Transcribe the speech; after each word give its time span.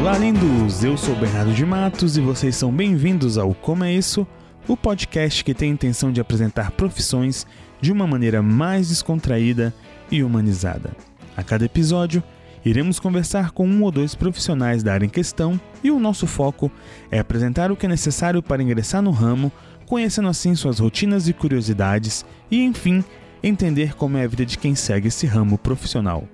Olá, 0.00 0.16
lindos! 0.16 0.82
Eu 0.82 0.96
sou 0.96 1.14
Bernardo 1.14 1.52
de 1.52 1.66
Matos 1.66 2.16
e 2.16 2.22
vocês 2.22 2.56
são 2.56 2.72
bem-vindos 2.72 3.36
ao 3.36 3.54
Como 3.54 3.84
é 3.84 3.92
Isso, 3.92 4.26
o 4.66 4.74
podcast 4.74 5.44
que 5.44 5.52
tem 5.52 5.68
a 5.70 5.74
intenção 5.74 6.10
de 6.10 6.22
apresentar 6.22 6.70
profissões 6.70 7.46
de 7.82 7.92
uma 7.92 8.06
maneira 8.06 8.40
mais 8.40 8.88
descontraída 8.88 9.74
e 10.10 10.24
humanizada. 10.24 10.96
A 11.36 11.42
cada 11.42 11.66
episódio, 11.66 12.22
iremos 12.64 12.98
conversar 12.98 13.50
com 13.50 13.68
um 13.68 13.82
ou 13.82 13.90
dois 13.90 14.14
profissionais 14.14 14.82
da 14.82 14.94
área 14.94 15.04
em 15.04 15.10
questão 15.10 15.60
e 15.84 15.90
o 15.90 16.00
nosso 16.00 16.26
foco 16.26 16.72
é 17.10 17.18
apresentar 17.18 17.70
o 17.70 17.76
que 17.76 17.84
é 17.84 17.88
necessário 17.88 18.42
para 18.42 18.62
ingressar 18.62 19.02
no 19.02 19.10
ramo, 19.10 19.52
conhecendo 19.84 20.28
assim 20.28 20.54
suas 20.54 20.78
rotinas 20.78 21.28
e 21.28 21.34
curiosidades 21.34 22.24
e, 22.50 22.64
enfim, 22.64 23.04
entender 23.42 23.94
como 23.94 24.16
é 24.16 24.24
a 24.24 24.28
vida 24.28 24.46
de 24.46 24.56
quem 24.56 24.74
segue 24.74 25.08
esse 25.08 25.26
ramo 25.26 25.58
profissional. 25.58 26.26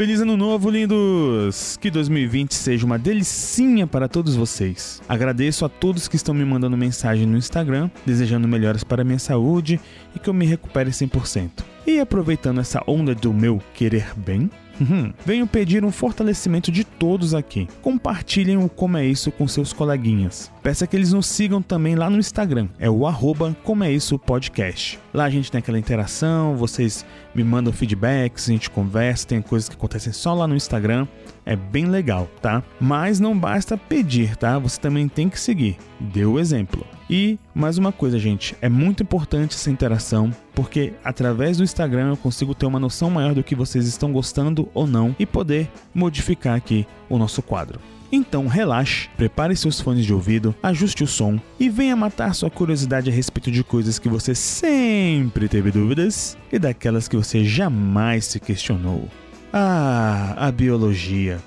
Feliz 0.00 0.18
ano 0.22 0.34
novo, 0.34 0.70
lindos! 0.70 1.76
Que 1.76 1.90
2020 1.90 2.54
seja 2.54 2.86
uma 2.86 2.98
delicinha 2.98 3.86
para 3.86 4.08
todos 4.08 4.34
vocês. 4.34 5.02
Agradeço 5.06 5.62
a 5.62 5.68
todos 5.68 6.08
que 6.08 6.16
estão 6.16 6.34
me 6.34 6.42
mandando 6.42 6.74
mensagem 6.74 7.26
no 7.26 7.36
Instagram, 7.36 7.90
desejando 8.06 8.48
melhoras 8.48 8.82
para 8.82 9.04
minha 9.04 9.18
saúde 9.18 9.78
e 10.16 10.18
que 10.18 10.30
eu 10.30 10.32
me 10.32 10.46
recupere 10.46 10.88
100%. 10.88 11.50
E 11.86 12.00
aproveitando 12.00 12.62
essa 12.62 12.82
onda 12.86 13.14
do 13.14 13.30
meu 13.34 13.62
querer 13.74 14.14
bem, 14.16 14.48
Uhum. 14.80 15.12
Venho 15.26 15.46
pedir 15.46 15.84
um 15.84 15.92
fortalecimento 15.92 16.72
de 16.72 16.84
todos 16.84 17.34
aqui. 17.34 17.68
Compartilhem 17.82 18.56
o 18.56 18.68
Como 18.68 18.96
é 18.96 19.04
Isso 19.04 19.30
com 19.30 19.46
seus 19.46 19.74
coleguinhas. 19.74 20.50
Peça 20.62 20.86
que 20.86 20.96
eles 20.96 21.12
nos 21.12 21.26
sigam 21.26 21.60
também 21.60 21.94
lá 21.94 22.08
no 22.08 22.18
Instagram. 22.18 22.68
É 22.78 22.88
o 22.88 23.06
arroba 23.06 23.54
Como 23.62 23.84
é 23.84 23.92
Isso 23.92 24.18
Podcast. 24.18 24.98
Lá 25.12 25.24
a 25.24 25.30
gente 25.30 25.50
tem 25.50 25.58
aquela 25.58 25.78
interação, 25.78 26.56
vocês 26.56 27.04
me 27.34 27.44
mandam 27.44 27.72
feedbacks, 27.72 28.48
a 28.48 28.52
gente 28.52 28.70
conversa, 28.70 29.26
tem 29.26 29.42
coisas 29.42 29.68
que 29.68 29.76
acontecem 29.76 30.12
só 30.12 30.34
lá 30.34 30.46
no 30.46 30.56
Instagram. 30.56 31.06
É 31.44 31.56
bem 31.56 31.86
legal, 31.86 32.28
tá? 32.40 32.62
Mas 32.80 33.18
não 33.18 33.36
basta 33.38 33.76
pedir, 33.76 34.36
tá? 34.36 34.58
Você 34.58 34.80
também 34.80 35.08
tem 35.08 35.28
que 35.28 35.40
seguir. 35.40 35.76
Dê 35.98 36.24
o 36.24 36.38
exemplo. 36.38 36.86
E 37.08 37.38
mais 37.54 37.76
uma 37.76 37.90
coisa, 37.90 38.18
gente, 38.18 38.54
é 38.60 38.68
muito 38.68 39.02
importante 39.02 39.56
essa 39.56 39.70
interação, 39.70 40.30
porque 40.54 40.92
através 41.02 41.56
do 41.56 41.64
Instagram 41.64 42.10
eu 42.10 42.16
consigo 42.16 42.54
ter 42.54 42.66
uma 42.66 42.78
noção 42.78 43.10
maior 43.10 43.34
do 43.34 43.42
que 43.42 43.56
vocês 43.56 43.86
estão 43.86 44.12
gostando 44.12 44.68
ou 44.72 44.86
não 44.86 45.16
e 45.18 45.26
poder 45.26 45.68
modificar 45.92 46.56
aqui 46.56 46.86
o 47.08 47.18
nosso 47.18 47.42
quadro. 47.42 47.80
Então 48.12 48.48
relaxe, 48.48 49.08
prepare 49.16 49.54
seus 49.54 49.80
fones 49.80 50.04
de 50.04 50.12
ouvido, 50.12 50.54
ajuste 50.62 51.04
o 51.04 51.06
som 51.06 51.38
e 51.60 51.68
venha 51.68 51.94
matar 51.94 52.34
sua 52.34 52.50
curiosidade 52.50 53.08
a 53.08 53.12
respeito 53.12 53.50
de 53.50 53.62
coisas 53.62 53.98
que 53.98 54.08
você 54.08 54.34
sempre 54.34 55.48
teve 55.48 55.70
dúvidas 55.70 56.36
e 56.50 56.58
daquelas 56.58 57.06
que 57.06 57.16
você 57.16 57.44
jamais 57.44 58.24
se 58.24 58.40
questionou. 58.40 59.08
Ah, 59.52 60.34
a 60.36 60.50
biologia. 60.50 61.38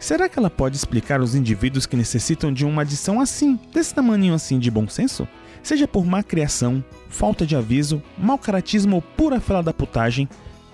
Será 0.00 0.28
que 0.28 0.38
ela 0.38 0.50
pode 0.50 0.76
explicar 0.76 1.20
os 1.20 1.34
indivíduos 1.34 1.86
que 1.86 1.96
necessitam 1.96 2.52
de 2.52 2.64
uma 2.64 2.82
adição 2.82 3.20
assim, 3.20 3.58
desse 3.72 3.94
tamanho 3.94 4.34
assim 4.34 4.58
de 4.58 4.70
bom 4.70 4.88
senso? 4.88 5.26
Seja 5.62 5.88
por 5.88 6.04
má 6.04 6.22
criação, 6.22 6.84
falta 7.08 7.44
de 7.44 7.56
aviso, 7.56 8.02
mau 8.16 8.38
caratismo 8.38 8.96
ou 8.96 9.02
pura 9.02 9.40
fela 9.40 9.62
da 9.62 9.72
putagem, 9.72 10.28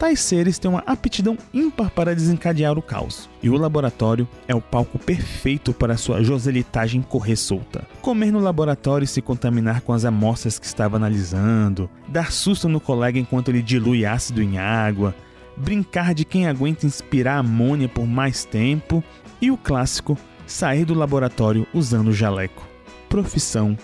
tais 0.04 0.20
seres 0.20 0.58
têm 0.58 0.70
uma 0.70 0.84
aptidão 0.86 1.38
ímpar 1.52 1.88
para 1.88 2.14
desencadear 2.14 2.76
o 2.76 2.82
caos. 2.82 3.26
E 3.42 3.48
o 3.48 3.56
laboratório 3.56 4.28
é 4.46 4.54
o 4.54 4.60
palco 4.60 4.98
perfeito 4.98 5.72
para 5.72 5.96
sua 5.96 6.22
joselitagem 6.22 7.00
correr 7.00 7.36
solta. 7.36 7.88
Comer 8.02 8.30
no 8.30 8.38
laboratório 8.38 9.06
e 9.06 9.08
se 9.08 9.22
contaminar 9.22 9.80
com 9.80 9.94
as 9.94 10.04
amostras 10.04 10.58
que 10.58 10.66
estava 10.66 10.98
analisando, 10.98 11.88
dar 12.06 12.32
susto 12.32 12.68
no 12.68 12.80
colega 12.80 13.18
enquanto 13.18 13.48
ele 13.48 13.62
dilui 13.62 14.04
ácido 14.04 14.42
em 14.42 14.58
água, 14.58 15.14
brincar 15.56 16.12
de 16.12 16.26
quem 16.26 16.46
aguenta 16.46 16.84
inspirar 16.84 17.38
amônia 17.38 17.88
por 17.88 18.06
mais 18.06 18.44
tempo 18.44 19.02
e 19.40 19.50
o 19.50 19.56
clássico, 19.56 20.18
sair 20.46 20.84
do 20.84 20.92
laboratório 20.92 21.66
usando 21.72 22.12
jaleco. 22.12 22.68
Profissão 23.08 23.74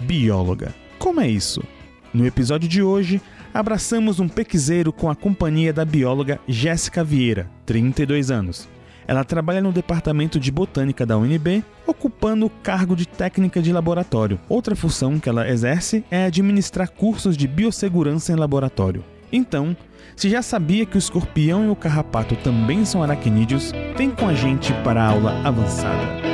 bióloga. 0.00 0.74
Como 0.98 1.22
é 1.22 1.28
isso? 1.28 1.62
No 2.12 2.26
episódio 2.26 2.68
de 2.68 2.82
hoje, 2.82 3.18
abraçamos 3.52 4.20
um 4.20 4.28
pequiseiro 4.28 4.92
com 4.92 5.10
a 5.10 5.14
companhia 5.14 5.72
da 5.72 5.84
bióloga 5.84 6.40
Jéssica 6.46 7.02
Vieira, 7.04 7.48
32 7.66 8.30
anos. 8.30 8.68
Ela 9.06 9.24
trabalha 9.24 9.60
no 9.60 9.72
departamento 9.72 10.38
de 10.38 10.52
botânica 10.52 11.04
da 11.04 11.18
UNB, 11.18 11.64
ocupando 11.86 12.46
o 12.46 12.50
cargo 12.50 12.94
de 12.94 13.08
técnica 13.08 13.60
de 13.60 13.72
laboratório. 13.72 14.38
Outra 14.48 14.76
função 14.76 15.18
que 15.18 15.28
ela 15.28 15.48
exerce 15.48 16.04
é 16.10 16.26
administrar 16.26 16.88
cursos 16.90 17.36
de 17.36 17.48
biossegurança 17.48 18.32
em 18.32 18.36
laboratório. 18.36 19.04
Então, 19.32 19.76
se 20.14 20.28
já 20.28 20.42
sabia 20.42 20.86
que 20.86 20.96
o 20.96 20.98
escorpião 20.98 21.64
e 21.64 21.70
o 21.70 21.76
carrapato 21.76 22.36
também 22.36 22.84
são 22.84 23.02
aracnídeos, 23.02 23.72
vem 23.96 24.10
com 24.10 24.28
a 24.28 24.34
gente 24.34 24.72
para 24.84 25.02
a 25.02 25.08
aula 25.08 25.40
avançada. 25.44 26.29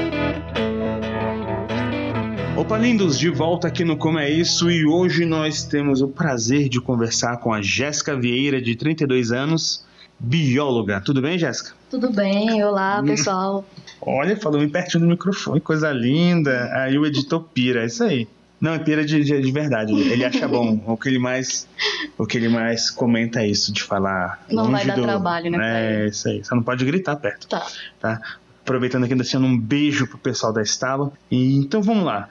Opa, 2.56 2.78
lindos, 2.78 3.19
de 3.19 3.28
volta 3.28 3.69
aqui 3.69 3.84
no 3.84 3.99
Como 3.99 4.19
é 4.19 4.31
Isso 4.31 4.71
e 4.71 4.87
hoje 4.87 5.27
nós 5.27 5.62
temos 5.62 6.00
o 6.00 6.09
prazer 6.09 6.71
de 6.71 6.81
conversar 6.81 7.37
com 7.37 7.53
a 7.53 7.61
Jéssica 7.61 8.19
Vieira, 8.19 8.62
de 8.62 8.75
32 8.75 9.31
anos, 9.31 9.84
bióloga. 10.19 10.99
Tudo 11.03 11.21
bem, 11.21 11.39
Jéssica? 11.39 11.72
Tudo 11.91 12.11
bem, 12.11 12.65
olá 12.65 13.03
pessoal. 13.03 13.62
Olha, 14.00 14.34
falou 14.39 14.59
bem 14.59 14.71
pertinho 14.71 15.05
do 15.05 15.11
microfone, 15.11 15.61
coisa 15.61 15.93
linda. 15.93 16.71
Aí 16.72 16.99
o 16.99 17.05
editor 17.05 17.45
pira, 17.53 17.83
é 17.83 17.87
isso 17.87 18.03
aí. 18.03 18.27
Não, 18.59 18.72
é 18.72 18.78
pira 18.78 19.05
de, 19.05 19.22
de, 19.22 19.39
de, 19.39 19.53
verdade. 19.53 19.93
Ele 19.93 20.25
acha 20.25 20.49
bom. 20.49 20.83
o 20.87 20.97
que 20.97 21.11
ele 21.11 21.19
mais, 21.19 21.69
o 22.16 22.25
que 22.25 22.39
ele 22.39 22.49
mais 22.49 22.91
comenta 22.91 23.43
é 23.43 23.49
isso 23.49 23.71
de 23.71 23.83
falar. 23.83 24.43
Não 24.50 24.71
vai 24.71 24.87
dar 24.87 24.97
do... 24.97 25.03
trabalho, 25.03 25.50
né? 25.50 26.05
É 26.05 26.06
isso 26.06 26.27
aí. 26.27 26.43
Você 26.43 26.55
não 26.55 26.62
pode 26.62 26.87
gritar 26.87 27.16
perto. 27.16 27.49
Tá. 27.49 27.66
Tá. 28.00 28.19
Aproveitando 28.62 29.05
aqui, 29.05 29.15
deixando 29.15 29.45
um 29.47 29.59
beijo 29.59 30.06
pro 30.06 30.16
pessoal 30.16 30.55
da 30.55 30.62
Estalo. 30.62 31.12
E 31.31 31.59
então 31.59 31.83
vamos 31.83 32.05
lá. 32.05 32.31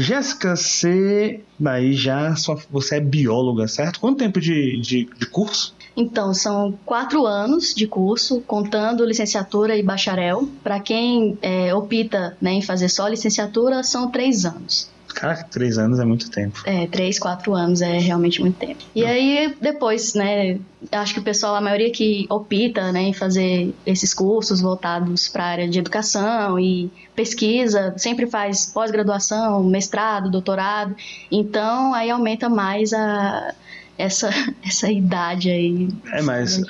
Jéssica, 0.00 0.56
você 0.56 1.40
aí 1.64 1.92
já 1.92 2.34
só, 2.34 2.58
você 2.70 2.96
é 2.96 3.00
bióloga, 3.00 3.68
certo? 3.68 4.00
Quanto 4.00 4.18
tempo 4.18 4.40
de, 4.40 4.80
de, 4.80 5.04
de 5.04 5.26
curso? 5.26 5.74
Então, 5.96 6.32
são 6.32 6.72
quatro 6.86 7.26
anos 7.26 7.74
de 7.74 7.86
curso, 7.86 8.40
contando 8.46 9.04
licenciatura 9.04 9.76
e 9.76 9.82
bacharel. 9.82 10.48
Para 10.62 10.80
quem 10.80 11.36
é, 11.42 11.74
opta 11.74 12.36
né, 12.40 12.52
em 12.52 12.62
fazer 12.62 12.88
só 12.88 13.06
licenciatura, 13.08 13.82
são 13.82 14.10
três 14.10 14.44
anos. 14.46 14.88
Cara, 15.14 15.44
três 15.44 15.78
anos 15.78 15.98
é 15.98 16.04
muito 16.04 16.30
tempo. 16.30 16.60
É, 16.64 16.86
três, 16.86 17.18
quatro 17.18 17.54
anos 17.54 17.82
é 17.82 17.98
realmente 17.98 18.40
muito 18.40 18.58
tempo. 18.58 18.84
E 18.94 19.04
aí, 19.04 19.54
depois, 19.60 20.14
né, 20.14 20.58
acho 20.92 21.14
que 21.14 21.20
o 21.20 21.22
pessoal, 21.22 21.54
a 21.54 21.60
maioria 21.60 21.90
que 21.90 22.26
opta, 22.28 22.92
né, 22.92 23.02
em 23.02 23.12
fazer 23.12 23.74
esses 23.84 24.14
cursos 24.14 24.60
voltados 24.60 25.28
para 25.28 25.44
a 25.44 25.48
área 25.48 25.68
de 25.68 25.78
educação 25.78 26.58
e 26.58 26.90
pesquisa, 27.14 27.94
sempre 27.96 28.26
faz 28.26 28.66
pós-graduação, 28.66 29.62
mestrado, 29.64 30.30
doutorado. 30.30 30.94
Então, 31.30 31.94
aí 31.94 32.10
aumenta 32.10 32.48
mais 32.48 32.92
a 32.92 33.54
essa, 33.98 34.30
essa 34.66 34.90
idade 34.90 35.50
aí. 35.50 35.88
É, 36.12 36.22
mas 36.22 36.60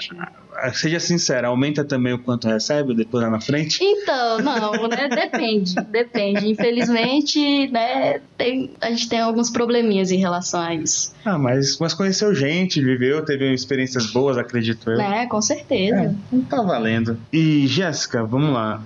seja 0.72 1.00
sincera, 1.00 1.48
aumenta 1.48 1.84
também 1.84 2.12
o 2.12 2.18
quanto 2.18 2.48
recebe 2.48 2.94
depois 2.94 3.24
lá 3.24 3.30
na 3.30 3.40
frente? 3.40 3.78
Então, 3.82 4.38
não, 4.38 4.88
né? 4.88 5.08
Depende, 5.30 5.74
depende. 5.90 6.50
Infelizmente, 6.50 7.68
né, 7.68 8.20
tem, 8.36 8.70
a 8.80 8.90
gente 8.90 9.08
tem 9.08 9.20
alguns 9.20 9.50
probleminhas 9.50 10.10
em 10.10 10.18
relação 10.18 10.60
a 10.60 10.74
isso. 10.74 11.12
Ah, 11.24 11.38
mas, 11.38 11.78
mas 11.78 11.94
conheceu 11.94 12.34
gente, 12.34 12.80
viveu, 12.82 13.24
teve 13.24 13.52
experiências 13.52 14.06
boas, 14.06 14.36
acredito 14.36 14.90
eu. 14.90 14.98
Né, 14.98 15.26
com 15.26 15.40
certeza. 15.40 16.16
É, 16.32 16.36
tá 16.48 16.62
valendo. 16.62 17.18
E, 17.32 17.66
Jéssica, 17.66 18.24
vamos 18.24 18.52
lá. 18.52 18.82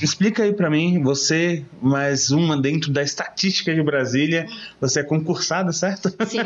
Explica 0.00 0.42
aí 0.42 0.52
para 0.52 0.70
mim, 0.70 1.02
você 1.02 1.64
mais 1.80 2.30
uma 2.30 2.60
dentro 2.60 2.90
da 2.92 3.02
estatística 3.02 3.74
de 3.74 3.82
Brasília. 3.82 4.46
Você 4.80 5.00
é 5.00 5.02
concursada, 5.02 5.72
certo? 5.72 6.08
Sim, 6.26 6.38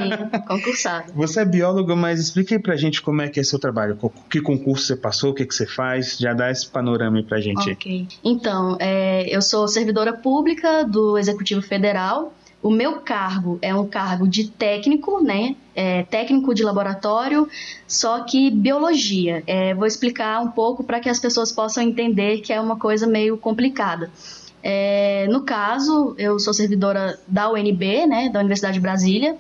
concursada. 0.47 1.13
você 1.15 1.41
é 1.41 1.45
bióloga, 1.45 1.95
mas 1.95 2.21
explica 2.21 2.55
aí 2.55 2.61
pra 2.61 2.77
gente 2.77 3.03
como 3.03 3.23
é 3.23 3.29
que 3.29 3.39
é 3.39 3.45
seu 3.45 3.59
trabalho. 3.59 3.99
Que 4.31 4.41
concurso 4.41 4.87
você 4.87 4.97
passou, 4.97 5.31
o 5.31 5.35
que, 5.35 5.45
que 5.45 5.55
você 5.55 5.67
faz? 5.67 6.19
Já 6.19 6.33
dá 6.33 6.51
esse 6.51 6.67
panorama 6.69 7.19
aí 7.19 7.23
pra 7.23 7.41
gente. 7.41 7.71
Ok. 7.71 8.09
Então, 8.25 8.77
é, 8.81 9.25
eu 9.29 9.43
sou 9.43 9.69
servidora 9.69 10.13
pública 10.13 10.85
do 10.85 11.19
Executivo 11.19 11.63
Federal 11.63 12.33
o 12.67 12.71
meu 12.71 13.01
cargo 13.01 13.61
é 13.63 13.73
um 13.73 13.87
cargo 13.87 14.27
de 14.27 14.49
técnico, 14.49 15.23
né? 15.23 15.55
É, 15.73 16.03
técnico 16.03 16.53
de 16.53 16.65
laboratório, 16.65 17.49
só 17.87 18.25
que 18.25 18.51
biologia. 18.51 19.45
É, 19.47 19.73
vou 19.73 19.87
explicar 19.87 20.43
um 20.43 20.51
pouco 20.51 20.83
para 20.83 20.99
que 20.99 21.09
as 21.09 21.21
pessoas 21.21 21.53
possam 21.53 21.85
entender 21.85 22.41
que 22.41 22.53
é 22.53 22.61
uma 22.61 22.77
coisa 22.77 23.07
meio 23.07 23.39
complicada. 23.39 24.11
É, 24.65 25.29
no 25.31 25.43
caso, 25.43 26.17
eu 26.19 26.41
sou 26.41 26.53
servidora 26.53 27.21
da 27.29 27.49
UNB, 27.53 28.05
né, 28.05 28.31
da 28.31 28.41
Universidade 28.41 28.75
de 28.75 28.81
Brasília, 28.81 29.37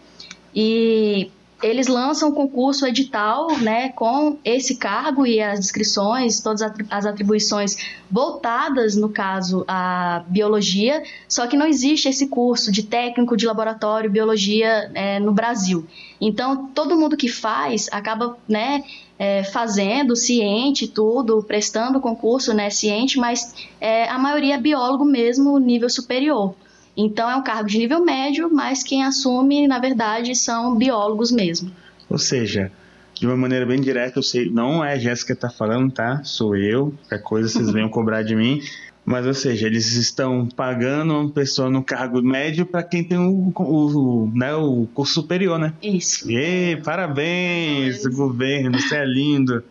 e 0.54 1.32
eles 1.62 1.86
lançam 1.86 2.28
um 2.28 2.32
concurso 2.32 2.86
edital, 2.86 3.48
né, 3.58 3.88
com 3.90 4.38
esse 4.44 4.76
cargo 4.76 5.26
e 5.26 5.40
as 5.40 5.58
descrições, 5.58 6.40
todas 6.40 6.62
as 6.90 7.06
atribuições 7.06 7.76
voltadas, 8.10 8.94
no 8.94 9.08
caso, 9.08 9.64
à 9.66 10.22
biologia, 10.28 11.02
só 11.28 11.46
que 11.46 11.56
não 11.56 11.66
existe 11.66 12.08
esse 12.08 12.28
curso 12.28 12.70
de 12.70 12.82
técnico 12.82 13.36
de 13.36 13.46
laboratório 13.46 14.10
biologia 14.10 14.90
é, 14.94 15.18
no 15.18 15.32
Brasil. 15.32 15.86
Então, 16.20 16.66
todo 16.68 16.98
mundo 16.98 17.16
que 17.16 17.28
faz 17.28 17.88
acaba, 17.90 18.36
né, 18.46 18.84
é, 19.18 19.42
fazendo, 19.44 20.14
ciente, 20.14 20.86
tudo, 20.86 21.42
prestando 21.42 22.00
concurso, 22.00 22.52
né, 22.52 22.68
ciente, 22.68 23.18
mas 23.18 23.54
é, 23.80 24.08
a 24.08 24.18
maioria 24.18 24.56
é 24.56 24.58
biólogo 24.58 25.04
mesmo, 25.04 25.58
nível 25.58 25.88
superior. 25.88 26.54
Então 26.96 27.30
é 27.30 27.36
um 27.36 27.42
cargo 27.42 27.68
de 27.68 27.78
nível 27.78 28.04
médio, 28.04 28.48
mas 28.52 28.82
quem 28.82 29.04
assume, 29.04 29.68
na 29.68 29.78
verdade, 29.78 30.34
são 30.34 30.74
biólogos 30.76 31.30
mesmo. 31.30 31.70
Ou 32.08 32.18
seja, 32.18 32.72
de 33.14 33.26
uma 33.26 33.36
maneira 33.36 33.66
bem 33.66 33.80
direta, 33.80 34.18
eu 34.18 34.22
sei, 34.22 34.50
não 34.50 34.84
é 34.84 34.94
a 34.94 34.98
Jéssica 34.98 35.34
que 35.34 35.38
está 35.38 35.50
falando, 35.50 35.92
tá? 35.92 36.22
Sou 36.24 36.56
eu, 36.56 36.94
qualquer 37.00 37.22
coisa 37.22 37.48
vocês 37.48 37.70
venham 37.70 37.88
cobrar 37.88 38.22
de 38.22 38.34
mim. 38.34 38.60
Mas, 39.04 39.24
ou 39.24 39.34
seja, 39.34 39.68
eles 39.68 39.92
estão 39.92 40.48
pagando 40.48 41.14
uma 41.14 41.30
pessoa 41.30 41.70
no 41.70 41.80
cargo 41.80 42.20
médio 42.20 42.66
para 42.66 42.82
quem 42.82 43.04
tem 43.04 43.16
o, 43.16 43.52
o, 43.54 44.32
né, 44.34 44.52
o 44.54 44.88
curso 44.92 45.14
superior, 45.14 45.60
né? 45.60 45.72
Isso. 45.80 46.28
E 46.28 46.76
parabéns, 46.84 48.04
governo, 48.04 48.76
você 48.76 48.96
é 48.96 49.04
lindo. 49.04 49.62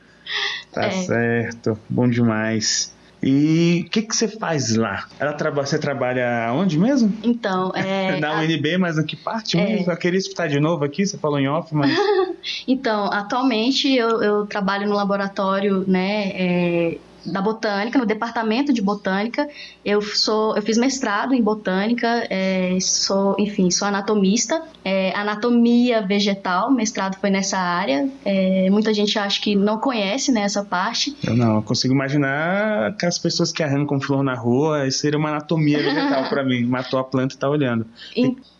Tá 0.71 0.85
é. 0.85 0.91
certo, 0.91 1.77
bom 1.89 2.07
demais. 2.07 2.94
E 3.21 3.83
o 3.87 3.89
que, 3.89 4.01
que 4.01 4.15
você 4.15 4.27
faz 4.27 4.75
lá? 4.75 5.07
Ela 5.19 5.33
você 5.63 5.79
trabalha 5.79 6.51
onde 6.53 6.77
mesmo? 6.77 7.11
Então, 7.23 7.71
é. 7.75 8.19
Na 8.19 8.39
UNB, 8.39 8.77
mas 8.77 8.97
em 8.97 9.05
que 9.05 9.15
parte 9.15 9.57
é... 9.57 9.65
mesmo? 9.65 9.91
Eu 9.91 9.97
queria 9.97 10.19
escutar 10.19 10.47
de 10.47 10.59
novo 10.59 10.83
aqui, 10.83 11.05
você 11.05 11.17
falou 11.17 11.39
em 11.39 11.47
off, 11.47 11.73
mas. 11.73 11.91
então, 12.67 13.05
atualmente 13.05 13.91
eu, 13.93 14.21
eu 14.21 14.45
trabalho 14.45 14.87
no 14.87 14.95
laboratório, 14.95 15.83
né? 15.87 16.31
É 16.33 16.97
da 17.25 17.41
botânica, 17.41 17.97
no 17.97 18.05
departamento 18.05 18.71
de 18.73 18.81
botânica. 18.81 19.47
Eu 19.83 20.01
sou, 20.01 20.55
eu 20.55 20.61
fiz 20.61 20.77
mestrado 20.77 21.33
em 21.33 21.41
botânica, 21.41 22.25
é, 22.29 22.77
sou, 22.79 23.35
enfim, 23.39 23.69
sou 23.71 23.87
anatomista, 23.87 24.61
é, 24.83 25.15
anatomia 25.15 26.01
vegetal, 26.01 26.71
mestrado 26.71 27.17
foi 27.17 27.29
nessa 27.29 27.57
área. 27.57 28.09
É, 28.23 28.69
muita 28.69 28.93
gente 28.93 29.17
acha 29.17 29.41
que 29.41 29.55
não 29.55 29.79
conhece 29.79 30.31
né, 30.31 30.41
essa 30.41 30.63
parte. 30.63 31.15
Eu 31.23 31.35
não, 31.35 31.55
eu 31.55 31.61
consigo 31.61 31.93
imaginar 31.93 32.95
que 32.97 33.05
as 33.05 33.17
pessoas 33.17 33.51
que 33.51 33.63
arrancam 33.63 33.99
flor 33.99 34.23
na 34.23 34.35
rua, 34.35 34.87
isso 34.87 34.99
seria 34.99 35.17
uma 35.17 35.29
anatomia 35.29 35.79
vegetal 35.79 36.29
para 36.29 36.43
mim. 36.43 36.65
Matou 36.65 36.99
a 36.99 37.03
planta 37.03 37.33
e 37.33 37.37
está 37.37 37.49
olhando. 37.49 37.85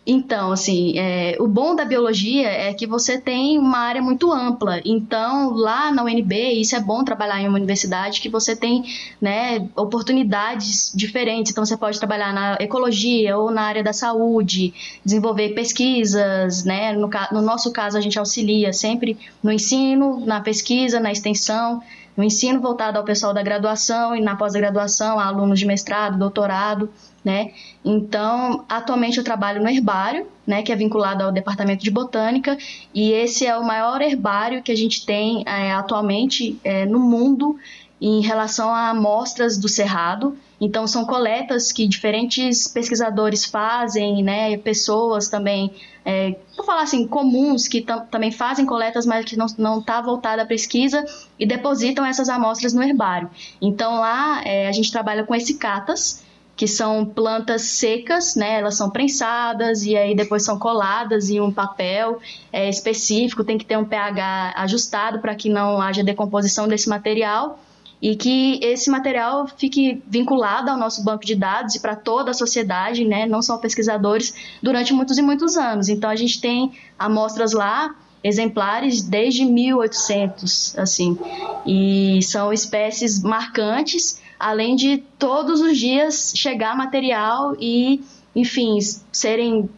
Então, 0.06 0.52
assim, 0.52 0.96
é, 0.96 1.36
o 1.40 1.48
bom 1.48 1.74
da 1.74 1.84
biologia 1.84 2.48
é 2.48 2.72
que 2.72 2.86
você 2.86 3.20
tem 3.20 3.58
uma 3.58 3.78
área 3.78 4.00
muito 4.00 4.32
ampla. 4.32 4.80
Então, 4.84 5.50
lá 5.50 5.90
na 5.90 6.04
UNB, 6.04 6.60
isso 6.60 6.76
é 6.76 6.80
bom 6.80 7.02
trabalhar 7.02 7.40
em 7.40 7.48
uma 7.48 7.58
universidade 7.58 8.20
que 8.20 8.28
você 8.28 8.54
tem 8.54 8.84
né, 9.20 9.68
oportunidades 9.74 10.92
diferentes. 10.94 11.50
Então, 11.50 11.66
você 11.66 11.76
pode 11.76 11.98
trabalhar 11.98 12.32
na 12.32 12.56
ecologia 12.60 13.36
ou 13.36 13.50
na 13.50 13.62
área 13.62 13.82
da 13.82 13.92
saúde, 13.92 14.72
desenvolver 15.04 15.50
pesquisas, 15.54 16.64
né? 16.64 16.92
No, 16.92 17.10
no 17.32 17.42
nosso 17.42 17.72
caso, 17.72 17.98
a 17.98 18.00
gente 18.00 18.16
auxilia 18.16 18.72
sempre 18.72 19.18
no 19.42 19.50
ensino, 19.50 20.24
na 20.24 20.40
pesquisa, 20.40 21.00
na 21.00 21.10
extensão 21.10 21.82
no 22.16 22.24
ensino 22.24 22.60
voltado 22.60 22.96
ao 22.96 23.04
pessoal 23.04 23.34
da 23.34 23.42
graduação 23.42 24.16
e 24.16 24.20
na 24.22 24.34
pós-graduação, 24.34 25.18
a 25.18 25.26
alunos 25.26 25.58
de 25.58 25.66
mestrado, 25.66 26.18
doutorado, 26.18 26.88
né? 27.26 27.50
Então, 27.84 28.64
atualmente 28.68 29.18
eu 29.18 29.24
trabalho 29.24 29.60
no 29.60 29.68
herbário, 29.68 30.28
né, 30.46 30.62
que 30.62 30.70
é 30.70 30.76
vinculado 30.76 31.24
ao 31.24 31.32
departamento 31.32 31.82
de 31.82 31.90
botânica, 31.90 32.56
e 32.94 33.10
esse 33.10 33.44
é 33.44 33.58
o 33.58 33.66
maior 33.66 34.00
herbário 34.00 34.62
que 34.62 34.70
a 34.70 34.76
gente 34.76 35.04
tem 35.04 35.42
é, 35.44 35.72
atualmente 35.72 36.56
é, 36.62 36.86
no 36.86 37.00
mundo 37.00 37.58
em 38.00 38.20
relação 38.20 38.68
a 38.72 38.90
amostras 38.90 39.58
do 39.58 39.68
cerrado. 39.68 40.36
Então, 40.60 40.86
são 40.86 41.04
coletas 41.04 41.72
que 41.72 41.88
diferentes 41.88 42.68
pesquisadores 42.68 43.44
fazem, 43.44 44.22
né, 44.22 44.56
pessoas 44.58 45.28
também, 45.28 45.72
é, 46.04 46.36
vou 46.56 46.64
falar 46.64 46.82
assim, 46.82 47.08
comuns, 47.08 47.66
que 47.66 47.84
também 48.08 48.30
fazem 48.30 48.64
coletas, 48.64 49.04
mas 49.04 49.24
que 49.24 49.36
não 49.36 49.80
está 49.80 50.00
voltada 50.00 50.42
à 50.42 50.46
pesquisa 50.46 51.04
e 51.40 51.44
depositam 51.44 52.06
essas 52.06 52.28
amostras 52.28 52.72
no 52.72 52.84
herbário. 52.84 53.28
Então, 53.60 53.96
lá 53.98 54.42
é, 54.44 54.68
a 54.68 54.72
gente 54.72 54.92
trabalha 54.92 55.24
com 55.24 55.34
esse 55.34 55.54
catas, 55.54 56.24
que 56.56 56.66
são 56.66 57.04
plantas 57.04 57.62
secas, 57.62 58.34
né? 58.34 58.60
Elas 58.60 58.76
são 58.76 58.88
prensadas 58.88 59.84
e 59.84 59.94
aí 59.94 60.16
depois 60.16 60.42
são 60.42 60.58
coladas 60.58 61.28
em 61.28 61.38
um 61.38 61.52
papel 61.52 62.18
é, 62.50 62.68
específico. 62.70 63.44
Tem 63.44 63.58
que 63.58 63.66
ter 63.66 63.76
um 63.76 63.84
pH 63.84 64.54
ajustado 64.56 65.18
para 65.18 65.34
que 65.34 65.50
não 65.50 65.80
haja 65.80 66.02
decomposição 66.02 66.66
desse 66.66 66.88
material 66.88 67.60
e 68.00 68.16
que 68.16 68.58
esse 68.62 68.90
material 68.90 69.46
fique 69.46 70.02
vinculado 70.06 70.70
ao 70.70 70.78
nosso 70.78 71.04
banco 71.04 71.26
de 71.26 71.34
dados 71.34 71.74
e 71.74 71.80
para 71.80 71.94
toda 71.94 72.30
a 72.30 72.34
sociedade, 72.34 73.04
né? 73.04 73.26
Não 73.26 73.42
só 73.42 73.58
pesquisadores 73.58 74.34
durante 74.62 74.94
muitos 74.94 75.18
e 75.18 75.22
muitos 75.22 75.58
anos. 75.58 75.90
Então 75.90 76.08
a 76.08 76.16
gente 76.16 76.40
tem 76.40 76.72
amostras 76.98 77.52
lá 77.52 77.94
exemplares 78.24 79.02
desde 79.02 79.44
1800, 79.44 80.76
assim, 80.78 81.16
e 81.64 82.18
são 82.22 82.52
espécies 82.52 83.22
marcantes 83.22 84.20
além 84.38 84.76
de 84.76 84.98
todos 85.18 85.60
os 85.60 85.78
dias 85.78 86.32
chegar 86.34 86.76
material 86.76 87.56
e, 87.60 88.02
enfim, 88.34 88.78
serem 89.12 89.68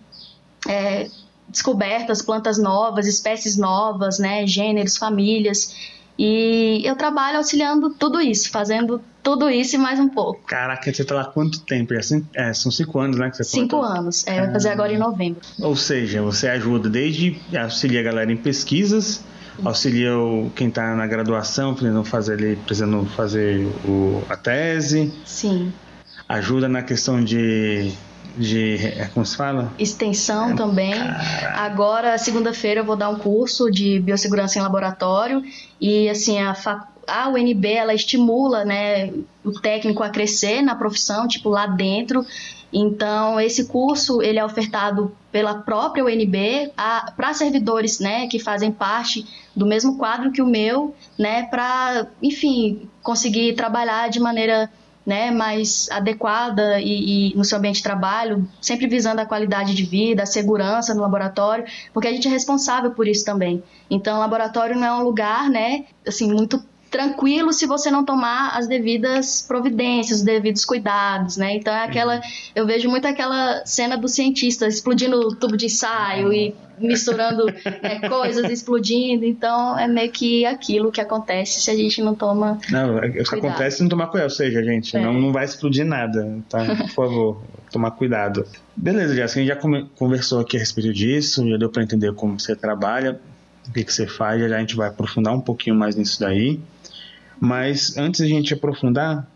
é, 0.69 1.09
descobertas 1.49 2.23
plantas 2.23 2.59
novas, 2.59 3.07
espécies 3.07 3.57
novas, 3.57 4.19
né, 4.19 4.47
gêneros, 4.47 4.97
famílias. 4.97 5.75
E 6.19 6.83
eu 6.85 6.97
trabalho 6.97 7.39
auxiliando 7.39 7.91
tudo 7.91 8.21
isso, 8.21 8.51
fazendo 8.51 9.01
tudo 9.23 9.49
isso 9.49 9.77
e 9.77 9.79
mais 9.79 10.01
um 10.01 10.09
pouco. 10.09 10.41
Caraca, 10.47 10.93
você 10.93 11.05
tá 11.05 11.15
lá 11.15 11.25
quanto 11.27 11.61
tempo? 11.61 11.95
É, 12.35 12.53
são 12.53 12.73
cinco 12.73 12.99
anos, 12.99 13.19
né? 13.19 13.31
Que 13.31 13.37
você 13.37 13.45
cinco 13.45 13.81
anos, 13.81 14.27
é, 14.27 14.41
vai 14.41 14.53
fazer 14.53 14.71
agora 14.71 14.93
em 14.93 14.99
novembro. 14.99 15.41
Ou 15.61 15.77
seja, 15.77 16.21
você 16.21 16.49
ajuda 16.49 16.89
desde 16.89 17.39
auxiliar 17.57 18.01
a 18.01 18.05
galera 18.05 18.33
em 18.33 18.37
pesquisas, 18.37 19.23
auxilia 19.65 20.17
o, 20.17 20.51
quem 20.55 20.69
está 20.69 20.95
na 20.95 21.07
graduação, 21.07 21.75
precisando 21.75 22.05
fazer, 22.05 22.33
ali, 22.35 22.57
precisando 22.57 23.05
fazer 23.07 23.67
o, 23.85 24.23
a 24.29 24.37
tese. 24.37 25.13
Sim. 25.25 25.73
Ajuda 26.29 26.69
na 26.69 26.83
questão 26.83 27.23
de 27.23 27.93
de 28.39 28.77
é, 28.77 29.11
como 29.13 29.27
se 29.27 29.37
fala? 29.37 29.73
Extensão 29.79 30.53
é, 30.53 30.55
também. 30.55 30.95
Agora, 31.55 32.17
segunda-feira, 32.19 32.81
eu 32.81 32.85
vou 32.85 32.97
dar 32.97 33.09
um 33.09 33.19
curso 33.19 33.71
de 33.71 33.99
biossegurança 34.01 34.59
em 34.59 34.63
laboratório 34.63 35.43
e 35.81 36.09
assim 36.09 36.39
a, 36.39 36.57
a 37.07 37.29
UNB 37.29 37.67
ela 37.67 37.95
estimula, 37.95 38.65
né, 38.65 39.13
o 39.45 39.53
técnico 39.53 40.03
a 40.03 40.11
crescer 40.11 40.63
na 40.63 40.75
profissão, 40.75 41.27
tipo 41.27 41.49
lá 41.49 41.67
dentro. 41.67 42.25
Então, 42.73 43.41
esse 43.41 43.67
curso 43.67 44.21
ele 44.21 44.39
é 44.39 44.45
ofertado 44.45 45.17
pela 45.33 45.55
própria 45.55 46.05
UNB 46.05 46.71
para 47.17 47.33
servidores 47.33 47.99
né, 47.99 48.27
que 48.27 48.39
fazem 48.39 48.71
parte 48.71 49.27
do 49.57 49.65
mesmo 49.65 49.97
quadro 49.97 50.31
que 50.31 50.43
o 50.43 50.47
meu, 50.47 50.95
né, 51.19 51.45
para, 51.45 52.07
enfim, 52.23 52.89
conseguir 53.03 53.55
trabalhar 53.55 54.09
de 54.11 54.21
maneira 54.21 54.71
né, 55.09 55.31
mais 55.31 55.89
adequada 55.91 56.79
e, 56.79 57.33
e, 57.33 57.35
no 57.35 57.43
seu 57.43 57.57
ambiente 57.57 57.77
de 57.77 57.83
trabalho, 57.83 58.47
sempre 58.61 58.87
visando 58.87 59.23
a 59.23 59.25
qualidade 59.25 59.75
de 59.75 59.83
vida, 59.83 60.25
a 60.25 60.27
segurança 60.27 60.95
no 60.95 61.01
laboratório, 61.01 61.65
porque 61.95 62.07
a 62.07 62.13
gente 62.13 62.29
é 62.29 62.31
responsável 62.31 62.91
por 62.91 63.09
isso 63.09 63.25
também. 63.25 63.63
Então, 63.91 64.19
o 64.19 64.21
laboratório 64.21 64.77
não 64.77 64.87
é 64.87 64.93
um 64.93 65.03
lugar, 65.03 65.49
né, 65.49 65.87
assim, 66.07 66.31
muito 66.31 66.63
tranquilo 66.91 67.53
se 67.53 67.67
você 67.67 67.91
não 67.91 68.05
tomar 68.05 68.57
as 68.57 68.67
devidas 68.67 69.43
providências, 69.43 70.19
os 70.19 70.25
devidos 70.25 70.65
cuidados, 70.65 71.37
né? 71.37 71.55
Então 71.55 71.73
é 71.73 71.85
aquela, 71.85 72.17
uhum. 72.17 72.21
eu 72.55 72.67
vejo 72.67 72.89
muito 72.89 73.07
aquela 73.07 73.65
cena 73.65 73.97
do 73.97 74.09
cientista 74.09 74.67
explodindo 74.67 75.19
o 75.19 75.35
tubo 75.35 75.57
de 75.57 75.67
ensaio 75.67 76.33
e 76.33 76.55
misturando 76.81 77.47
né, 77.47 78.01
coisas, 78.09 78.51
explodindo. 78.51 79.25
Então 79.25 79.79
é 79.79 79.87
meio 79.87 80.11
que 80.11 80.45
aquilo 80.47 80.91
que 80.91 81.01
acontece 81.01 81.61
se 81.61 81.71
a 81.71 81.75
gente 81.75 82.03
não 82.03 82.15
toma. 82.15 82.59
Não, 82.71 82.99
é, 82.99 83.09
o 83.09 83.25
que 83.25 83.35
acontece 83.35 83.79
se 83.79 83.83
não 83.83 83.89
tomar 83.89 84.07
cuidado, 84.07 84.31
ou 84.31 84.37
seja, 84.37 84.63
gente, 84.63 84.97
é. 84.97 85.01
não, 85.01 85.13
não 85.13 85.33
vai 85.33 85.45
explodir 85.45 85.85
nada, 85.85 86.39
tá? 86.49 86.65
Por 86.65 86.89
favor, 86.91 87.43
tomar 87.71 87.91
cuidado. 87.93 88.47
Beleza, 88.77 89.15
Jéssica, 89.15 89.41
a 89.41 89.45
gente 89.45 89.49
já 89.49 89.87
conversou 89.95 90.41
aqui 90.41 90.57
a 90.57 90.61
respeito 90.61 90.93
disso, 90.93 91.49
já 91.49 91.57
deu 91.57 91.69
para 91.69 91.83
entender 91.83 92.15
como 92.15 92.39
você 92.39 92.55
trabalha, 92.55 93.21
o 93.69 93.73
que, 93.73 93.85
que 93.85 93.93
você 93.93 94.07
faz, 94.07 94.41
já 94.41 94.57
a 94.57 94.61
gente 94.61 94.77
vai 94.77 94.89
aprofundar 94.89 95.35
um 95.35 95.41
pouquinho 95.41 95.77
mais 95.77 95.95
nisso 95.95 96.21
daí. 96.21 96.61
Mas 97.41 97.97
antes 97.97 98.27
de 98.27 98.33
a 98.33 98.37
gente 98.37 98.55
aprofundar, 98.55 99.29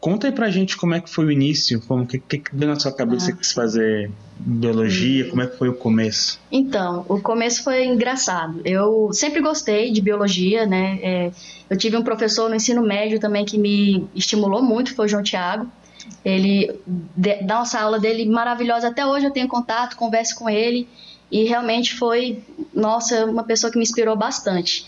conta 0.00 0.26
aí 0.26 0.32
pra 0.32 0.50
gente 0.50 0.76
como 0.76 0.94
é 0.94 1.00
que 1.00 1.10
foi 1.10 1.26
o 1.26 1.30
início, 1.30 1.80
como 1.86 2.06
que, 2.06 2.18
que 2.18 2.42
deu 2.54 2.68
na 2.68 2.78
sua 2.78 2.92
cabeça 2.92 3.30
ah. 3.30 3.36
quis 3.36 3.52
fazer 3.52 4.10
biologia, 4.38 5.28
como 5.28 5.42
é 5.42 5.46
que 5.46 5.56
foi 5.56 5.68
o 5.68 5.74
começo? 5.74 6.40
Então, 6.50 7.04
o 7.08 7.20
começo 7.20 7.62
foi 7.62 7.84
engraçado. 7.84 8.60
Eu 8.64 9.10
sempre 9.12 9.40
gostei 9.40 9.92
de 9.92 10.00
biologia, 10.00 10.66
né? 10.66 10.98
É, 11.02 11.32
eu 11.68 11.76
tive 11.76 11.96
um 11.96 12.02
professor 12.02 12.48
no 12.48 12.56
ensino 12.56 12.82
médio 12.82 13.20
também 13.20 13.44
que 13.44 13.58
me 13.58 14.08
estimulou 14.14 14.62
muito, 14.62 14.94
foi 14.94 15.06
o 15.06 15.08
João 15.08 15.22
Tiago. 15.22 15.70
Ele 16.24 16.74
dá 17.16 17.58
nossa 17.58 17.78
aula 17.78 18.00
dele 18.00 18.26
maravilhosa 18.26 18.88
até 18.88 19.06
hoje, 19.06 19.26
eu 19.26 19.30
tenho 19.30 19.48
contato, 19.48 19.96
converso 19.96 20.34
com 20.34 20.48
ele 20.48 20.88
e 21.30 21.44
realmente 21.44 21.94
foi, 21.94 22.42
nossa, 22.74 23.24
uma 23.26 23.44
pessoa 23.44 23.70
que 23.70 23.78
me 23.78 23.84
inspirou 23.84 24.16
bastante. 24.16 24.84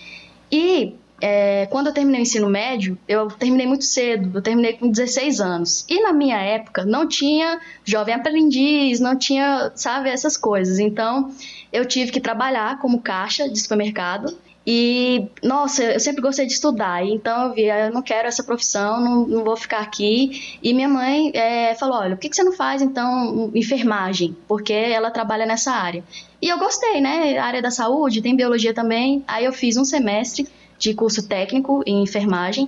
E 0.50 0.94
é, 1.22 1.66
quando 1.66 1.86
eu 1.86 1.94
terminei 1.94 2.20
o 2.20 2.22
ensino 2.22 2.48
médio, 2.50 2.98
eu 3.06 3.28
terminei 3.28 3.64
muito 3.64 3.84
cedo, 3.84 4.36
eu 4.36 4.42
terminei 4.42 4.72
com 4.72 4.90
16 4.90 5.40
anos. 5.40 5.86
E 5.88 6.02
na 6.02 6.12
minha 6.12 6.36
época 6.36 6.84
não 6.84 7.06
tinha 7.06 7.60
jovem 7.84 8.12
aprendiz, 8.12 8.98
não 8.98 9.16
tinha, 9.16 9.70
sabe, 9.76 10.10
essas 10.10 10.36
coisas. 10.36 10.80
Então 10.80 11.32
eu 11.72 11.86
tive 11.86 12.10
que 12.10 12.20
trabalhar 12.20 12.80
como 12.80 13.00
caixa 13.00 13.48
de 13.48 13.56
supermercado 13.56 14.36
E, 14.66 15.26
nossa, 15.42 15.82
eu 15.82 16.00
sempre 16.00 16.22
gostei 16.22 16.46
de 16.46 16.52
estudar, 16.52 17.04
então 17.04 17.48
eu 17.48 17.54
vi, 17.54 17.68
ah, 17.68 17.86
eu 17.86 17.92
não 17.92 18.00
quero 18.02 18.28
essa 18.28 18.44
profissão, 18.44 19.00
não, 19.00 19.26
não 19.26 19.44
vou 19.44 19.56
ficar 19.56 19.80
aqui. 19.80 20.58
E 20.62 20.72
minha 20.72 20.88
mãe 20.88 21.32
é, 21.34 21.74
falou: 21.74 21.98
olha, 21.98 22.14
por 22.14 22.20
que, 22.22 22.28
que 22.28 22.36
você 22.36 22.44
não 22.44 22.52
faz 22.52 22.80
então 22.80 23.50
enfermagem? 23.54 24.36
Porque 24.46 24.72
ela 24.72 25.10
trabalha 25.10 25.46
nessa 25.46 25.72
área. 25.72 26.04
E 26.40 26.48
eu 26.48 26.58
gostei, 26.58 27.00
né? 27.00 27.38
A 27.38 27.44
área 27.44 27.62
da 27.62 27.70
saúde, 27.70 28.22
tem 28.22 28.36
biologia 28.36 28.72
também. 28.72 29.24
Aí 29.26 29.44
eu 29.44 29.52
fiz 29.52 29.76
um 29.76 29.84
semestre 29.84 30.46
de 30.82 30.94
curso 30.94 31.28
técnico 31.28 31.82
em 31.86 32.02
enfermagem. 32.02 32.66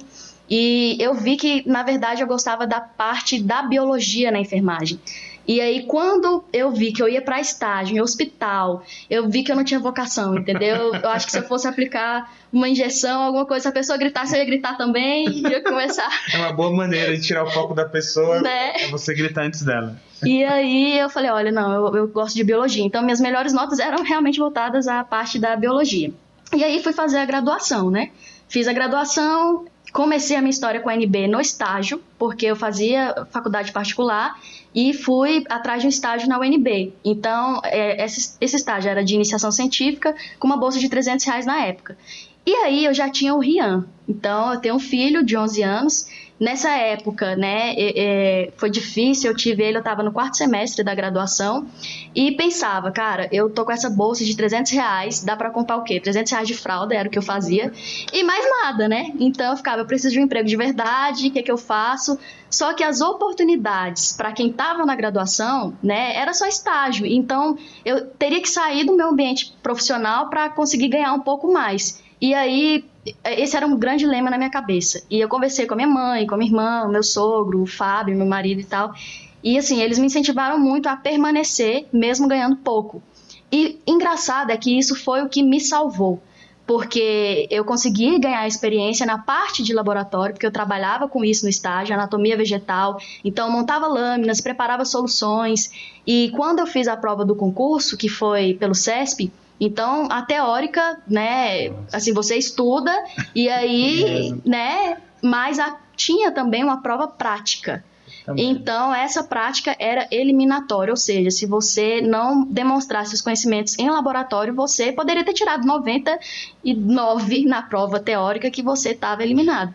E 0.49 0.97
eu 1.01 1.15
vi 1.15 1.37
que, 1.37 1.69
na 1.69 1.83
verdade, 1.83 2.23
eu 2.23 2.27
gostava 2.29 2.67
da 2.67 2.81
parte 2.81 3.43
da 3.43 3.63
biologia 3.63 4.31
na 4.31 4.39
enfermagem. 4.39 5.01
E 5.47 5.61
aí, 5.61 5.85
quando 5.85 6.43
eu 6.53 6.71
vi 6.71 6.91
que 6.91 7.03
eu 7.03 7.09
ia 7.09 7.21
para 7.21 7.39
estágio, 7.39 7.97
em 7.97 8.01
hospital, 8.01 8.83
eu 9.11 9.29
vi 9.29 9.43
que 9.43 9.53
eu 9.53 9.57
não 9.57 9.65
tinha 9.65 9.79
vocação, 9.79 10.39
entendeu? 10.39 10.95
Eu 10.95 11.09
acho 11.11 11.27
que 11.27 11.33
se 11.33 11.39
eu 11.39 11.43
fosse 11.43 11.69
aplicar 11.69 12.33
uma 12.51 12.67
injeção, 12.67 13.21
alguma 13.21 13.45
coisa, 13.45 13.65
se 13.65 13.69
a 13.69 13.73
pessoa 13.73 13.99
gritasse, 13.99 14.35
eu 14.35 14.39
ia 14.39 14.47
gritar 14.47 14.79
também 14.79 15.29
e 15.29 15.43
ia 15.43 15.63
começar. 15.63 16.09
É 16.33 16.39
uma 16.39 16.53
boa 16.53 16.73
maneira 16.73 17.15
de 17.15 17.23
tirar 17.23 17.45
o 17.45 17.51
foco 17.51 17.75
da 17.75 17.85
pessoa, 17.85 18.41
né? 18.41 18.85
é 18.85 18.89
você 18.89 19.13
gritar 19.15 19.45
antes 19.45 19.63
dela. 19.63 20.01
E 20.25 20.43
aí 20.45 20.99
eu 20.99 21.11
falei, 21.11 21.31
olha, 21.31 21.53
não, 21.53 21.73
eu, 21.73 21.97
eu 21.97 22.09
gosto 22.09 22.35
de 22.35 22.45
biologia. 22.45 22.83
Então, 22.85 23.03
minhas 23.03 23.21
melhores 23.21 23.53
notas 23.53 23.79
eram 23.79 24.03
realmente 24.03 24.39
voltadas 24.39 24.89
à 24.89 25.05
parte 25.05 25.39
da 25.39 25.55
biologia. 25.57 26.13
E 26.57 26.65
aí 26.65 26.83
fui 26.83 26.93
fazer 26.93 27.19
a 27.19 27.25
graduação, 27.25 27.91
né? 27.91 28.11
Fiz 28.49 28.69
a 28.69 28.73
graduação, 28.73 29.67
Comecei 29.95 30.37
a 30.37 30.41
minha 30.41 30.51
história 30.51 30.81
com 30.81 30.89
a 30.89 30.95
NB 30.97 31.29
no 31.29 31.41
estágio, 31.41 32.03
porque 32.19 32.47
eu 32.47 32.57
fazia 32.57 33.15
faculdade 33.31 33.71
particular 33.71 34.37
e 34.75 34.93
fui 34.93 35.45
atrás 35.49 35.83
de 35.83 35.87
um 35.87 35.89
estágio 35.89 36.29
na 36.29 36.37
UNB. 36.37 36.93
Então, 37.05 37.61
é, 37.63 38.05
esse, 38.05 38.37
esse 38.41 38.57
estágio 38.57 38.91
era 38.91 39.05
de 39.05 39.15
iniciação 39.15 39.53
científica, 39.53 40.13
com 40.41 40.49
uma 40.49 40.57
bolsa 40.57 40.81
de 40.81 40.89
300 40.89 41.25
reais 41.25 41.47
na 41.47 41.65
época. 41.65 41.97
E 42.45 42.53
aí 42.57 42.85
eu 42.85 42.93
já 42.93 43.09
tinha 43.09 43.37
o 43.37 43.39
Rian. 43.39 43.87
Então, 44.09 44.53
eu 44.53 44.61
tenho 44.61 44.75
um 44.75 44.81
filho 44.81 45.25
de 45.25 45.37
11 45.37 45.63
anos 45.63 46.07
Nessa 46.39 46.71
época, 46.71 47.37
né, 47.37 47.75
é, 47.77 48.53
foi 48.57 48.69
difícil, 48.69 49.31
eu 49.31 49.37
tive 49.37 49.63
ele, 49.63 49.77
eu 49.77 49.81
estava 49.81 50.03
no 50.03 50.13
quarto 50.13 50.37
semestre 50.37 50.85
da 50.85 50.93
graduação 50.93 51.67
e 52.13 52.33
pensava, 52.33 52.91
cara, 52.91 53.29
eu 53.31 53.49
tô 53.49 53.65
com 53.65 53.71
essa 53.71 53.89
bolsa 53.89 54.25
de 54.25 54.37
300 54.37 54.73
reais, 54.73 55.23
dá 55.23 55.37
para 55.37 55.51
comprar 55.51 55.77
o 55.77 55.85
quê? 55.85 56.01
300 56.01 56.33
reais 56.33 56.49
de 56.49 56.55
fralda, 56.55 56.93
era 56.93 57.09
o 57.09 57.11
que 57.11 57.19
eu 57.19 57.23
fazia, 57.23 57.73
e 58.13 58.25
mais 58.25 58.45
nada, 58.63 58.89
né? 58.89 59.13
Então 59.21 59.53
eu 59.53 59.57
ficava, 59.57 59.83
eu 59.83 59.87
preciso 59.87 60.13
de 60.13 60.21
um 60.21 60.25
emprego 60.25 60.49
de 60.49 60.57
verdade, 60.57 61.29
o 61.29 61.31
que 61.31 61.39
é 61.39 61.43
que 61.43 61.53
eu 61.53 61.59
faço? 61.59 62.19
Só 62.55 62.73
que 62.73 62.85
as 62.85 63.01
oportunidades 63.01 64.13
para 64.13 64.33
quem 64.33 64.51
estava 64.51 64.87
na 64.87 64.95
graduação, 64.95 65.77
né, 65.83 66.15
era 66.17 66.33
só 66.33 66.47
estágio, 66.47 67.05
então 67.05 67.59
eu 67.85 68.07
teria 68.07 68.41
que 68.41 68.49
sair 68.49 68.85
do 68.85 68.97
meu 68.97 69.09
ambiente 69.09 69.53
profissional 69.61 70.31
para 70.31 70.49
conseguir 70.49 70.87
ganhar 70.87 71.13
um 71.15 71.21
pouco 71.21 71.53
mais. 71.53 72.01
E 72.21 72.33
aí, 72.33 72.85
esse 73.25 73.57
era 73.57 73.67
um 73.67 73.77
grande 73.77 74.07
lema 74.07 74.31
na 74.31 74.39
minha 74.39 74.51
cabeça. 74.51 75.03
E 75.11 75.19
eu 75.19 75.29
conversei 75.29 75.67
com 75.67 75.75
a 75.75 75.77
minha 75.77 75.89
mãe, 75.89 76.29
com 76.29 76.37
a 76.37 76.39
minha 76.39 76.49
irmã, 76.49 76.87
meu 76.87 77.03
sogro, 77.03 77.61
o 77.61 77.67
Fábio, 77.67 78.17
meu 78.17 78.25
marido 78.25 78.61
e 78.61 78.65
tal. 78.65 78.95
E 79.43 79.59
assim, 79.59 79.83
eles 79.83 79.99
me 79.99 80.07
incentivaram 80.07 80.57
muito 80.57 80.87
a 80.89 80.97
permanecer, 80.97 81.89
mesmo 81.93 82.29
ganhando 82.29 82.55
pouco. 82.55 83.03
E 83.51 83.81
engraçado 83.85 84.51
é 84.51 84.57
que 84.57 84.79
isso 84.79 84.95
foi 84.95 85.23
o 85.23 85.29
que 85.29 85.43
me 85.43 85.61
salvou. 85.61 86.23
Porque 86.67 87.47
eu 87.51 87.65
consegui 87.65 88.19
ganhar 88.19 88.47
experiência 88.47 89.05
na 89.05 89.19
parte 89.19 89.63
de 89.63 89.75
laboratório, 89.75 90.35
porque 90.35 90.47
eu 90.47 90.53
trabalhava 90.53 91.07
com 91.09 91.23
isso 91.23 91.45
no 91.45 91.51
estágio, 91.51 91.95
anatomia 91.95 92.37
vegetal, 92.37 92.99
então 93.23 93.51
montava 93.51 93.87
lâminas, 93.87 94.41
preparava 94.41 94.85
soluções. 94.85 95.71
E 96.07 96.31
quando 96.35 96.61
eu 96.61 96.67
fiz 96.67 96.89
a 96.89 96.97
prova 96.97 97.25
do 97.25 97.37
concurso, 97.37 97.99
que 97.99 98.09
foi 98.09 98.55
pelo 98.55 98.75
CESP, 98.75 99.31
então, 99.61 100.09
a 100.11 100.23
teórica, 100.23 101.01
né, 101.09 101.73
assim, 101.93 102.13
você 102.13 102.37
estuda 102.37 102.93
e 103.35 103.49
aí, 103.49 104.35
né, 104.45 104.99
mas 105.23 105.59
a, 105.59 105.79
tinha 105.97 106.33
também 106.33 106.65
uma 106.65 106.83
prova 106.83 107.07
prática. 107.07 107.85
Também. 108.25 108.51
Então, 108.51 108.95
essa 108.95 109.23
prática 109.23 109.77
era 109.79 110.09
eliminatória, 110.11 110.91
ou 110.93 110.97
seja, 110.97 111.31
se 111.31 111.45
você 111.45 112.01
não 112.01 112.45
demonstrasse 112.45 113.15
os 113.15 113.21
conhecimentos 113.21 113.79
em 113.79 113.91
laboratório, 113.91 114.55
você 114.55 114.93
poderia 114.93 115.25
ter 115.25 115.35
tirado 115.35 115.67
99 115.67 117.45
na 117.45 117.63
prova 117.63 118.01
teórica 118.01 118.51
que 118.51 118.63
você 118.63 118.91
estava 118.91 119.23
eliminado. 119.23 119.75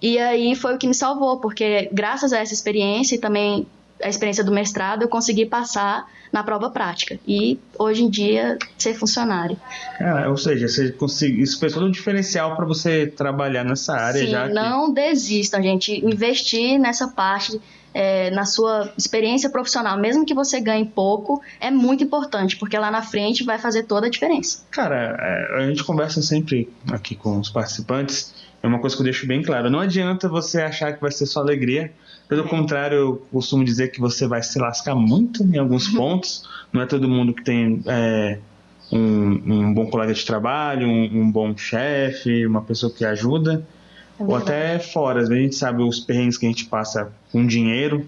E 0.00 0.18
aí 0.18 0.56
foi 0.56 0.74
o 0.74 0.78
que 0.78 0.86
me 0.86 0.94
salvou, 0.94 1.38
porque 1.38 1.90
graças 1.92 2.32
a 2.32 2.38
essa 2.38 2.54
experiência 2.54 3.14
e 3.14 3.18
também 3.18 3.66
a 4.02 4.08
experiência 4.08 4.42
do 4.42 4.50
mestrado, 4.50 5.02
eu 5.02 5.08
consegui 5.08 5.46
passar 5.46 6.06
na 6.32 6.42
prova 6.42 6.70
prática. 6.70 7.18
E 7.28 7.58
hoje 7.78 8.02
em 8.02 8.10
dia 8.10 8.58
ser 8.76 8.94
funcionário. 8.94 9.56
Ou 10.28 10.36
seja, 10.36 10.66
você 10.66 10.90
conseguiu, 10.90 11.44
isso 11.44 11.60
foi 11.60 11.70
todo 11.70 11.86
um 11.86 11.90
diferencial 11.90 12.56
para 12.56 12.64
você 12.64 13.06
trabalhar 13.06 13.64
nessa 13.64 13.94
área 13.94 14.20
Sim, 14.20 14.30
já. 14.30 14.48
Que... 14.48 14.54
Não 14.54 14.92
desistam, 14.92 15.62
gente. 15.62 16.04
Investir 16.04 16.78
nessa 16.78 17.08
parte. 17.08 17.60
É, 17.94 18.30
na 18.30 18.44
sua 18.44 18.92
experiência 18.96 19.50
profissional, 19.50 19.98
mesmo 19.98 20.24
que 20.24 20.34
você 20.34 20.60
ganhe 20.60 20.84
pouco, 20.84 21.42
é 21.60 21.70
muito 21.70 22.02
importante, 22.02 22.56
porque 22.56 22.78
lá 22.78 22.90
na 22.90 23.02
frente 23.02 23.44
vai 23.44 23.58
fazer 23.58 23.82
toda 23.82 24.06
a 24.06 24.10
diferença. 24.10 24.64
Cara, 24.70 25.16
é, 25.18 25.62
a 25.62 25.66
gente 25.68 25.84
conversa 25.84 26.22
sempre 26.22 26.72
aqui 26.90 27.14
com 27.14 27.38
os 27.38 27.50
participantes, 27.50 28.34
é 28.62 28.66
uma 28.66 28.78
coisa 28.78 28.94
que 28.96 29.02
eu 29.02 29.04
deixo 29.04 29.26
bem 29.26 29.42
claro: 29.42 29.68
não 29.68 29.80
adianta 29.80 30.28
você 30.28 30.62
achar 30.62 30.92
que 30.92 31.00
vai 31.00 31.10
ser 31.10 31.26
só 31.26 31.40
alegria, 31.40 31.92
pelo 32.32 32.44
contrário, 32.44 32.96
eu 32.96 33.26
costumo 33.30 33.62
dizer 33.62 33.88
que 33.88 34.00
você 34.00 34.26
vai 34.26 34.42
se 34.42 34.58
lascar 34.58 34.94
muito 34.94 35.42
em 35.42 35.58
alguns 35.58 35.88
uhum. 35.88 35.96
pontos. 35.96 36.48
Não 36.72 36.80
é 36.80 36.86
todo 36.86 37.06
mundo 37.06 37.34
que 37.34 37.44
tem 37.44 37.82
é, 37.86 38.38
um, 38.90 38.98
um, 38.98 39.74
bom 39.74 39.86
colega 39.90 40.14
de 40.14 40.24
trabalho, 40.24 40.88
um, 40.88 41.20
um 41.20 41.30
bom 41.30 41.54
chefe, 41.54 42.46
uma 42.46 42.62
pessoa 42.62 42.90
que 42.90 43.04
ajuda. 43.04 43.66
É 44.18 44.22
ou 44.22 44.36
até 44.36 44.78
fora, 44.78 45.22
a 45.22 45.34
gente 45.34 45.54
sabe 45.54 45.82
os 45.82 46.00
perrengues 46.00 46.38
que 46.38 46.46
a 46.46 46.48
gente 46.48 46.66
passa 46.66 47.12
com 47.30 47.46
dinheiro, 47.46 48.06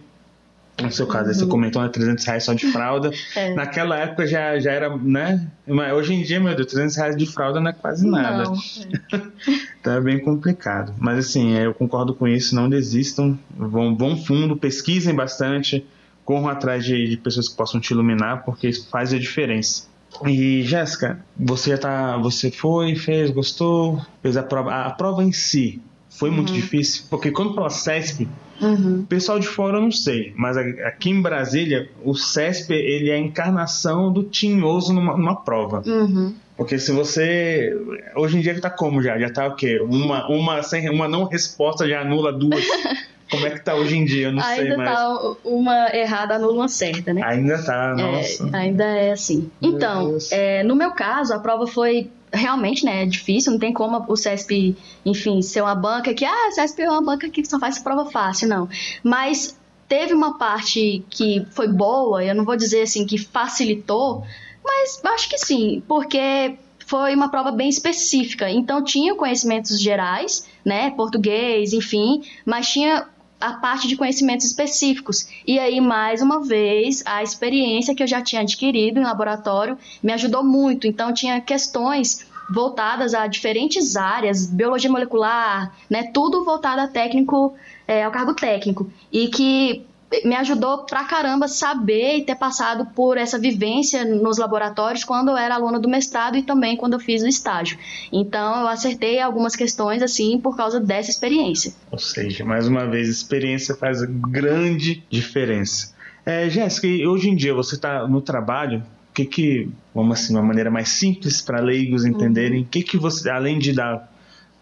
no 0.83 0.91
seu 0.91 1.07
caso, 1.07 1.29
uhum. 1.29 1.35
você 1.35 1.47
comentou, 1.47 1.83
né, 1.83 1.89
300 1.89 2.25
reais 2.25 2.45
só 2.45 2.53
de 2.53 2.67
fralda. 2.67 3.11
É. 3.37 3.53
Naquela 3.55 3.97
época 3.97 4.27
já, 4.27 4.59
já 4.61 4.71
era, 4.71 4.97
né? 4.97 5.49
Hoje 5.67 6.15
em 6.15 6.23
dia, 6.23 6.39
meu 6.39 6.55
Deus, 6.55 6.69
300 6.69 6.97
reais 6.97 7.17
de 7.17 7.27
fralda 7.27 7.61
não 7.61 7.71
é 7.71 7.73
quase 7.73 8.09
nada. 8.09 8.45
Não, 8.45 8.55
é. 8.55 9.23
então 9.81 9.93
é 9.93 10.01
bem 10.01 10.21
complicado. 10.21 10.95
Mas 10.99 11.19
assim, 11.19 11.57
eu 11.57 11.75
concordo 11.75 12.15
com 12.15 12.29
isso, 12.29 12.55
não 12.55 12.69
desistam, 12.69 13.37
vão, 13.57 13.97
vão 13.97 14.17
fundo, 14.17 14.57
pesquisem 14.57 15.15
bastante, 15.15 15.85
corram 16.25 16.49
atrás 16.49 16.85
de, 16.85 17.09
de 17.09 17.17
pessoas 17.17 17.49
que 17.49 17.57
possam 17.57 17.81
te 17.81 17.91
iluminar, 17.91 18.45
porque 18.45 18.69
isso 18.69 18.89
faz 18.89 19.13
a 19.13 19.19
diferença. 19.19 19.87
E 20.25 20.63
Jéssica, 20.63 21.19
você 21.37 21.71
já 21.71 21.79
tá, 21.79 22.17
você 22.19 22.53
foi, 22.53 22.95
fez, 22.95 23.31
gostou, 23.31 24.01
fez 24.23 24.37
a 24.37 24.43
prova, 24.45 24.71
a, 24.71 24.87
a 24.87 24.91
prova 24.91 25.25
em 25.25 25.33
si 25.33 25.83
foi 26.15 26.31
uhum. 26.31 26.37
muito 26.37 26.53
difícil, 26.53 27.05
porque 27.11 27.31
quando 27.31 27.55
fala 27.55 27.69
CESP, 27.69 28.29
uhum. 28.61 29.05
pessoal 29.09 29.39
de 29.39 29.47
fora 29.47 29.79
eu 29.79 29.83
não 29.83 29.91
sei, 29.91 30.33
mas 30.37 30.57
aqui 30.57 31.11
em 31.11 31.21
Brasília, 31.21 31.89
o 32.05 32.15
CESP 32.15 32.73
ele 32.73 33.11
é 33.11 33.15
a 33.15 33.19
encarnação 33.19 34.13
do 34.13 34.23
tinhoso 34.23 34.93
numa, 34.93 35.17
numa 35.17 35.37
prova. 35.37 35.83
Uhum. 35.85 36.35
Porque 36.57 36.79
se 36.79 36.93
você. 36.93 37.77
Hoje 38.15 38.39
em 38.39 38.41
dia 38.41 38.61
tá 38.61 38.71
como 38.71 39.03
já? 39.03 39.19
Já 39.19 39.29
tá 39.29 39.49
o 39.49 39.57
quê? 39.57 39.81
Uma, 39.81 40.29
uma, 40.29 40.63
sem, 40.63 40.89
uma 40.89 41.09
não 41.09 41.25
resposta 41.25 41.89
já 41.89 42.01
anula 42.01 42.33
duas. 42.33 42.65
Como 43.31 43.47
é 43.47 43.51
que 43.51 43.61
tá 43.65 43.75
hoje 43.75 43.97
em 43.97 44.05
dia? 44.05 44.29
Eu 44.29 44.33
não 44.33 44.43
ainda 44.43 44.63
sei 44.63 44.77
mais. 44.77 44.89
Ainda 44.89 44.97
tá 44.97 45.37
uma 45.45 45.97
errada, 45.97 46.35
anula 46.37 46.53
uma 46.53 46.69
certa, 46.69 47.13
né? 47.13 47.23
Ainda 47.25 47.61
tá, 47.61 47.95
nossa. 47.97 48.49
É, 48.53 48.57
ainda 48.57 48.85
é 48.85 49.13
assim. 49.13 49.51
Então, 49.61 50.19
é, 50.31 50.63
no 50.63 50.77
meu 50.77 50.93
caso, 50.93 51.33
a 51.33 51.39
prova 51.39 51.67
foi 51.67 52.11
realmente, 52.35 52.85
né, 52.85 53.03
é 53.03 53.07
difícil, 53.07 53.53
não 53.53 53.59
tem 53.59 53.73
como 53.73 54.05
o 54.09 54.17
CESP, 54.17 54.77
enfim, 55.05 55.41
ser 55.43 55.63
uma 55.63 55.75
banca 55.75 56.13
que, 56.13 56.25
ah, 56.25 56.49
o 56.49 56.53
CESP 56.53 56.83
é 56.83 56.91
uma 56.91 57.03
banca 57.03 57.29
que 57.29 57.45
só 57.45 57.59
faz 57.59 57.79
prova 57.79 58.11
fácil, 58.11 58.49
não. 58.49 58.69
Mas 59.03 59.59
teve 59.89 60.13
uma 60.13 60.37
parte 60.39 61.05
que 61.11 61.47
foi 61.51 61.69
boa, 61.69 62.25
eu 62.25 62.35
não 62.35 62.45
vou 62.45 62.57
dizer 62.57 62.83
assim 62.83 63.07
que 63.07 63.19
facilitou, 63.19 64.25
mas 64.63 65.01
acho 65.05 65.29
que 65.29 65.39
sim, 65.39 65.83
porque 65.87 66.57
foi 66.87 67.15
uma 67.15 67.31
prova 67.31 67.51
bem 67.51 67.69
específica. 67.69 68.51
Então 68.51 68.83
tinha 68.83 69.15
conhecimentos 69.15 69.81
gerais, 69.81 70.47
né, 70.65 70.91
português, 70.91 71.73
enfim, 71.73 72.23
mas 72.45 72.69
tinha 72.69 73.07
a 73.45 73.53
parte 73.53 73.87
de 73.87 73.95
conhecimentos 73.95 74.47
específicos. 74.47 75.29
E 75.47 75.59
aí, 75.59 75.79
mais 75.79 76.23
uma 76.23 76.43
vez, 76.43 77.03
a 77.05 77.23
experiência 77.23 77.95
que 77.95 78.03
eu 78.03 78.07
já 78.07 78.23
tinha 78.23 78.41
adquirido 78.41 78.99
em 78.99 79.05
laboratório 79.05 79.77
me 80.03 80.13
ajudou 80.15 80.43
muito. 80.43 80.87
Então, 80.87 81.13
tinha 81.13 81.39
questões 81.43 82.27
voltadas 82.51 83.13
a 83.13 83.27
diferentes 83.27 83.97
áreas, 83.97 84.47
biologia 84.47 84.91
molecular, 84.91 85.75
né, 85.91 86.11
tudo 86.13 86.43
voltado 86.43 86.81
a 86.81 86.89
técnico, 86.89 87.55
é, 87.87 88.05
ao 88.05 88.11
cargo 88.11 88.35
técnico. 88.35 88.91
E 89.13 89.29
que 89.29 89.85
me 90.25 90.37
ajudou 90.37 90.85
pra 90.85 91.05
caramba 91.05 91.49
saber 91.49 92.19
e 92.19 92.25
ter 92.25 92.35
passado 92.35 92.87
por 92.95 93.17
essa 93.17 93.39
vivência 93.39 94.05
nos 94.05 94.39
laboratórios 94.39 95.05
quando 95.05 95.31
eu 95.31 95.37
era 95.37 95.55
aluna 95.55 95.79
do 95.79 95.89
mestrado 95.89 96.37
e 96.37 96.43
também 96.43 96.77
quando 96.77 96.95
eu 96.95 97.01
fiz 97.01 97.23
o 97.23 97.27
estágio. 97.27 97.79
Então 98.13 98.61
eu 98.61 98.69
acertei 98.69 99.21
algumas 99.21 99.57
questões 99.57 100.03
assim 100.03 100.39
por 100.39 100.57
causa 100.57 100.81
dessa 100.81 101.11
experiência. 101.11 101.73
Ou 101.91 101.99
seja, 101.99 102.45
mais 102.45 102.69
uma 102.69 102.87
vez, 102.87 103.09
experiência 103.09 103.75
faz 103.75 104.03
grande 104.03 105.03
diferença. 105.11 105.95
É, 106.27 106.49
Jéssica, 106.49 106.87
hoje 107.09 107.29
em 107.29 107.37
dia 107.37 107.55
você 107.55 107.75
está 107.75 108.07
no 108.09 108.21
trabalho 108.21 108.83
que 109.15 109.25
que, 109.25 109.69
vamos 109.95 110.19
assim, 110.19 110.35
uma 110.35 110.43
maneira 110.43 110.71
mais 110.71 110.89
simples 110.89 111.41
para 111.41 111.61
leigos 111.61 112.05
entenderem, 112.05 112.59
o 112.59 112.63
uhum. 112.63 112.69
que 112.69 112.83
que 112.83 112.97
você, 112.97 113.31
além 113.31 113.59
de 113.59 113.73
dar, 113.73 114.13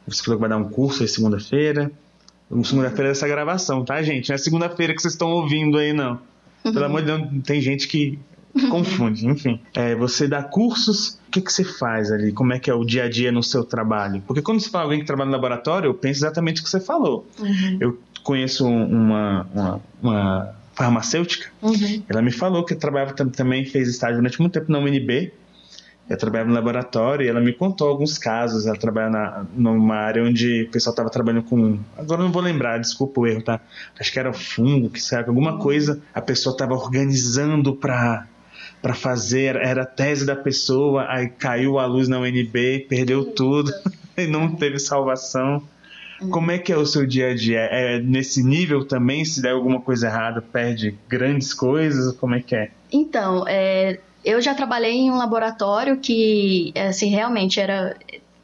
você 0.06 0.23
falou 0.23 0.38
que 0.38 0.40
vai 0.42 0.50
dar 0.50 0.59
um 0.59 0.68
curso 0.68 1.02
aí 1.02 1.09
segunda-feira, 1.09 1.90
segunda-feira 2.64 3.11
dessa 3.11 3.26
gravação, 3.26 3.85
tá, 3.85 4.02
gente? 4.02 4.28
Não 4.28 4.35
é 4.35 4.38
segunda-feira 4.38 4.94
que 4.94 5.00
vocês 5.00 5.14
estão 5.14 5.30
ouvindo 5.30 5.78
aí, 5.78 5.92
não. 5.92 6.18
Pelo 6.62 6.78
uhum. 6.78 6.85
amor 6.85 7.00
de 7.00 7.06
Deus, 7.06 7.44
tem 7.44 7.61
gente 7.61 7.88
que 7.88 8.18
confunde, 8.71 9.26
enfim. 9.26 9.61
É, 9.75 9.94
você 9.94 10.28
dá 10.28 10.42
cursos, 10.42 11.18
o 11.28 11.30
que, 11.30 11.40
que 11.40 11.52
você 11.52 11.64
faz 11.64 12.11
ali? 12.11 12.32
Como 12.32 12.52
é 12.52 12.59
que 12.59 12.71
é 12.71 12.75
o 12.75 12.85
dia 12.85 13.04
a 13.04 13.09
dia 13.09 13.32
no 13.32 13.42
seu 13.42 13.64
trabalho? 13.64 14.23
Porque 14.26 14.42
quando 14.42 14.61
você 14.61 14.68
fala 14.68 14.85
alguém 14.85 15.00
que 15.00 15.06
trabalha 15.06 15.26
no 15.26 15.32
laboratório, 15.32 15.88
eu 15.88 15.94
penso 15.94 16.21
exatamente 16.21 16.61
o 16.61 16.64
que 16.64 16.71
você 16.71 16.80
falou. 16.80 17.26
Uhum. 17.38 17.78
Eu 17.80 17.99
conheço 18.23 18.66
uma, 18.66 19.47
uma, 19.52 19.80
uma 20.02 20.54
farmacêutica, 20.75 21.50
uhum. 21.61 22.02
ela 22.09 22.23
me 22.23 22.30
falou 22.30 22.64
que 22.64 22.75
trabalhava 22.75 23.12
também, 23.14 23.64
fez 23.64 23.88
estágio 23.88 24.16
durante 24.16 24.40
muito 24.40 24.52
tempo 24.52 24.71
na 24.71 24.78
UNB, 24.78 25.32
eu 26.12 26.19
trabalhava 26.19 26.50
no 26.50 26.54
laboratório 26.54 27.25
e 27.25 27.28
ela 27.28 27.40
me 27.40 27.52
contou 27.52 27.88
alguns 27.88 28.19
casos. 28.19 28.66
Ela 28.66 28.76
trabalha 28.76 29.11
na, 29.11 29.47
numa 29.54 29.97
área 29.97 30.23
onde 30.23 30.64
o 30.64 30.71
pessoal 30.71 30.92
estava 30.92 31.09
trabalhando 31.09 31.45
com. 31.45 31.78
Agora 31.97 32.23
não 32.23 32.31
vou 32.31 32.42
lembrar, 32.42 32.78
desculpa 32.78 33.21
o 33.21 33.26
erro, 33.26 33.42
tá? 33.42 33.61
Acho 33.99 34.12
que 34.12 34.19
era 34.19 34.33
fungo, 34.33 34.90
que 34.90 35.00
sabe, 35.00 35.28
alguma 35.28 35.59
coisa 35.59 36.02
a 36.14 36.21
pessoa 36.21 36.52
estava 36.52 36.75
organizando 36.75 37.75
para 37.75 38.26
para 38.81 38.95
fazer, 38.95 39.54
era 39.54 39.83
a 39.83 39.87
tese 39.87 40.26
da 40.26 40.35
pessoa, 40.35 41.07
aí 41.09 41.28
caiu 41.28 41.78
a 41.78 41.87
luz 41.87 42.09
na 42.09 42.19
UNB, 42.19 42.87
perdeu 42.88 43.25
tudo 43.25 43.73
e 44.19 44.26
não 44.26 44.57
teve 44.57 44.81
salvação. 44.81 45.62
Como 46.31 46.50
é 46.50 46.59
que 46.59 46.73
é 46.73 46.76
o 46.76 46.85
seu 46.85 47.07
dia 47.07 47.31
a 47.31 47.35
dia? 47.35 47.61
É 47.61 48.00
nesse 48.00 48.42
nível 48.42 48.85
também, 48.85 49.25
se 49.25 49.40
der 49.40 49.52
alguma 49.52 49.81
coisa 49.81 50.09
errada, 50.09 50.42
perde 50.42 50.97
grandes 51.09 51.54
coisas? 51.54 52.14
Como 52.16 52.35
é 52.35 52.40
que 52.40 52.54
é? 52.54 52.71
Então, 52.92 53.45
é, 53.47 54.00
eu 54.25 54.41
já 54.41 54.55
trabalhei 54.55 54.93
em 54.93 55.11
um 55.11 55.17
laboratório 55.17 55.99
que, 55.99 56.73
assim, 56.76 57.09
realmente 57.09 57.61
era 57.61 57.97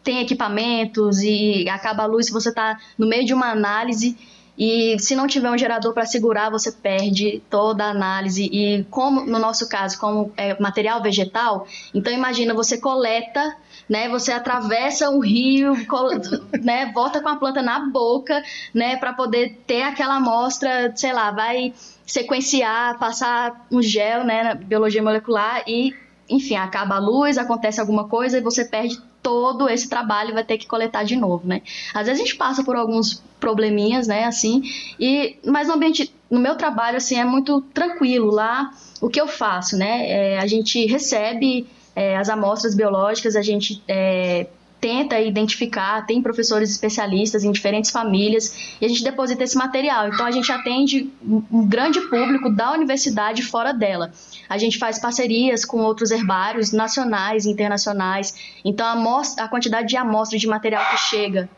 tem 0.02 0.20
equipamentos 0.20 1.20
e 1.20 1.68
acaba 1.68 2.04
a 2.04 2.06
luz 2.06 2.26
se 2.26 2.32
você 2.32 2.48
está 2.48 2.78
no 2.96 3.06
meio 3.06 3.26
de 3.26 3.34
uma 3.34 3.50
análise 3.50 4.16
e 4.58 4.98
se 4.98 5.14
não 5.14 5.28
tiver 5.28 5.48
um 5.48 5.56
gerador 5.56 5.94
para 5.94 6.04
segurar, 6.04 6.50
você 6.50 6.72
perde 6.72 7.40
toda 7.48 7.84
a 7.84 7.90
análise. 7.90 8.44
E 8.44 8.84
como 8.90 9.24
no 9.24 9.38
nosso 9.38 9.68
caso, 9.68 9.96
como 10.00 10.32
é 10.36 10.60
material 10.60 11.00
vegetal, 11.00 11.64
então 11.94 12.12
imagina 12.12 12.52
você 12.52 12.76
coleta, 12.76 13.56
né? 13.88 14.08
Você 14.08 14.32
atravessa 14.32 15.10
um 15.10 15.20
rio, 15.20 15.74
né? 16.60 16.90
Volta 16.92 17.20
com 17.22 17.28
a 17.28 17.36
planta 17.36 17.62
na 17.62 17.86
boca, 17.86 18.42
né? 18.74 18.96
Para 18.96 19.12
poder 19.12 19.62
ter 19.64 19.82
aquela 19.82 20.16
amostra, 20.16 20.92
sei 20.96 21.12
lá, 21.12 21.30
vai 21.30 21.72
sequenciar, 22.08 22.98
passar 22.98 23.66
um 23.70 23.80
gel, 23.80 24.24
né? 24.24 24.42
Na 24.42 24.54
biologia 24.54 25.02
molecular 25.02 25.62
e 25.68 25.94
enfim, 26.28 26.56
acaba 26.56 26.96
a 26.96 26.98
luz, 26.98 27.38
acontece 27.38 27.80
alguma 27.80 28.08
coisa 28.08 28.38
e 28.38 28.40
você 28.40 28.64
perde 28.64 29.00
todo 29.22 29.68
esse 29.68 29.88
trabalho 29.88 30.34
vai 30.34 30.44
ter 30.44 30.58
que 30.58 30.66
coletar 30.66 31.02
de 31.02 31.16
novo, 31.16 31.46
né? 31.46 31.62
Às 31.92 32.06
vezes 32.06 32.20
a 32.20 32.24
gente 32.24 32.36
passa 32.36 32.62
por 32.62 32.76
alguns 32.76 33.22
probleminhas, 33.40 34.06
né, 34.06 34.24
assim, 34.24 34.62
e 34.98 35.36
mas 35.44 35.68
no 35.68 35.74
ambiente, 35.74 36.12
no 36.30 36.40
meu 36.40 36.56
trabalho 36.56 36.96
assim 36.96 37.18
é 37.18 37.24
muito 37.24 37.60
tranquilo 37.60 38.30
lá. 38.30 38.72
O 39.00 39.08
que 39.08 39.20
eu 39.20 39.28
faço, 39.28 39.76
né? 39.76 40.10
É, 40.10 40.38
a 40.38 40.46
gente 40.46 40.84
recebe 40.86 41.66
é, 41.94 42.16
as 42.16 42.28
amostras 42.28 42.74
biológicas, 42.74 43.36
a 43.36 43.42
gente 43.42 43.82
é, 43.86 44.46
tenta 44.80 45.20
identificar, 45.20 46.06
tem 46.06 46.22
professores 46.22 46.70
especialistas 46.70 47.44
em 47.44 47.50
diferentes 47.50 47.90
famílias 47.90 48.76
e 48.80 48.84
a 48.84 48.88
gente 48.88 49.02
deposita 49.02 49.42
esse 49.42 49.56
material. 49.56 50.08
Então 50.08 50.24
a 50.24 50.30
gente 50.30 50.50
atende 50.52 51.10
um 51.22 51.66
grande 51.66 52.00
público 52.02 52.50
da 52.50 52.72
universidade 52.72 53.42
fora 53.42 53.72
dela. 53.72 54.12
A 54.48 54.56
gente 54.56 54.78
faz 54.78 54.98
parcerias 54.98 55.64
com 55.64 55.78
outros 55.78 56.10
herbários 56.10 56.72
nacionais 56.72 57.44
e 57.44 57.50
internacionais. 57.50 58.34
Então 58.64 58.86
a, 58.86 58.92
amostra, 58.92 59.44
a 59.44 59.48
quantidade 59.48 59.88
de 59.88 59.96
amostra 59.96 60.38
de 60.38 60.46
material 60.46 60.84
que 60.90 60.96
chega 60.96 61.48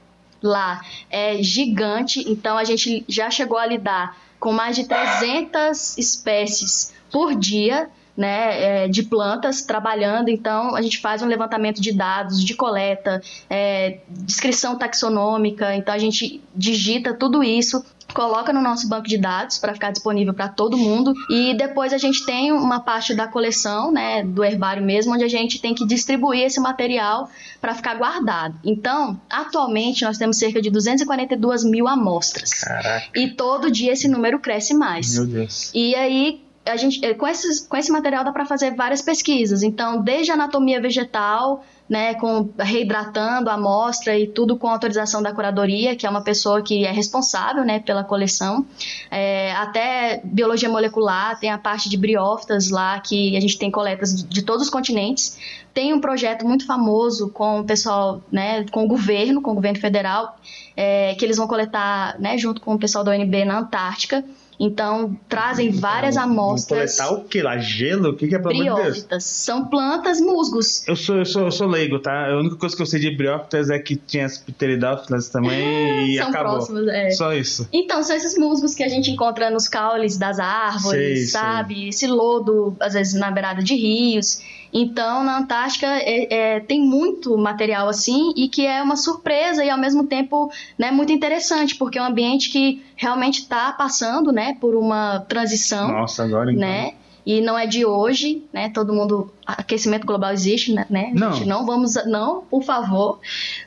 lá 0.43 0.81
é 1.11 1.43
gigante. 1.43 2.25
Então 2.31 2.57
a 2.57 2.65
gente 2.65 3.05
já 3.07 3.31
chegou 3.31 3.59
a 3.59 3.67
lidar 3.67 4.17
com 4.39 4.53
mais 4.53 4.77
de 4.77 4.87
300 4.87 5.99
espécies 5.99 6.95
por 7.13 7.35
dia 7.35 7.91
né, 8.21 8.85
é, 8.85 8.89
de 8.89 9.03
plantas 9.03 9.63
trabalhando. 9.63 10.29
Então, 10.29 10.77
a 10.77 10.83
gente 10.83 10.99
faz 10.99 11.23
um 11.23 11.27
levantamento 11.27 11.81
de 11.81 11.91
dados, 11.91 12.45
de 12.45 12.55
coleta, 12.55 13.23
é, 13.49 14.01
descrição 14.11 14.77
taxonômica. 14.77 15.75
Então, 15.75 15.95
a 15.95 15.99
gente 15.99 16.43
digita 16.55 17.15
tudo 17.15 17.43
isso 17.43 17.83
coloca 18.13 18.53
no 18.53 18.61
nosso 18.61 18.89
banco 18.89 19.07
de 19.07 19.17
dados 19.17 19.57
para 19.57 19.73
ficar 19.73 19.93
disponível 19.93 20.35
para 20.35 20.49
todo 20.49 20.77
mundo 20.77 21.15
e 21.31 21.57
depois 21.57 21.93
a 21.93 21.99
gente 21.99 22.27
tem 22.27 22.51
uma 22.51 22.81
parte 22.81 23.15
da 23.15 23.29
coleção, 23.29 23.93
né, 23.93 24.25
do 24.25 24.43
herbário 24.43 24.83
mesmo, 24.83 25.15
onde 25.15 25.23
a 25.23 25.29
gente 25.29 25.61
tem 25.61 25.77
que 25.77 25.87
distribuir 25.87 26.47
esse 26.47 26.59
material 26.59 27.31
para 27.61 27.73
ficar 27.73 27.95
guardado. 27.95 28.59
Então, 28.65 29.21
atualmente 29.31 30.05
nós 30.05 30.19
temos 30.19 30.39
cerca 30.39 30.61
de 30.61 30.71
242 30.71 31.63
mil 31.63 31.87
amostras 31.87 32.51
Caraca. 32.51 33.07
e 33.15 33.31
todo 33.31 33.71
dia 33.71 33.93
esse 33.93 34.09
número 34.09 34.41
cresce 34.41 34.75
mais. 34.75 35.15
Meu 35.15 35.27
Deus. 35.27 35.71
E 35.73 35.95
aí 35.95 36.50
a 36.65 36.77
gente, 36.77 37.05
eh, 37.05 37.15
com, 37.15 37.27
esses, 37.27 37.67
com 37.67 37.77
esse 37.77 37.91
material 37.91 38.25
dá 38.25 38.33
para 38.33 38.45
fazer 38.45 38.75
várias 38.75 39.01
pesquisas. 39.01 39.63
Então, 39.63 40.03
desde 40.03 40.31
anatomia 40.31 40.81
vegetal, 40.81 41.65
né, 41.89 42.15
com 42.15 42.49
reidratando 42.57 43.51
a 43.51 43.55
amostra 43.55 44.17
e 44.17 44.27
tudo 44.27 44.57
com 44.57 44.69
autorização 44.69 45.21
da 45.21 45.33
curadoria, 45.33 45.97
que 45.97 46.07
é 46.07 46.11
uma 46.11 46.23
pessoa 46.23 46.63
que 46.63 46.85
é 46.85 46.93
responsável, 46.93 47.65
né, 47.65 47.81
pela 47.81 48.05
coleção, 48.05 48.65
é, 49.11 49.53
até 49.53 50.21
biologia 50.23 50.69
molecular, 50.69 51.41
tem 51.41 51.51
a 51.51 51.59
parte 51.59 51.89
de 51.89 51.97
briófitas 51.97 52.71
lá, 52.71 53.01
que 53.01 53.37
a 53.37 53.41
gente 53.41 53.59
tem 53.59 53.71
coletas 53.71 54.15
de, 54.15 54.25
de 54.25 54.43
todos 54.43 54.65
os 54.65 54.71
continentes. 54.71 55.37
Tem 55.75 55.93
um 55.93 56.01
projeto 56.01 56.47
muito 56.47 56.65
famoso 56.67 57.31
com 57.31 57.61
o 57.61 57.65
pessoal, 57.65 58.23
né, 58.31 58.65
com 58.71 58.85
o 58.85 58.89
governo, 58.89 59.43
com 59.43 59.51
o 59.51 59.55
governo 59.55 59.81
federal, 59.81 60.39
é, 60.77 61.15
que 61.17 61.25
eles 61.25 61.39
vão 61.39 61.49
coletar, 61.49 62.21
né, 62.21 62.39
junto 62.39 62.61
com 62.61 62.75
o 62.75 62.79
pessoal 62.79 63.03
da 63.03 63.11
UNB 63.13 63.45
na 63.45 63.59
Antártica, 63.59 64.25
então, 64.63 65.19
trazem 65.27 65.69
então, 65.69 65.81
várias 65.81 66.19
amostras. 66.19 66.99
Coletar 66.99 67.15
o 67.19 67.25
que 67.25 67.41
lá? 67.41 67.57
Gelo? 67.57 68.11
O 68.11 68.15
que, 68.15 68.29
que 68.29 68.35
é 68.35 68.39
pelo 68.39 68.59
Briófitas. 68.59 69.25
São 69.25 69.65
plantas 69.65 70.21
musgos. 70.21 70.87
Eu 70.87 70.95
sou, 70.95 71.17
eu, 71.17 71.25
sou, 71.25 71.45
eu 71.45 71.51
sou 71.51 71.67
leigo, 71.67 71.99
tá? 71.99 72.31
A 72.31 72.39
única 72.39 72.57
coisa 72.57 72.77
que 72.77 72.83
eu 72.83 72.87
sei 72.87 73.01
de 73.01 73.11
briófitas 73.17 73.71
é 73.71 73.79
que 73.79 73.97
tinha 73.97 74.27
as 74.27 74.37
pteridófilas 74.37 75.31
também 75.31 76.13
e 76.13 76.19
são 76.19 76.29
acabou. 76.29 76.53
Próximos, 76.57 76.89
é. 76.89 77.11
Só 77.13 77.33
isso. 77.33 77.67
Então, 77.73 78.03
são 78.03 78.15
esses 78.15 78.37
musgos 78.37 78.75
que 78.75 78.83
a 78.83 78.89
gente 78.89 79.11
encontra 79.11 79.49
nos 79.49 79.67
caules 79.67 80.19
das 80.19 80.39
árvores, 80.39 81.31
sei, 81.31 81.41
sabe? 81.41 81.75
Sei. 81.75 81.89
Esse 81.89 82.07
lodo, 82.07 82.77
às 82.81 82.93
vezes, 82.93 83.15
na 83.15 83.31
beirada 83.31 83.63
de 83.63 83.75
rios. 83.75 84.43
Então, 84.73 85.25
na 85.25 85.39
Antártica 85.39 85.87
é, 85.87 86.57
é, 86.57 86.61
tem 86.61 86.81
muito 86.81 87.37
material 87.37 87.89
assim 87.89 88.33
e 88.37 88.49
que 88.49 88.65
é 88.67 88.83
uma 88.83 88.97
surpresa 88.97 89.65
e 89.65 89.71
ao 89.71 89.79
mesmo 89.79 90.07
tempo 90.07 90.51
né, 90.79 90.91
muito 90.91 91.13
interessante, 91.13 91.75
porque 91.75 91.99
é 91.99 92.03
um 92.03 92.07
ambiente 92.07 92.51
que 92.51 92.83
realmente 92.97 93.41
está 93.41 93.73
passando 93.73 94.33
né, 94.33 94.57
por 94.61 94.75
uma 94.75 95.21
transição. 95.21 95.89
Nossa, 95.89 96.25
agora 96.25 96.53
então. 96.53 96.61
Né? 96.61 96.95
E 97.25 97.41
não 97.41 97.59
é 97.59 97.67
de 97.67 97.85
hoje, 97.85 98.43
né? 98.53 98.71
Todo 98.71 98.95
mundo, 98.95 99.31
aquecimento 99.47 100.07
global 100.07 100.33
existe, 100.33 100.73
né? 100.73 100.87
Não. 101.13 101.33
Gente, 101.35 101.47
não 101.47 101.67
vamos, 101.67 101.95
não, 102.07 102.43
por 102.43 102.63
favor, 102.63 103.21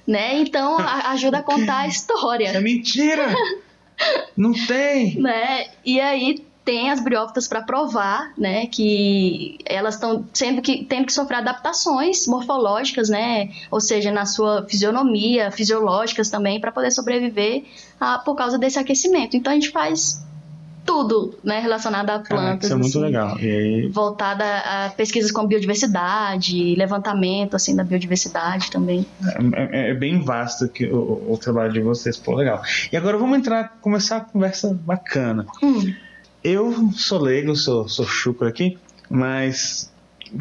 né? 0.08 0.39
Então 0.39 0.78
ajuda 1.12 1.38
a 1.38 1.44
contar 1.44 1.82
a 1.82 1.88
história. 1.88 2.48
É 2.48 2.60
mentira. 2.60 3.34
não 4.36 4.54
tem. 4.54 5.20
Né? 5.20 5.68
E 5.86 6.02
aí 6.02 6.44
tem 6.65 6.89
as 6.89 7.04
briófitas 7.04 7.47
para 7.47 7.62
provar, 7.62 8.32
né, 8.38 8.67
que 8.67 9.58
elas 9.65 9.95
estão 9.95 10.26
sendo 10.34 10.62
que 10.62 10.86
tendo 10.86 11.06
que 11.06 11.13
sofrer 11.13 11.38
adaptações 11.38 12.26
morfológicas, 12.28 13.10
né, 13.10 13.49
ou 13.69 13.82
seja, 13.82 14.12
na 14.12 14.26
sua 14.26 14.65
fisionomia, 14.67 15.52
fisiológicas 15.52 16.30
também 16.30 16.60
para 16.60 16.71
poder 16.71 16.91
sobreviver 16.91 17.63
a, 17.99 18.17
por 18.19 18.36
causa 18.36 18.58
desse 18.58 18.80
aquecimento. 18.80 19.36
Então 19.36 19.52
a 19.52 19.56
gente 19.56 19.71
faz 19.71 20.23
tudo, 20.86 21.38
né, 21.43 21.60
relacionado 21.60 22.10
a 22.10 22.19
plantas. 22.19 22.65
isso 22.65 22.73
é 22.73 22.76
muito 22.76 22.89
assim, 22.89 22.99
legal. 22.99 23.39
E. 23.39 23.88
Voltada 23.88 24.43
a 24.43 24.89
pesquisas 24.89 25.32
com 25.32 25.45
biodiversidade, 25.47 26.76
levantamento 26.76 27.56
assim 27.56 27.76
da 27.76 27.84
biodiversidade 27.84 28.69
também. 28.69 29.06
É, 29.54 29.88
é, 29.88 29.91
é 29.91 29.93
bem 29.93 30.21
vasto 30.21 30.67
que 30.67 30.86
o, 30.86 31.32
o, 31.32 31.38
trabalho 31.38 31.73
de 31.73 31.82
vocês, 31.82 32.17
pô, 32.17 32.36
legal. 32.36 32.62
E 32.91 32.97
agora 32.97 33.17
vamos 33.17 33.38
entrar, 33.38 33.78
começar 33.82 34.17
a 34.17 34.21
conversa 34.21 34.78
bacana. 34.86 35.45
Hum. 35.62 35.93
Eu 36.44 36.92
sou 36.92 37.22
leigo, 37.22 37.56
sou, 37.56 37.88
sou 37.88 38.06
chucro 38.06 38.48
aqui, 38.48 38.78
mas 39.10 39.92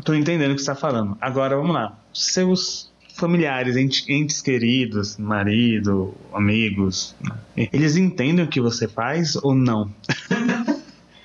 tô 0.05 0.15
entendendo 0.15 0.51
o 0.51 0.55
que 0.55 0.63
você 0.63 0.71
está 0.71 0.75
falando. 0.75 1.17
Agora 1.21 1.57
vamos 1.57 1.73
lá. 1.73 1.97
Seus 2.13 2.91
familiares, 3.15 3.77
entes, 3.77 4.41
queridos, 4.41 5.17
marido, 5.17 6.15
amigos, 6.33 7.15
eles 7.57 7.97
entendem 7.97 8.45
o 8.45 8.49
que 8.49 8.61
você 8.61 8.89
faz 8.89 9.37
ou 9.37 9.55
não? 9.55 9.93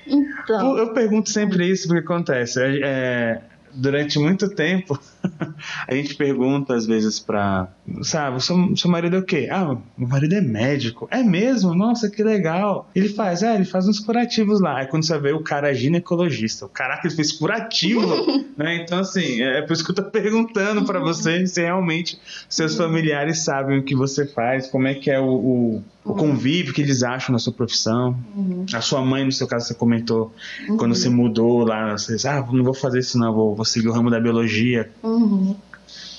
Então. 0.06 0.78
Eu 0.78 0.94
pergunto 0.94 1.30
sempre 1.30 1.70
isso 1.70 1.88
porque 1.88 2.04
acontece. 2.04 2.62
É, 2.64 3.42
durante 3.74 4.18
muito 4.18 4.48
tempo, 4.50 4.98
a 5.88 5.94
gente 5.94 6.16
pergunta 6.16 6.76
às 6.76 6.86
vezes 6.86 7.20
para 7.20 7.68
sabe, 8.02 8.44
seu, 8.44 8.76
seu 8.76 8.92
marido 8.92 9.16
é 9.16 9.20
o 9.20 9.24
quê? 9.24 9.48
Ah, 9.52 9.76
meu 9.98 10.08
marido 10.08 10.36
é 10.36 10.42
médico. 10.42 11.08
É 11.12 11.24
mesmo? 11.24 11.74
Nossa, 11.74 12.10
que 12.10 12.24
legal. 12.24 12.90
Ele 12.96 13.10
faz, 13.10 13.44
é, 13.44 13.56
ele 13.56 13.66
faz 13.66 13.88
uns 13.88 14.00
curativos 14.00 14.60
lá. 14.60 14.80
Aí 14.80 14.88
quando 14.88 15.06
você 15.06 15.18
vê 15.18 15.32
o 15.32 15.44
cara 15.44 15.72
é 15.72 15.74
ginecologista, 15.74 16.68
caraca, 16.68 17.08
ele 17.08 17.16
fez 17.16 17.32
curativo, 17.32 18.02
né? 18.58 18.76
Então, 18.84 19.00
assim, 19.00 19.42
é 19.42 19.62
por 19.62 19.74
isso 19.74 19.84
que 19.84 19.92
eu 19.92 19.96
tô 19.96 20.04
perguntando 20.04 20.86
para 20.86 21.00
você 21.00 21.46
se 21.48 21.62
realmente 21.62 22.20
seus 22.50 22.76
familiares 22.76 23.40
sabem 23.40 23.80
o 23.80 23.84
que 23.84 23.96
você 23.96 24.26
faz, 24.26 24.68
como 24.68 24.88
é 24.88 24.94
que 24.94 25.10
é 25.10 25.20
o, 25.20 25.26
o, 25.26 25.84
o 26.04 26.14
convívio 26.16 26.74
que 26.74 26.82
eles 26.82 27.04
acham 27.04 27.34
na 27.34 27.40
sua 27.40 27.54
profissão. 27.54 28.18
Uhum. 28.36 28.66
A 28.74 28.82
sua 28.82 29.02
mãe, 29.02 29.26
no 29.26 29.32
seu 29.32 29.48
caso, 29.48 29.68
você 29.68 29.74
comentou, 29.74 30.34
uhum. 30.68 30.78
quando 30.78 30.96
você 30.96 31.10
mudou 31.10 31.66
lá, 31.66 31.98
você 31.98 32.16
disse, 32.16 32.28
ah, 32.28 32.46
não 32.52 32.64
vou 32.64 32.74
fazer 32.74 33.00
isso 33.00 33.18
não, 33.18 33.34
vou, 33.34 33.56
vou 33.56 33.66
seguir 33.66 33.88
o 33.88 33.92
ramo 33.92 34.10
da 34.10 34.20
biologia. 34.20 34.90
Uhum. 35.04 35.17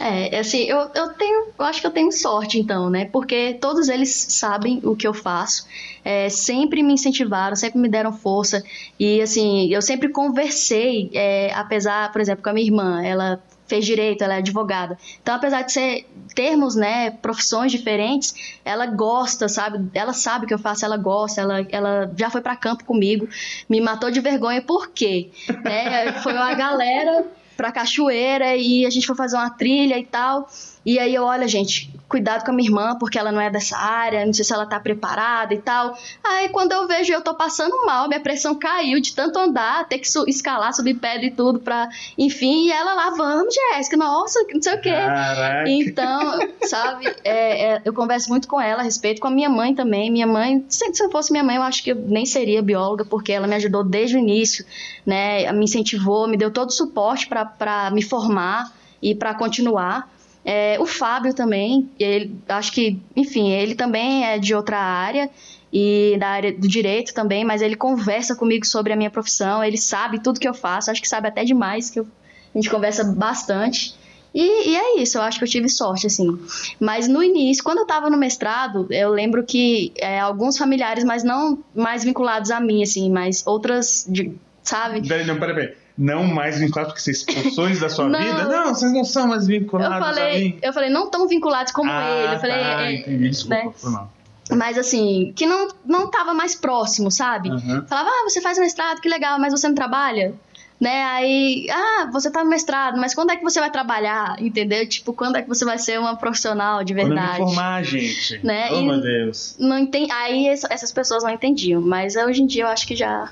É, 0.01 0.39
assim, 0.39 0.63
eu, 0.63 0.91
eu 0.95 1.09
tenho, 1.15 1.49
eu 1.59 1.65
acho 1.65 1.81
que 1.81 1.87
eu 1.87 1.91
tenho 1.91 2.13
sorte 2.13 2.59
então, 2.59 2.89
né? 2.89 3.07
Porque 3.07 3.55
todos 3.61 3.89
eles 3.89 4.27
sabem 4.31 4.81
o 4.85 4.95
que 4.95 5.07
eu 5.07 5.13
faço, 5.13 5.67
é, 6.05 6.29
sempre 6.29 6.83
me 6.83 6.95
incentivaram, 6.95 7.57
sempre 7.57 7.81
me 7.81 7.89
deram 7.89 8.13
força 8.13 8.63
e 8.99 9.21
assim, 9.21 9.69
eu 9.73 9.83
sempre 9.83 10.09
conversei, 10.11 11.11
é, 11.13 11.53
apesar, 11.53 12.13
por 12.13 12.21
exemplo, 12.21 12.45
com 12.45 12.51
a 12.51 12.53
minha 12.53 12.67
irmã, 12.67 13.03
ela 13.03 13.43
fez 13.67 13.85
direito, 13.85 14.23
ela 14.23 14.35
é 14.35 14.39
advogada. 14.39 14.97
Então, 15.21 15.35
apesar 15.35 15.63
de 15.63 15.73
ser 15.73 16.09
termos, 16.35 16.75
né, 16.75 17.11
profissões 17.11 17.71
diferentes, 17.71 18.59
ela 18.65 18.87
gosta, 18.87 19.49
sabe? 19.49 19.91
Ela 19.93 20.13
sabe 20.13 20.45
o 20.45 20.49
que 20.49 20.55
eu 20.55 20.59
faço, 20.59 20.85
ela 20.85 20.97
gosta, 20.97 21.43
ela, 21.43 21.67
ela 21.71 22.11
já 22.17 22.31
foi 22.31 22.41
para 22.41 22.57
campo 22.57 22.85
comigo, 22.85 23.29
me 23.69 23.81
matou 23.81 24.11
de 24.11 24.21
vergonha, 24.21 24.63
por 24.63 24.89
quê? 24.89 25.31
né? 25.63 26.13
Foi 26.23 26.33
uma 26.33 26.55
galera 26.55 27.27
pra 27.59 27.73
cachoeira 27.73 28.57
e 28.57 28.87
a 28.87 28.91
gente 28.91 29.05
foi 29.05 29.17
fazer 29.17 29.37
uma 29.37 29.51
trilha 29.51 29.99
e 29.99 30.07
tal. 30.07 30.49
E 30.85 30.99
aí 30.99 31.15
eu, 31.15 31.25
olha, 31.25 31.47
gente, 31.47 31.93
cuidado 32.09 32.45
com 32.45 32.51
a 32.51 32.55
minha 32.55 32.69
irmã, 32.69 32.97
porque 32.99 33.19
ela 33.19 33.31
não 33.31 33.41
é 33.41 33.51
dessa 33.51 33.77
área, 33.77 34.25
não 34.25 34.33
sei 34.33 34.45
se 34.45 34.53
ela 34.53 34.65
tá 34.65 34.81
preparada 34.81 35.53
e 35.53 35.59
tal. 35.59 35.97
Aí 36.25 36.49
quando 36.49 36.73
eu 36.73 36.87
vejo, 36.89 37.13
eu 37.13 37.21
tô 37.21 37.35
passando 37.35 37.85
mal, 37.85 38.09
minha 38.09 38.21
pressão 38.21 38.55
caiu 38.55 39.01
de 39.01 39.15
tanto 39.15 39.39
andar, 39.39 39.87
ter 39.87 39.99
que 39.99 40.09
escalar, 40.27 40.73
subir 40.73 40.95
pedra 40.95 41.27
e 41.27 41.31
tudo 41.31 41.61
pra. 41.61 41.89
Enfim, 42.17 42.67
e 42.67 42.73
ela 42.73 42.95
lá, 42.95 43.11
vamos, 43.11 43.55
Jéssica, 43.55 43.97
nossa, 43.97 44.41
não 44.53 44.63
sei 44.63 44.75
o 44.75 44.81
quê. 44.81 44.91
Caraca. 44.91 45.69
Então, 45.69 46.39
sabe, 46.63 47.07
é, 47.23 47.73
é, 47.73 47.83
eu 47.85 47.93
converso 47.93 48.31
muito 48.31 48.49
com 48.49 48.61
ela 48.61 48.81
a 48.81 48.85
respeito, 48.85 49.21
com 49.21 49.29
a 49.29 49.31
minha 49.31 49.51
mãe 49.51 49.75
também. 49.75 50.11
Minha 50.11 50.27
mãe, 50.27 50.65
se 50.69 51.03
eu 51.03 51.11
fosse 51.11 51.31
minha 51.31 51.45
mãe, 51.45 51.57
eu 51.57 51.63
acho 51.63 51.83
que 51.83 51.93
eu 51.93 51.97
nem 51.97 52.25
seria 52.25 52.63
bióloga, 52.63 53.05
porque 53.05 53.33
ela 53.33 53.47
me 53.47 53.55
ajudou 53.57 53.85
desde 53.85 54.17
o 54.17 54.19
início, 54.19 54.65
né? 55.05 55.51
Me 55.53 55.65
incentivou, 55.65 56.27
me 56.27 56.37
deu 56.37 56.51
todo 56.51 56.69
o 56.71 56.73
suporte 56.73 57.29
para 57.29 57.91
me 57.91 58.03
formar 58.03 58.73
e 59.03 59.15
para 59.15 59.35
continuar. 59.35 60.09
É, 60.51 60.81
o 60.81 60.87
Fábio 60.87 61.35
também, 61.35 61.91
ele, 62.01 62.35
acho 62.49 62.73
que, 62.73 62.99
enfim, 63.15 63.51
ele 63.51 63.75
também 63.75 64.25
é 64.25 64.39
de 64.39 64.55
outra 64.55 64.79
área 64.79 65.29
e 65.71 66.17
da 66.19 66.27
área 66.27 66.51
do 66.51 66.67
direito 66.67 67.13
também, 67.13 67.45
mas 67.45 67.61
ele 67.61 67.77
conversa 67.77 68.35
comigo 68.35 68.65
sobre 68.65 68.95
a 68.95 68.97
minha 68.97 69.11
profissão, 69.11 69.63
ele 69.63 69.77
sabe 69.77 70.23
tudo 70.23 70.41
que 70.41 70.49
eu 70.49 70.55
faço, 70.55 70.91
acho 70.91 71.03
que 71.03 71.09
sabe 71.09 71.29
até 71.29 71.45
demais, 71.45 71.91
que 71.91 72.01
eu, 72.01 72.09
a 72.55 72.59
gente 72.59 72.71
conversa 72.71 73.05
bastante. 73.05 73.95
E, 74.35 74.71
e, 74.71 74.75
é 74.75 75.03
isso, 75.03 75.19
eu 75.19 75.23
acho 75.23 75.39
que 75.39 75.45
eu 75.45 75.49
tive 75.49 75.69
sorte, 75.69 76.07
assim. 76.07 76.41
Mas 76.81 77.07
no 77.07 77.23
início, 77.23 77.63
quando 77.63 77.81
eu 77.81 77.83
estava 77.83 78.09
no 78.09 78.17
mestrado, 78.17 78.87
eu 78.89 79.11
lembro 79.11 79.45
que 79.45 79.93
é, 79.97 80.19
alguns 80.19 80.57
familiares, 80.57 81.05
mas 81.05 81.23
não 81.23 81.63
mais 81.75 82.05
vinculados 82.05 82.51
a 82.51 82.59
mim, 82.59 82.83
assim, 82.83 83.11
mas 83.11 83.47
outras, 83.47 84.07
de, 84.09 84.33
sabe? 84.63 85.03
Não, 85.27 85.39
peraí, 85.39 85.55
peraí 85.55 85.75
não 85.99 86.23
mais 86.23 86.61
vinculados 86.61 86.93
porque 86.93 87.03
vocês 87.03 87.27
expulsões 87.29 87.81
da 87.81 87.89
sua 87.89 88.09
não, 88.09 88.21
vida? 88.21 88.45
Não, 88.45 88.73
vocês 88.73 88.93
não 88.93 89.05
são 89.05 89.27
mais 89.27 89.49
vinculados 89.49 89.97
eu 89.97 90.03
falei. 90.03 90.59
Eu 90.63 90.73
falei, 90.73 90.91
não 90.91 91.11
tão 91.11 91.27
vinculados 91.27 91.73
como 91.73 91.91
ah, 91.91 92.09
ele. 92.09 92.35
Eu 92.35 92.39
falei, 92.39 92.57
tá, 92.57 92.83
é, 92.83 92.95
entendi, 92.95 93.29
desculpa, 93.31 93.57
né? 93.57 93.73
foi 93.77 93.91
mal. 93.91 94.13
Mas 94.57 94.79
assim, 94.79 95.33
que 95.35 95.45
não, 95.45 95.69
não 95.85 96.09
tava 96.09 96.33
mais 96.33 96.55
próximo, 96.55 97.11
sabe? 97.11 97.51
Uhum. 97.51 97.85
Falava, 97.87 98.09
ah, 98.09 98.25
você 98.29 98.41
faz 98.41 98.59
mestrado, 98.59 99.01
que 99.01 99.09
legal, 99.09 99.39
mas 99.39 99.53
você 99.53 99.67
não 99.67 99.75
trabalha? 99.75 100.33
Né? 100.81 101.03
Aí, 101.07 101.67
ah, 101.71 102.09
você 102.13 102.31
tá 102.31 102.45
no 102.45 102.49
mestrado, 102.49 102.97
mas 102.99 103.13
quando 103.13 103.33
é 103.33 103.37
que 103.37 103.43
você 103.43 103.59
vai 103.59 103.69
trabalhar? 103.69 104.41
Entendeu? 104.41 104.89
Tipo, 104.89 105.13
quando 105.13 105.37
é 105.37 105.43
que 105.43 105.49
você 105.49 105.65
vai 105.65 105.77
ser 105.77 105.99
uma 105.99 106.17
profissional 106.17 106.85
de 106.85 106.95
verdade? 106.95 107.39
Quando 107.39 107.41
eu 107.41 107.47
me 107.47 107.55
formar, 107.55 107.83
gente. 107.83 108.41
Né? 108.47 108.69
Oh, 108.71 108.77
e 108.77 108.87
meu 108.87 109.01
Deus. 109.01 109.57
Não 109.59 109.77
entendi, 109.77 110.11
aí 110.13 110.47
essas 110.47 110.93
pessoas 110.93 111.25
não 111.25 111.31
entendiam, 111.31 111.83
mas 111.83 112.15
hoje 112.15 112.43
em 112.43 112.47
dia 112.47 112.63
eu 112.63 112.69
acho 112.69 112.87
que 112.87 112.95
já. 112.95 113.29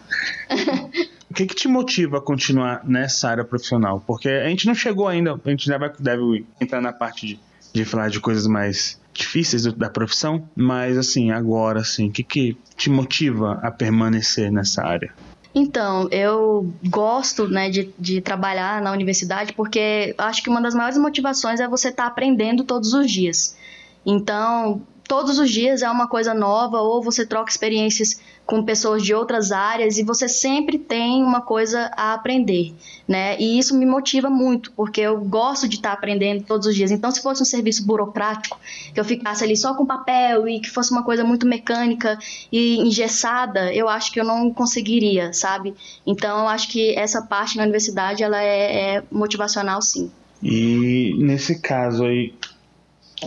que, 1.36 1.46
que 1.46 1.54
te 1.54 1.68
motiva 1.68 2.16
a 2.16 2.20
continuar 2.20 2.80
nessa 2.84 3.28
área 3.28 3.44
profissional? 3.44 4.02
Porque 4.06 4.28
a 4.28 4.48
gente 4.48 4.66
não 4.66 4.74
chegou 4.74 5.06
ainda, 5.06 5.38
a 5.44 5.50
gente 5.50 5.66
já 5.66 5.76
vai, 5.76 5.92
deve 5.98 6.46
entrar 6.58 6.80
na 6.80 6.92
parte 6.92 7.26
de, 7.26 7.40
de 7.74 7.84
falar 7.84 8.08
de 8.08 8.18
coisas 8.18 8.46
mais 8.46 8.98
difíceis 9.12 9.64
da 9.74 9.90
profissão, 9.90 10.48
mas 10.56 10.96
assim, 10.96 11.30
agora, 11.30 11.80
assim, 11.80 12.08
o 12.08 12.12
que, 12.12 12.22
que 12.22 12.56
te 12.74 12.88
motiva 12.88 13.60
a 13.62 13.70
permanecer 13.70 14.50
nessa 14.50 14.82
área? 14.82 15.12
Então, 15.54 16.08
eu 16.10 16.70
gosto 16.86 17.48
né, 17.48 17.70
de, 17.70 17.90
de 17.98 18.20
trabalhar 18.20 18.80
na 18.82 18.92
universidade 18.92 19.52
porque 19.52 20.14
acho 20.18 20.42
que 20.42 20.50
uma 20.50 20.60
das 20.60 20.74
maiores 20.74 20.98
motivações 20.98 21.60
é 21.60 21.68
você 21.68 21.88
estar 21.88 22.04
tá 22.04 22.08
aprendendo 22.08 22.64
todos 22.64 22.92
os 22.92 23.10
dias. 23.10 23.56
Então, 24.04 24.82
todos 25.06 25.38
os 25.38 25.50
dias 25.50 25.82
é 25.82 25.90
uma 25.90 26.08
coisa 26.08 26.34
nova, 26.34 26.78
ou 26.80 27.02
você 27.02 27.24
troca 27.24 27.50
experiências 27.50 28.20
com 28.46 28.62
pessoas 28.62 29.02
de 29.02 29.12
outras 29.12 29.50
áreas 29.50 29.98
e 29.98 30.04
você 30.04 30.28
sempre 30.28 30.78
tem 30.78 31.22
uma 31.24 31.40
coisa 31.40 31.90
a 31.96 32.14
aprender, 32.14 32.72
né? 33.06 33.36
E 33.40 33.58
isso 33.58 33.76
me 33.76 33.84
motiva 33.84 34.30
muito, 34.30 34.70
porque 34.72 35.00
eu 35.00 35.20
gosto 35.20 35.68
de 35.68 35.76
estar 35.76 35.92
aprendendo 35.92 36.44
todos 36.44 36.68
os 36.68 36.74
dias. 36.74 36.92
Então, 36.92 37.10
se 37.10 37.20
fosse 37.20 37.42
um 37.42 37.44
serviço 37.44 37.84
burocrático, 37.84 38.58
que 38.94 39.00
eu 39.00 39.04
ficasse 39.04 39.42
ali 39.42 39.56
só 39.56 39.74
com 39.74 39.84
papel 39.84 40.46
e 40.48 40.60
que 40.60 40.70
fosse 40.70 40.92
uma 40.92 41.02
coisa 41.02 41.24
muito 41.24 41.44
mecânica 41.44 42.16
e 42.52 42.78
engessada, 42.78 43.74
eu 43.74 43.88
acho 43.88 44.12
que 44.12 44.20
eu 44.20 44.24
não 44.24 44.52
conseguiria, 44.54 45.32
sabe? 45.32 45.74
Então, 46.06 46.38
eu 46.38 46.48
acho 46.48 46.68
que 46.68 46.94
essa 46.96 47.22
parte 47.22 47.56
na 47.56 47.64
universidade 47.64 48.22
ela 48.22 48.40
é, 48.40 48.96
é 48.96 49.02
motivacional, 49.10 49.82
sim. 49.82 50.08
E 50.40 51.14
nesse 51.18 51.60
caso 51.60 52.04
aí, 52.04 52.32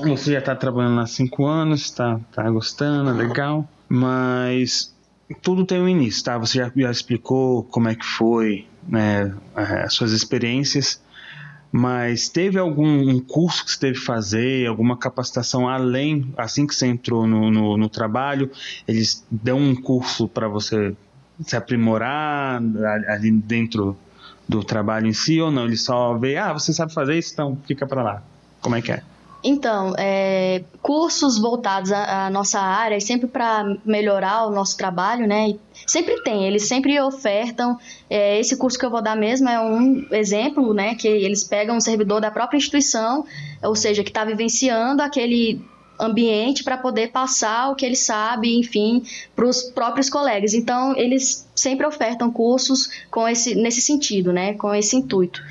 você 0.02 0.32
já 0.32 0.40
está 0.40 0.56
trabalhando 0.56 1.02
há 1.02 1.06
cinco 1.08 1.46
anos, 1.46 1.82
está 1.82 2.22
tá 2.34 2.50
gostando, 2.50 3.12
legal, 3.12 3.68
mas 3.90 4.94
tudo 5.36 5.66
tem 5.66 5.80
um 5.82 5.88
início, 5.88 6.24
tá? 6.24 6.38
Você 6.38 6.58
já, 6.58 6.72
já 6.76 6.92
explicou 6.92 7.64
como 7.64 7.88
é 7.88 7.96
que 7.96 8.06
foi, 8.06 8.66
né, 8.88 9.34
as 9.56 9.94
suas 9.94 10.12
experiências, 10.12 11.02
mas 11.72 12.30
teve 12.30 12.58
algum 12.58 13.10
um 13.10 13.20
curso 13.20 13.64
que 13.64 13.72
você 13.72 13.80
teve 13.80 14.00
que 14.00 14.06
fazer, 14.06 14.68
alguma 14.68 14.98
capacitação 14.98 15.68
além, 15.68 16.34
assim 16.36 16.66
que 16.66 16.74
você 16.74 16.88
entrou 16.88 17.28
no, 17.28 17.52
no, 17.52 17.78
no 17.78 17.90
trabalho, 17.90 18.50
eles 18.88 19.24
dão 19.30 19.60
um 19.60 19.76
curso 19.76 20.28
para 20.28 20.48
você 20.48 20.96
se 21.42 21.56
aprimorar 21.56 22.62
ali 23.08 23.32
dentro 23.32 23.96
do 24.48 24.64
trabalho 24.64 25.06
em 25.08 25.14
si 25.14 25.40
ou 25.40 25.52
não? 25.52 25.66
Eles 25.66 25.84
só 25.84 26.18
veem, 26.18 26.38
ah, 26.38 26.54
você 26.54 26.74
sabe 26.74 26.92
fazer 26.92 27.18
isso, 27.18 27.34
então 27.34 27.58
fica 27.68 27.86
para 27.86 28.02
lá. 28.02 28.24
Como 28.62 28.76
é 28.76 28.82
que 28.82 28.92
é? 28.92 29.04
Então, 29.44 29.94
é, 29.98 30.64
cursos 30.82 31.40
voltados 31.40 31.92
à, 31.92 32.26
à, 32.26 32.30
nossa 32.30 32.60
área, 32.60 33.00
sempre 33.00 33.28
para 33.28 33.78
melhorar 33.86 34.46
o 34.46 34.52
nosso 34.52 34.76
trabalho, 34.76 35.26
né? 35.26 35.56
sempre 35.88 36.22
tem, 36.24 36.46
eles 36.46 36.68
sempre 36.68 37.00
ofertam. 37.00 37.78
É, 38.10 38.40
esse 38.40 38.56
curso 38.58 38.78
que 38.78 38.86
eu 38.86 38.90
vou 38.90 39.02
dar 39.02 39.16
mesmo 39.16 39.50
é 39.50 39.60
um 39.60 40.06
exemplo, 40.12 40.74
né? 40.74 40.96
Que 40.96 41.08
eles 41.08 41.44
pegam 41.44 41.78
um 41.78 41.82
servidor 41.82 42.22
da 42.22 42.30
própria 42.30 42.58
instituição, 42.58 43.26
ou 43.64 43.76
seja, 43.76 44.04
que 44.04 44.10
está 44.10 44.24
vivenciando 44.24 45.02
aquele 45.02 45.62
ambiente 46.00 46.64
para 46.64 46.78
poder 46.78 47.12
passar 47.12 47.72
o 47.72 47.76
que 47.76 47.86
ele 47.86 47.96
sabe, 47.96 48.58
enfim, 48.58 49.04
para 49.36 49.46
os 49.46 49.64
próprios 49.64 50.10
colegas. 50.10 50.54
Então, 50.54 50.96
eles 50.96 51.48
sempre 51.56 51.86
ofertam 51.86 52.32
cursos 52.32 52.90
com 53.12 53.28
esse, 53.28 53.56
nesse 53.56 53.82
sentido, 53.82 54.32
né? 54.32 54.54
Com 54.54 54.74
esse 54.74 54.96
intuito. 54.96 55.42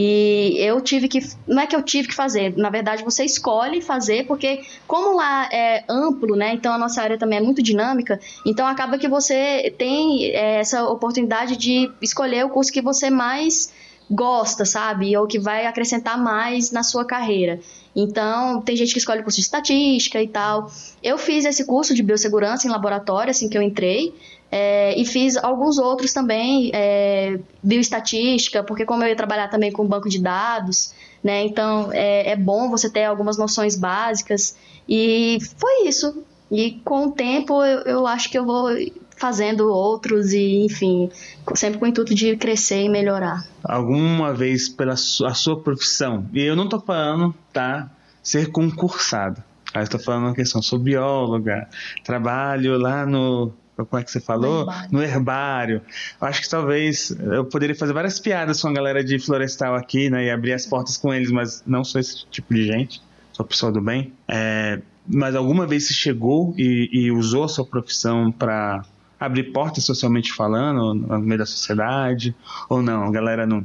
E 0.00 0.56
eu 0.60 0.80
tive 0.80 1.08
que. 1.08 1.18
Não 1.44 1.60
é 1.60 1.66
que 1.66 1.74
eu 1.74 1.82
tive 1.82 2.06
que 2.06 2.14
fazer, 2.14 2.56
na 2.56 2.70
verdade 2.70 3.02
você 3.02 3.24
escolhe 3.24 3.80
fazer, 3.80 4.28
porque 4.28 4.60
como 4.86 5.16
lá 5.16 5.48
é 5.52 5.82
amplo, 5.88 6.36
né? 6.36 6.54
Então 6.54 6.72
a 6.72 6.78
nossa 6.78 7.02
área 7.02 7.18
também 7.18 7.40
é 7.40 7.42
muito 7.42 7.60
dinâmica, 7.60 8.20
então 8.46 8.64
acaba 8.64 8.96
que 8.96 9.08
você 9.08 9.74
tem 9.76 10.26
é, 10.26 10.60
essa 10.60 10.84
oportunidade 10.84 11.56
de 11.56 11.90
escolher 12.00 12.46
o 12.46 12.48
curso 12.48 12.72
que 12.72 12.80
você 12.80 13.10
mais 13.10 13.72
gosta, 14.08 14.64
sabe? 14.64 15.16
Ou 15.16 15.26
que 15.26 15.36
vai 15.36 15.66
acrescentar 15.66 16.16
mais 16.16 16.70
na 16.70 16.84
sua 16.84 17.04
carreira. 17.04 17.58
Então, 17.94 18.62
tem 18.62 18.76
gente 18.76 18.92
que 18.92 18.98
escolhe 19.00 19.24
curso 19.24 19.38
de 19.38 19.44
estatística 19.44 20.22
e 20.22 20.28
tal. 20.28 20.70
Eu 21.02 21.18
fiz 21.18 21.44
esse 21.44 21.64
curso 21.64 21.92
de 21.92 22.04
biossegurança 22.04 22.68
em 22.68 22.70
laboratório, 22.70 23.32
assim 23.32 23.48
que 23.48 23.58
eu 23.58 23.62
entrei. 23.62 24.14
É, 24.50 24.98
e 24.98 25.04
fiz 25.04 25.36
alguns 25.36 25.78
outros 25.78 26.12
também, 26.12 26.70
é, 26.72 27.38
bioestatística, 27.62 28.62
porque 28.64 28.86
como 28.86 29.04
eu 29.04 29.08
ia 29.08 29.16
trabalhar 29.16 29.48
também 29.48 29.70
com 29.70 29.86
banco 29.86 30.08
de 30.08 30.20
dados, 30.20 30.94
né, 31.22 31.44
então 31.44 31.92
é, 31.92 32.30
é 32.30 32.36
bom 32.36 32.70
você 32.70 32.88
ter 32.88 33.04
algumas 33.04 33.36
noções 33.36 33.76
básicas, 33.76 34.56
e 34.88 35.38
foi 35.58 35.86
isso. 35.86 36.22
E 36.50 36.80
com 36.82 37.08
o 37.08 37.10
tempo 37.12 37.62
eu, 37.62 37.80
eu 37.80 38.06
acho 38.06 38.30
que 38.30 38.38
eu 38.38 38.44
vou 38.46 38.70
fazendo 39.18 39.68
outros 39.70 40.32
e, 40.32 40.64
enfim, 40.64 41.10
sempre 41.54 41.78
com 41.78 41.84
o 41.84 41.88
intuito 41.88 42.14
de 42.14 42.36
crescer 42.36 42.84
e 42.84 42.88
melhorar. 42.88 43.46
Alguma 43.62 44.32
vez 44.32 44.68
pela 44.68 44.96
sua, 44.96 45.30
a 45.30 45.34
sua 45.34 45.60
profissão, 45.60 46.24
e 46.32 46.42
eu 46.42 46.56
não 46.56 46.68
tô 46.68 46.80
falando, 46.80 47.34
tá, 47.52 47.90
ser 48.22 48.50
concursado. 48.50 49.42
Aí 49.74 49.82
estou 49.82 50.00
falando 50.00 50.26
uma 50.26 50.34
questão, 50.34 50.62
sou 50.62 50.78
bióloga, 50.78 51.68
trabalho 52.02 52.78
lá 52.78 53.04
no 53.04 53.52
como 53.86 54.00
é 54.00 54.04
que 54.04 54.10
você 54.10 54.20
falou? 54.20 54.64
No 54.66 54.70
herbário. 54.70 54.88
no 54.92 55.02
herbário. 55.02 55.82
Acho 56.20 56.42
que 56.42 56.48
talvez 56.48 57.10
eu 57.10 57.44
poderia 57.44 57.74
fazer 57.74 57.92
várias 57.92 58.18
piadas 58.18 58.60
com 58.60 58.68
a 58.68 58.72
galera 58.72 59.04
de 59.04 59.18
florestal 59.18 59.74
aqui, 59.74 60.10
né? 60.10 60.26
E 60.26 60.30
abrir 60.30 60.52
as 60.52 60.66
portas 60.66 60.96
com 60.96 61.12
eles, 61.12 61.30
mas 61.30 61.62
não 61.66 61.84
sou 61.84 62.00
esse 62.00 62.26
tipo 62.30 62.54
de 62.54 62.64
gente. 62.64 63.00
Sou 63.32 63.46
pessoa 63.46 63.70
do 63.70 63.80
bem. 63.80 64.12
É, 64.26 64.80
mas 65.06 65.34
alguma 65.34 65.66
vez 65.66 65.86
você 65.86 65.94
chegou 65.94 66.54
e, 66.56 66.88
e 66.92 67.12
usou 67.12 67.44
a 67.44 67.48
sua 67.48 67.64
profissão 67.64 68.32
para 68.32 68.84
abrir 69.18 69.44
portas 69.52 69.84
socialmente 69.84 70.32
falando 70.32 70.94
no 70.94 71.18
meio 71.20 71.38
da 71.38 71.46
sociedade? 71.46 72.34
Ou 72.68 72.82
não? 72.82 73.04
A 73.04 73.10
galera 73.10 73.46
não 73.46 73.64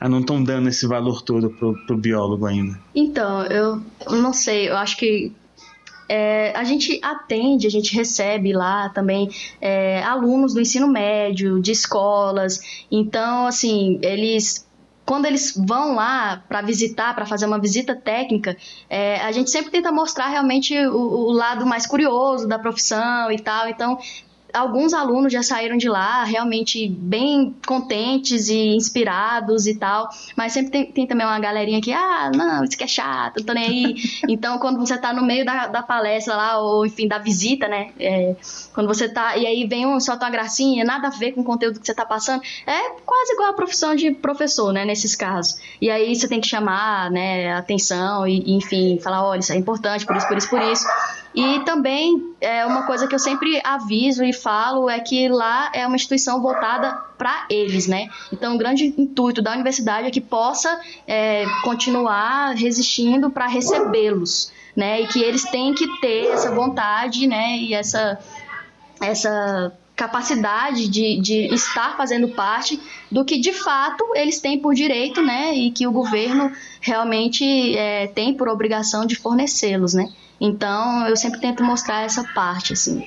ah, 0.00 0.08
não 0.08 0.20
estão 0.20 0.42
dando 0.42 0.70
esse 0.70 0.86
valor 0.86 1.20
todo 1.20 1.50
pro, 1.50 1.74
pro 1.86 1.96
biólogo 1.98 2.46
ainda? 2.46 2.80
Então, 2.94 3.44
eu 3.44 3.82
não 4.10 4.32
sei, 4.32 4.70
eu 4.70 4.76
acho 4.78 4.96
que 4.96 5.30
é, 6.10 6.52
a 6.56 6.64
gente 6.64 6.98
atende, 7.04 7.68
a 7.68 7.70
gente 7.70 7.94
recebe 7.94 8.52
lá 8.52 8.88
também 8.88 9.30
é, 9.60 10.02
alunos 10.02 10.52
do 10.52 10.60
ensino 10.60 10.88
médio, 10.88 11.60
de 11.60 11.70
escolas. 11.70 12.58
Então, 12.90 13.46
assim, 13.46 14.00
eles 14.02 14.68
quando 15.06 15.26
eles 15.26 15.54
vão 15.56 15.94
lá 15.94 16.44
para 16.48 16.62
visitar, 16.62 17.14
para 17.14 17.26
fazer 17.26 17.46
uma 17.46 17.58
visita 17.58 17.96
técnica, 17.96 18.56
é, 18.88 19.20
a 19.20 19.32
gente 19.32 19.50
sempre 19.50 19.70
tenta 19.70 19.90
mostrar 19.90 20.28
realmente 20.28 20.76
o, 20.86 20.96
o, 20.96 21.32
lado 21.32 21.66
mais 21.66 21.84
curioso 21.84 22.46
da 22.46 22.58
profissão 22.58 23.30
e 23.30 23.38
tal. 23.38 23.68
Então, 23.68 23.98
alguns 24.52 24.92
alunos 24.92 25.32
já 25.32 25.42
saíram 25.42 25.76
de 25.76 25.88
lá 25.88 26.24
realmente 26.24 26.88
bem 26.88 27.54
contentes 27.66 28.48
e 28.48 28.76
inspirados 28.76 29.66
e 29.66 29.74
tal, 29.74 30.08
mas 30.36 30.52
sempre 30.52 30.70
tem, 30.70 30.86
tem 30.86 31.06
também 31.06 31.26
uma 31.26 31.38
galerinha 31.38 31.80
que, 31.80 31.92
ah, 31.92 32.30
não, 32.34 32.64
isso 32.64 32.76
que 32.76 32.84
é 32.84 32.86
chato, 32.86 33.38
não 33.38 33.46
tô 33.46 33.52
nem 33.52 33.64
aí. 33.64 33.94
então, 34.28 34.58
quando 34.58 34.78
você 34.78 34.96
tá 34.98 35.12
no 35.12 35.22
meio 35.22 35.44
da, 35.44 35.66
da 35.66 35.82
palestra 35.82 36.36
lá, 36.36 36.58
ou 36.58 36.86
enfim, 36.86 37.06
da 37.08 37.18
visita, 37.18 37.68
né, 37.68 37.90
é, 37.98 38.36
quando 38.72 38.86
você 38.86 39.08
tá, 39.08 39.36
e 39.36 39.46
aí 39.46 39.66
vem 39.66 39.86
um, 39.86 40.00
solta 40.00 40.24
uma 40.24 40.30
gracinha, 40.30 40.84
nada 40.84 41.08
a 41.08 41.10
ver 41.10 41.32
com 41.32 41.40
o 41.40 41.44
conteúdo 41.44 41.80
que 41.80 41.86
você 41.86 41.94
tá 41.94 42.04
passando, 42.04 42.42
é 42.66 42.90
quase 43.04 43.32
igual 43.32 43.50
a 43.50 43.54
profissão 43.54 43.94
de 43.94 44.10
professor, 44.10 44.72
né, 44.72 44.84
nesses 44.84 45.14
casos. 45.14 45.60
E 45.80 45.90
aí 45.90 46.14
você 46.14 46.28
tem 46.28 46.40
que 46.40 46.48
chamar, 46.48 47.10
né, 47.10 47.52
atenção 47.52 48.26
e, 48.26 48.56
enfim, 48.56 48.98
falar, 49.02 49.26
olha, 49.26 49.40
isso 49.40 49.52
é 49.52 49.56
importante, 49.56 50.06
por 50.06 50.16
isso, 50.16 50.28
por 50.28 50.36
isso, 50.36 50.50
por 50.50 50.62
isso. 50.62 50.86
E 51.34 51.60
também 51.60 52.34
é 52.40 52.66
uma 52.66 52.84
coisa 52.86 53.06
que 53.06 53.14
eu 53.14 53.18
sempre 53.18 53.60
aviso 53.62 54.24
e 54.24 54.32
falo 54.32 54.90
é 54.90 54.98
que 54.98 55.28
lá 55.28 55.70
é 55.72 55.86
uma 55.86 55.94
instituição 55.94 56.42
voltada 56.42 56.92
para 57.16 57.46
eles, 57.48 57.86
né? 57.86 58.08
Então, 58.32 58.56
o 58.56 58.58
grande 58.58 58.92
intuito 58.98 59.40
da 59.40 59.52
universidade 59.52 60.08
é 60.08 60.10
que 60.10 60.20
possa 60.20 60.80
é, 61.06 61.44
continuar 61.62 62.54
resistindo 62.56 63.30
para 63.30 63.46
recebê-los, 63.46 64.50
né? 64.74 65.02
E 65.02 65.06
que 65.06 65.22
eles 65.22 65.44
têm 65.44 65.72
que 65.72 65.86
ter 66.00 66.26
essa 66.32 66.52
vontade, 66.52 67.26
né? 67.28 67.58
E 67.58 67.74
essa 67.74 68.18
essa 69.00 69.72
capacidade 69.96 70.88
de, 70.88 71.20
de 71.20 71.54
estar 71.54 71.96
fazendo 71.96 72.28
parte 72.28 72.80
do 73.10 73.24
que 73.24 73.38
de 73.38 73.52
fato 73.52 74.04
eles 74.14 74.40
têm 74.40 74.58
por 74.58 74.74
direito, 74.74 75.22
né? 75.22 75.54
E 75.54 75.70
que 75.70 75.86
o 75.86 75.92
governo 75.92 76.50
realmente 76.80 77.76
é, 77.76 78.08
tem 78.08 78.34
por 78.34 78.48
obrigação 78.48 79.06
de 79.06 79.14
fornecê-los, 79.14 79.94
né? 79.94 80.10
Então, 80.40 81.06
eu 81.06 81.16
sempre 81.16 81.40
tento 81.40 81.62
mostrar 81.62 82.02
essa 82.02 82.24
parte, 82.24 82.72
assim. 82.72 83.04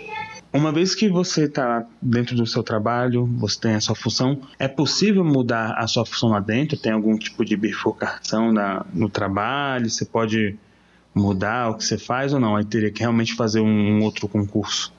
Uma 0.53 0.71
vez 0.71 0.93
que 0.93 1.09
você 1.09 1.45
está 1.45 1.83
dentro 1.99 2.35
do 2.35 2.45
seu 2.45 2.61
trabalho, 2.61 3.25
você 3.39 3.59
tem 3.59 3.73
a 3.73 3.81
sua 3.81 3.95
função, 3.95 4.39
é 4.59 4.67
possível 4.67 5.25
mudar 5.25 5.73
a 5.75 5.87
sua 5.87 6.05
função 6.05 6.29
lá 6.29 6.39
dentro? 6.39 6.77
Tem 6.77 6.91
algum 6.91 7.17
tipo 7.17 7.43
de 7.43 7.57
bifurcação 7.57 8.51
na, 8.51 8.85
no 8.93 9.09
trabalho? 9.09 9.89
Você 9.89 10.05
pode 10.05 10.55
mudar 11.13 11.71
o 11.71 11.77
que 11.77 11.83
você 11.83 11.97
faz 11.97 12.33
ou 12.33 12.39
não? 12.39 12.55
Aí 12.55 12.63
teria 12.63 12.91
que 12.91 12.99
realmente 12.99 13.33
fazer 13.33 13.61
um, 13.61 13.97
um 13.97 14.03
outro 14.03 14.27
concurso? 14.27 14.93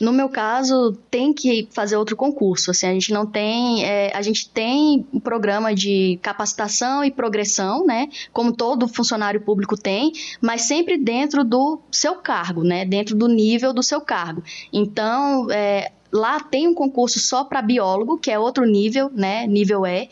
No 0.00 0.12
meu 0.12 0.28
caso, 0.28 0.92
tem 1.10 1.32
que 1.32 1.68
fazer 1.72 1.96
outro 1.96 2.16
concurso. 2.16 2.70
Assim, 2.70 2.86
a 2.86 2.92
gente 2.92 3.12
não 3.12 3.26
tem. 3.26 3.84
É, 3.84 4.12
a 4.14 4.22
gente 4.22 4.48
tem 4.48 5.06
um 5.12 5.20
programa 5.20 5.74
de 5.74 6.18
capacitação 6.22 7.04
e 7.04 7.10
progressão, 7.10 7.86
né? 7.86 8.08
Como 8.32 8.52
todo 8.52 8.88
funcionário 8.88 9.40
público 9.40 9.76
tem, 9.76 10.12
mas 10.40 10.62
sempre 10.62 10.98
dentro 10.98 11.44
do 11.44 11.80
seu 11.90 12.16
cargo, 12.16 12.62
né? 12.62 12.84
Dentro 12.84 13.16
do 13.16 13.28
nível 13.28 13.72
do 13.72 13.82
seu 13.82 14.00
cargo. 14.00 14.42
Então, 14.72 15.50
é, 15.50 15.90
lá 16.12 16.40
tem 16.40 16.68
um 16.68 16.74
concurso 16.74 17.18
só 17.18 17.44
para 17.44 17.62
biólogo, 17.62 18.18
que 18.18 18.30
é 18.30 18.38
outro 18.38 18.64
nível, 18.64 19.10
né? 19.14 19.46
Nível 19.46 19.86
E. 19.86 20.08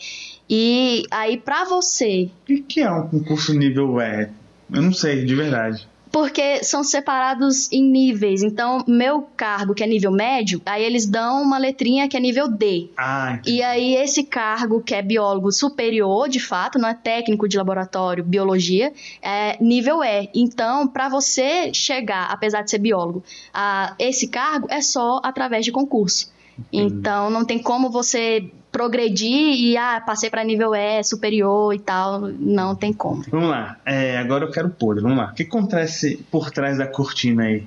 E 0.49 1.03
aí, 1.11 1.37
para 1.37 1.65
você. 1.65 2.29
O 2.49 2.63
que 2.63 2.81
é 2.81 2.91
um 2.91 3.07
concurso 3.07 3.53
nível 3.53 3.99
E? 3.99 4.29
Eu 4.73 4.81
não 4.81 4.93
sei, 4.93 5.25
de 5.25 5.35
verdade 5.35 5.87
porque 6.15 6.63
são 6.63 6.81
separados 6.81 7.69
em 7.73 7.83
níveis. 7.83 8.41
Então, 8.41 8.81
meu 8.87 9.27
cargo, 9.35 9.73
que 9.73 9.83
é 9.83 9.85
nível 9.85 10.13
médio, 10.13 10.61
aí 10.65 10.81
eles 10.81 11.05
dão 11.05 11.41
uma 11.41 11.57
letrinha 11.57 12.07
que 12.07 12.15
é 12.15 12.21
nível 12.21 12.47
D. 12.47 12.89
Ah, 12.95 13.37
e 13.45 13.61
aí, 13.61 13.97
esse 13.97 14.23
cargo, 14.23 14.81
que 14.81 14.95
é 14.95 15.01
biólogo 15.01 15.51
superior, 15.51 16.29
de 16.29 16.39
fato, 16.39 16.79
não 16.79 16.87
é 16.87 16.93
técnico 16.93 17.49
de 17.49 17.57
laboratório, 17.57 18.23
biologia, 18.23 18.93
é 19.21 19.61
nível 19.61 20.01
E. 20.01 20.29
Então, 20.33 20.87
para 20.87 21.09
você 21.09 21.73
chegar, 21.73 22.31
apesar 22.31 22.61
de 22.61 22.71
ser 22.71 22.77
biólogo, 22.77 23.21
a 23.53 23.93
esse 23.99 24.29
cargo, 24.29 24.67
é 24.71 24.79
só 24.79 25.19
através 25.21 25.65
de 25.65 25.71
concurso. 25.73 26.33
Então, 26.71 27.29
não 27.29 27.43
tem 27.43 27.59
como 27.59 27.89
você 27.89 28.49
progredir 28.75 29.55
e, 29.55 29.77
ah, 29.77 30.03
passei 30.05 30.29
para 30.29 30.43
nível 30.43 30.75
E, 30.75 31.01
superior 31.01 31.73
e 31.73 31.79
tal. 31.79 32.19
Não 32.37 32.75
tem 32.75 32.91
como. 32.91 33.23
Vamos 33.31 33.49
lá. 33.49 33.77
É, 33.85 34.17
agora 34.17 34.43
eu 34.43 34.51
quero 34.51 34.69
podre. 34.69 35.01
Vamos 35.01 35.17
lá. 35.17 35.31
O 35.31 35.33
que 35.33 35.43
acontece 35.43 36.17
por 36.29 36.51
trás 36.51 36.77
da 36.77 36.85
cortina 36.85 37.43
aí? 37.43 37.63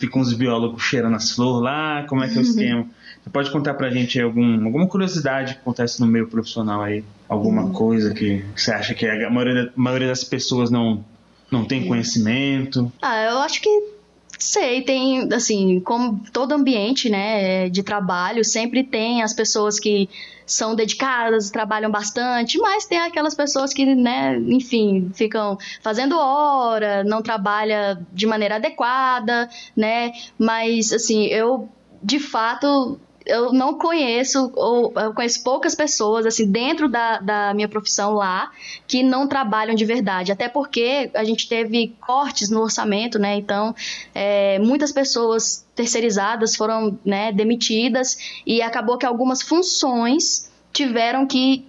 Ficam 0.00 0.20
os 0.20 0.32
biólogos 0.32 0.82
cheirando 0.82 1.14
as 1.14 1.30
flores 1.30 1.62
lá? 1.62 2.04
Como 2.08 2.24
é 2.24 2.28
que 2.28 2.36
é 2.36 2.40
o 2.40 2.42
esquema? 2.42 2.84
Você 3.22 3.30
pode 3.30 3.52
contar 3.52 3.74
pra 3.74 3.90
gente 3.90 4.20
algum, 4.20 4.64
alguma 4.64 4.88
curiosidade 4.88 5.54
que 5.54 5.60
acontece 5.60 6.00
no 6.00 6.08
meio 6.08 6.26
profissional 6.26 6.82
aí? 6.82 7.04
Alguma 7.28 7.66
uhum. 7.66 7.72
coisa 7.72 8.12
que 8.12 8.44
você 8.56 8.72
acha 8.72 8.92
que 8.92 9.06
a 9.06 9.30
maioria, 9.30 9.72
a 9.76 9.80
maioria 9.80 10.08
das 10.08 10.24
pessoas 10.24 10.68
não, 10.68 11.04
não 11.48 11.64
tem 11.64 11.86
conhecimento? 11.86 12.90
Ah, 13.00 13.22
eu 13.22 13.38
acho 13.38 13.62
que 13.62 14.00
Sei, 14.40 14.80
tem, 14.80 15.28
assim, 15.34 15.80
como 15.80 16.18
todo 16.32 16.52
ambiente, 16.52 17.10
né, 17.10 17.68
de 17.68 17.82
trabalho, 17.82 18.42
sempre 18.42 18.82
tem 18.82 19.22
as 19.22 19.34
pessoas 19.34 19.78
que 19.78 20.08
são 20.50 20.74
dedicadas, 20.74 21.50
trabalham 21.50 21.90
bastante, 21.90 22.58
mas 22.58 22.84
tem 22.84 22.98
aquelas 22.98 23.34
pessoas 23.34 23.72
que, 23.72 23.94
né, 23.94 24.36
enfim, 24.36 25.10
ficam 25.14 25.56
fazendo 25.80 26.18
hora, 26.18 27.04
não 27.04 27.22
trabalha 27.22 28.04
de 28.12 28.26
maneira 28.26 28.56
adequada, 28.56 29.48
né, 29.76 30.12
mas, 30.36 30.92
assim, 30.92 31.26
eu, 31.26 31.68
de 32.02 32.18
fato, 32.18 32.98
eu 33.30 33.52
não 33.52 33.74
conheço, 33.78 34.52
ou 34.56 34.92
eu 34.96 35.14
conheço 35.14 35.42
poucas 35.44 35.74
pessoas, 35.74 36.26
assim, 36.26 36.50
dentro 36.50 36.88
da, 36.88 37.18
da 37.18 37.54
minha 37.54 37.68
profissão 37.68 38.14
lá, 38.14 38.50
que 38.86 39.02
não 39.02 39.28
trabalham 39.28 39.74
de 39.74 39.84
verdade. 39.84 40.32
Até 40.32 40.48
porque 40.48 41.10
a 41.14 41.22
gente 41.22 41.48
teve 41.48 41.94
cortes 42.00 42.50
no 42.50 42.60
orçamento, 42.60 43.18
né? 43.18 43.36
Então, 43.36 43.74
é, 44.14 44.58
muitas 44.58 44.90
pessoas 44.90 45.64
terceirizadas 45.74 46.56
foram 46.56 46.98
né, 47.04 47.30
demitidas 47.30 48.42
e 48.44 48.60
acabou 48.60 48.98
que 48.98 49.06
algumas 49.06 49.40
funções 49.40 50.50
tiveram 50.72 51.26
que 51.26 51.64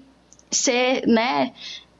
ser, 0.49 1.07
né? 1.07 1.53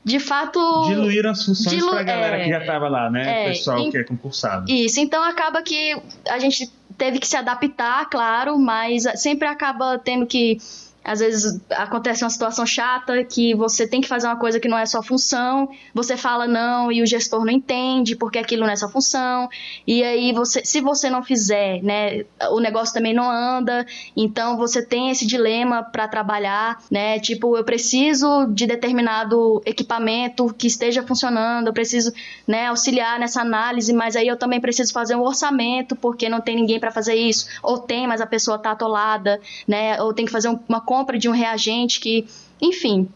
de 0.03 0.19
fato. 0.19 0.59
Diluíram 0.87 1.29
as 1.29 1.45
funções 1.45 1.75
dilu... 1.75 1.91
pra 1.91 2.01
galera 2.01 2.37
é, 2.39 2.43
que 2.43 2.49
já 2.49 2.59
estava 2.59 2.89
lá, 2.89 3.09
né? 3.11 3.43
É, 3.43 3.45
o 3.45 3.49
pessoal 3.49 3.79
in... 3.79 3.91
que 3.91 3.97
é 3.99 4.03
concursado. 4.03 4.71
Isso, 4.71 4.99
então 4.99 5.23
acaba 5.23 5.61
que 5.61 5.95
a 6.27 6.39
gente 6.39 6.71
teve 7.01 7.17
que 7.17 7.25
se 7.25 7.35
adaptar, 7.35 8.07
claro, 8.11 8.59
mas 8.59 9.05
sempre 9.15 9.47
acaba 9.47 9.97
tendo 9.97 10.27
que 10.27 10.59
às 11.03 11.19
vezes 11.19 11.59
acontece 11.71 12.23
uma 12.23 12.29
situação 12.29 12.65
chata 12.65 13.23
que 13.23 13.55
você 13.55 13.87
tem 13.87 14.01
que 14.01 14.07
fazer 14.07 14.27
uma 14.27 14.35
coisa 14.35 14.59
que 14.59 14.67
não 14.67 14.77
é 14.77 14.85
sua 14.85 15.01
função, 15.01 15.69
você 15.93 16.15
fala 16.15 16.47
não 16.47 16.91
e 16.91 17.01
o 17.01 17.05
gestor 17.05 17.43
não 17.43 17.51
entende 17.51 18.15
porque 18.15 18.37
aquilo 18.37 18.63
não 18.63 18.71
é 18.71 18.75
sua 18.75 18.89
função. 18.89 19.49
E 19.87 20.03
aí 20.03 20.31
você, 20.31 20.63
se 20.63 20.79
você 20.79 21.09
não 21.09 21.23
fizer, 21.23 21.81
né, 21.81 22.23
o 22.51 22.59
negócio 22.59 22.93
também 22.93 23.13
não 23.13 23.29
anda. 23.29 23.85
Então 24.15 24.57
você 24.57 24.85
tem 24.85 25.09
esse 25.09 25.25
dilema 25.25 25.81
para 25.83 26.07
trabalhar, 26.07 26.81
né? 26.89 27.19
Tipo, 27.19 27.57
eu 27.57 27.63
preciso 27.63 28.45
de 28.47 28.67
determinado 28.67 29.61
equipamento 29.65 30.53
que 30.53 30.67
esteja 30.67 31.01
funcionando, 31.01 31.67
eu 31.67 31.73
preciso, 31.73 32.13
né, 32.47 32.67
auxiliar 32.67 33.19
nessa 33.19 33.41
análise, 33.41 33.91
mas 33.91 34.15
aí 34.15 34.27
eu 34.27 34.37
também 34.37 34.61
preciso 34.61 34.93
fazer 34.93 35.15
um 35.15 35.21
orçamento 35.21 35.95
porque 35.95 36.29
não 36.29 36.41
tem 36.41 36.55
ninguém 36.55 36.79
para 36.79 36.91
fazer 36.91 37.15
isso, 37.15 37.47
ou 37.63 37.79
tem, 37.79 38.05
mas 38.05 38.21
a 38.21 38.27
pessoa 38.27 38.59
tá 38.59 38.71
atolada, 38.71 39.39
né? 39.67 40.01
Ou 40.01 40.13
tem 40.13 40.25
que 40.25 40.31
fazer 40.31 40.49
uma 40.67 40.81
compra 40.91 41.17
de 41.17 41.29
um 41.29 41.31
reagente 41.31 42.01
que, 42.01 42.27
enfim, 42.61 43.07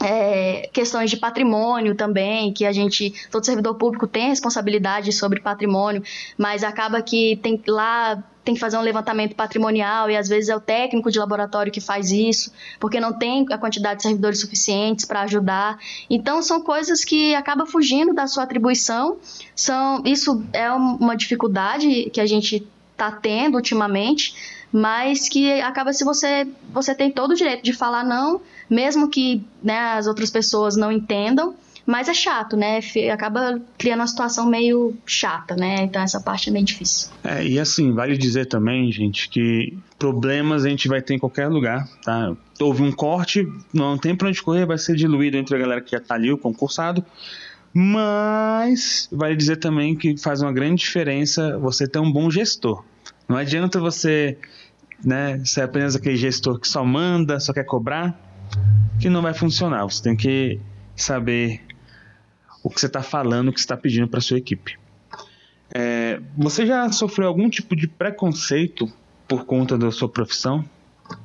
é, 0.00 0.68
questões 0.72 1.08
de 1.08 1.16
patrimônio 1.16 1.94
também, 1.94 2.52
que 2.52 2.64
a 2.64 2.72
gente, 2.72 3.14
todo 3.30 3.46
servidor 3.46 3.76
público 3.76 4.08
tem 4.08 4.26
responsabilidade 4.26 5.12
sobre 5.12 5.40
patrimônio, 5.40 6.02
mas 6.36 6.64
acaba 6.64 7.00
que 7.00 7.38
tem 7.40 7.62
lá 7.68 8.20
tem 8.44 8.54
que 8.54 8.60
fazer 8.60 8.76
um 8.76 8.80
levantamento 8.80 9.36
patrimonial 9.36 10.10
e 10.10 10.16
às 10.16 10.28
vezes 10.28 10.48
é 10.48 10.56
o 10.56 10.60
técnico 10.60 11.12
de 11.12 11.18
laboratório 11.20 11.70
que 11.70 11.80
faz 11.80 12.10
isso, 12.10 12.52
porque 12.80 12.98
não 12.98 13.16
tem 13.16 13.46
a 13.52 13.56
quantidade 13.56 13.98
de 13.98 14.02
servidores 14.02 14.40
suficientes 14.40 15.04
para 15.04 15.20
ajudar. 15.20 15.78
Então 16.10 16.42
são 16.42 16.60
coisas 16.60 17.04
que 17.04 17.36
acaba 17.36 17.66
fugindo 17.66 18.12
da 18.12 18.26
sua 18.26 18.42
atribuição. 18.42 19.18
São 19.54 20.02
isso 20.04 20.44
é 20.52 20.68
uma 20.72 21.16
dificuldade 21.16 22.10
que 22.12 22.20
a 22.20 22.26
gente 22.26 22.66
está 22.92 23.12
tendo 23.12 23.54
ultimamente, 23.54 24.61
mas 24.72 25.28
que 25.28 25.60
acaba 25.60 25.92
se 25.92 26.04
você 26.04 26.48
você 26.72 26.94
tem 26.94 27.10
todo 27.10 27.32
o 27.32 27.34
direito 27.34 27.62
de 27.62 27.72
falar 27.72 28.02
não, 28.02 28.40
mesmo 28.68 29.08
que 29.10 29.44
né, 29.62 29.78
as 29.78 30.06
outras 30.06 30.30
pessoas 30.30 30.76
não 30.76 30.90
entendam. 30.90 31.54
Mas 31.84 32.08
é 32.08 32.14
chato, 32.14 32.56
né? 32.56 32.78
Acaba 33.12 33.60
criando 33.76 34.00
uma 34.00 34.06
situação 34.06 34.46
meio 34.46 34.94
chata, 35.04 35.56
né? 35.56 35.82
Então 35.82 36.00
essa 36.00 36.20
parte 36.20 36.48
é 36.48 36.52
meio 36.52 36.64
difícil. 36.64 37.10
É, 37.24 37.44
e 37.44 37.58
assim, 37.58 37.92
vale 37.92 38.16
dizer 38.16 38.46
também, 38.46 38.90
gente, 38.92 39.28
que 39.28 39.76
problemas 39.98 40.64
a 40.64 40.68
gente 40.68 40.86
vai 40.86 41.02
ter 41.02 41.14
em 41.14 41.18
qualquer 41.18 41.48
lugar, 41.48 41.88
tá? 42.04 42.36
Houve 42.60 42.84
um 42.84 42.92
corte, 42.92 43.48
não 43.74 43.98
tem 43.98 44.14
pra 44.14 44.28
onde 44.28 44.40
correr, 44.40 44.64
vai 44.64 44.78
ser 44.78 44.94
diluído 44.94 45.36
entre 45.36 45.56
a 45.56 45.58
galera 45.58 45.80
que 45.80 45.90
já 45.90 45.98
tá 45.98 46.14
ali, 46.14 46.30
o 46.30 46.38
concursado. 46.38 47.04
Mas 47.74 49.08
vale 49.10 49.34
dizer 49.34 49.56
também 49.56 49.96
que 49.96 50.16
faz 50.16 50.40
uma 50.40 50.52
grande 50.52 50.82
diferença 50.82 51.58
você 51.58 51.88
ter 51.88 51.98
um 51.98 52.12
bom 52.12 52.30
gestor. 52.30 52.84
Não 53.28 53.36
adianta 53.36 53.80
você 53.80 54.36
né, 55.04 55.42
ser 55.44 55.62
apenas 55.62 55.96
aquele 55.96 56.16
gestor 56.16 56.58
que 56.58 56.68
só 56.68 56.84
manda, 56.84 57.40
só 57.40 57.52
quer 57.52 57.64
cobrar, 57.64 58.18
que 59.00 59.08
não 59.08 59.22
vai 59.22 59.34
funcionar. 59.34 59.84
Você 59.84 60.02
tem 60.02 60.16
que 60.16 60.60
saber 60.96 61.60
o 62.62 62.70
que 62.70 62.80
você 62.80 62.86
está 62.86 63.02
falando, 63.02 63.48
o 63.48 63.52
que 63.52 63.60
você 63.60 63.64
está 63.64 63.76
pedindo 63.76 64.08
para 64.08 64.20
sua 64.20 64.38
equipe. 64.38 64.78
É, 65.74 66.20
você 66.36 66.66
já 66.66 66.90
sofreu 66.92 67.26
algum 67.26 67.48
tipo 67.48 67.74
de 67.74 67.88
preconceito 67.88 68.86
por 69.26 69.44
conta 69.44 69.78
da 69.78 69.90
sua 69.90 70.08
profissão? 70.08 70.64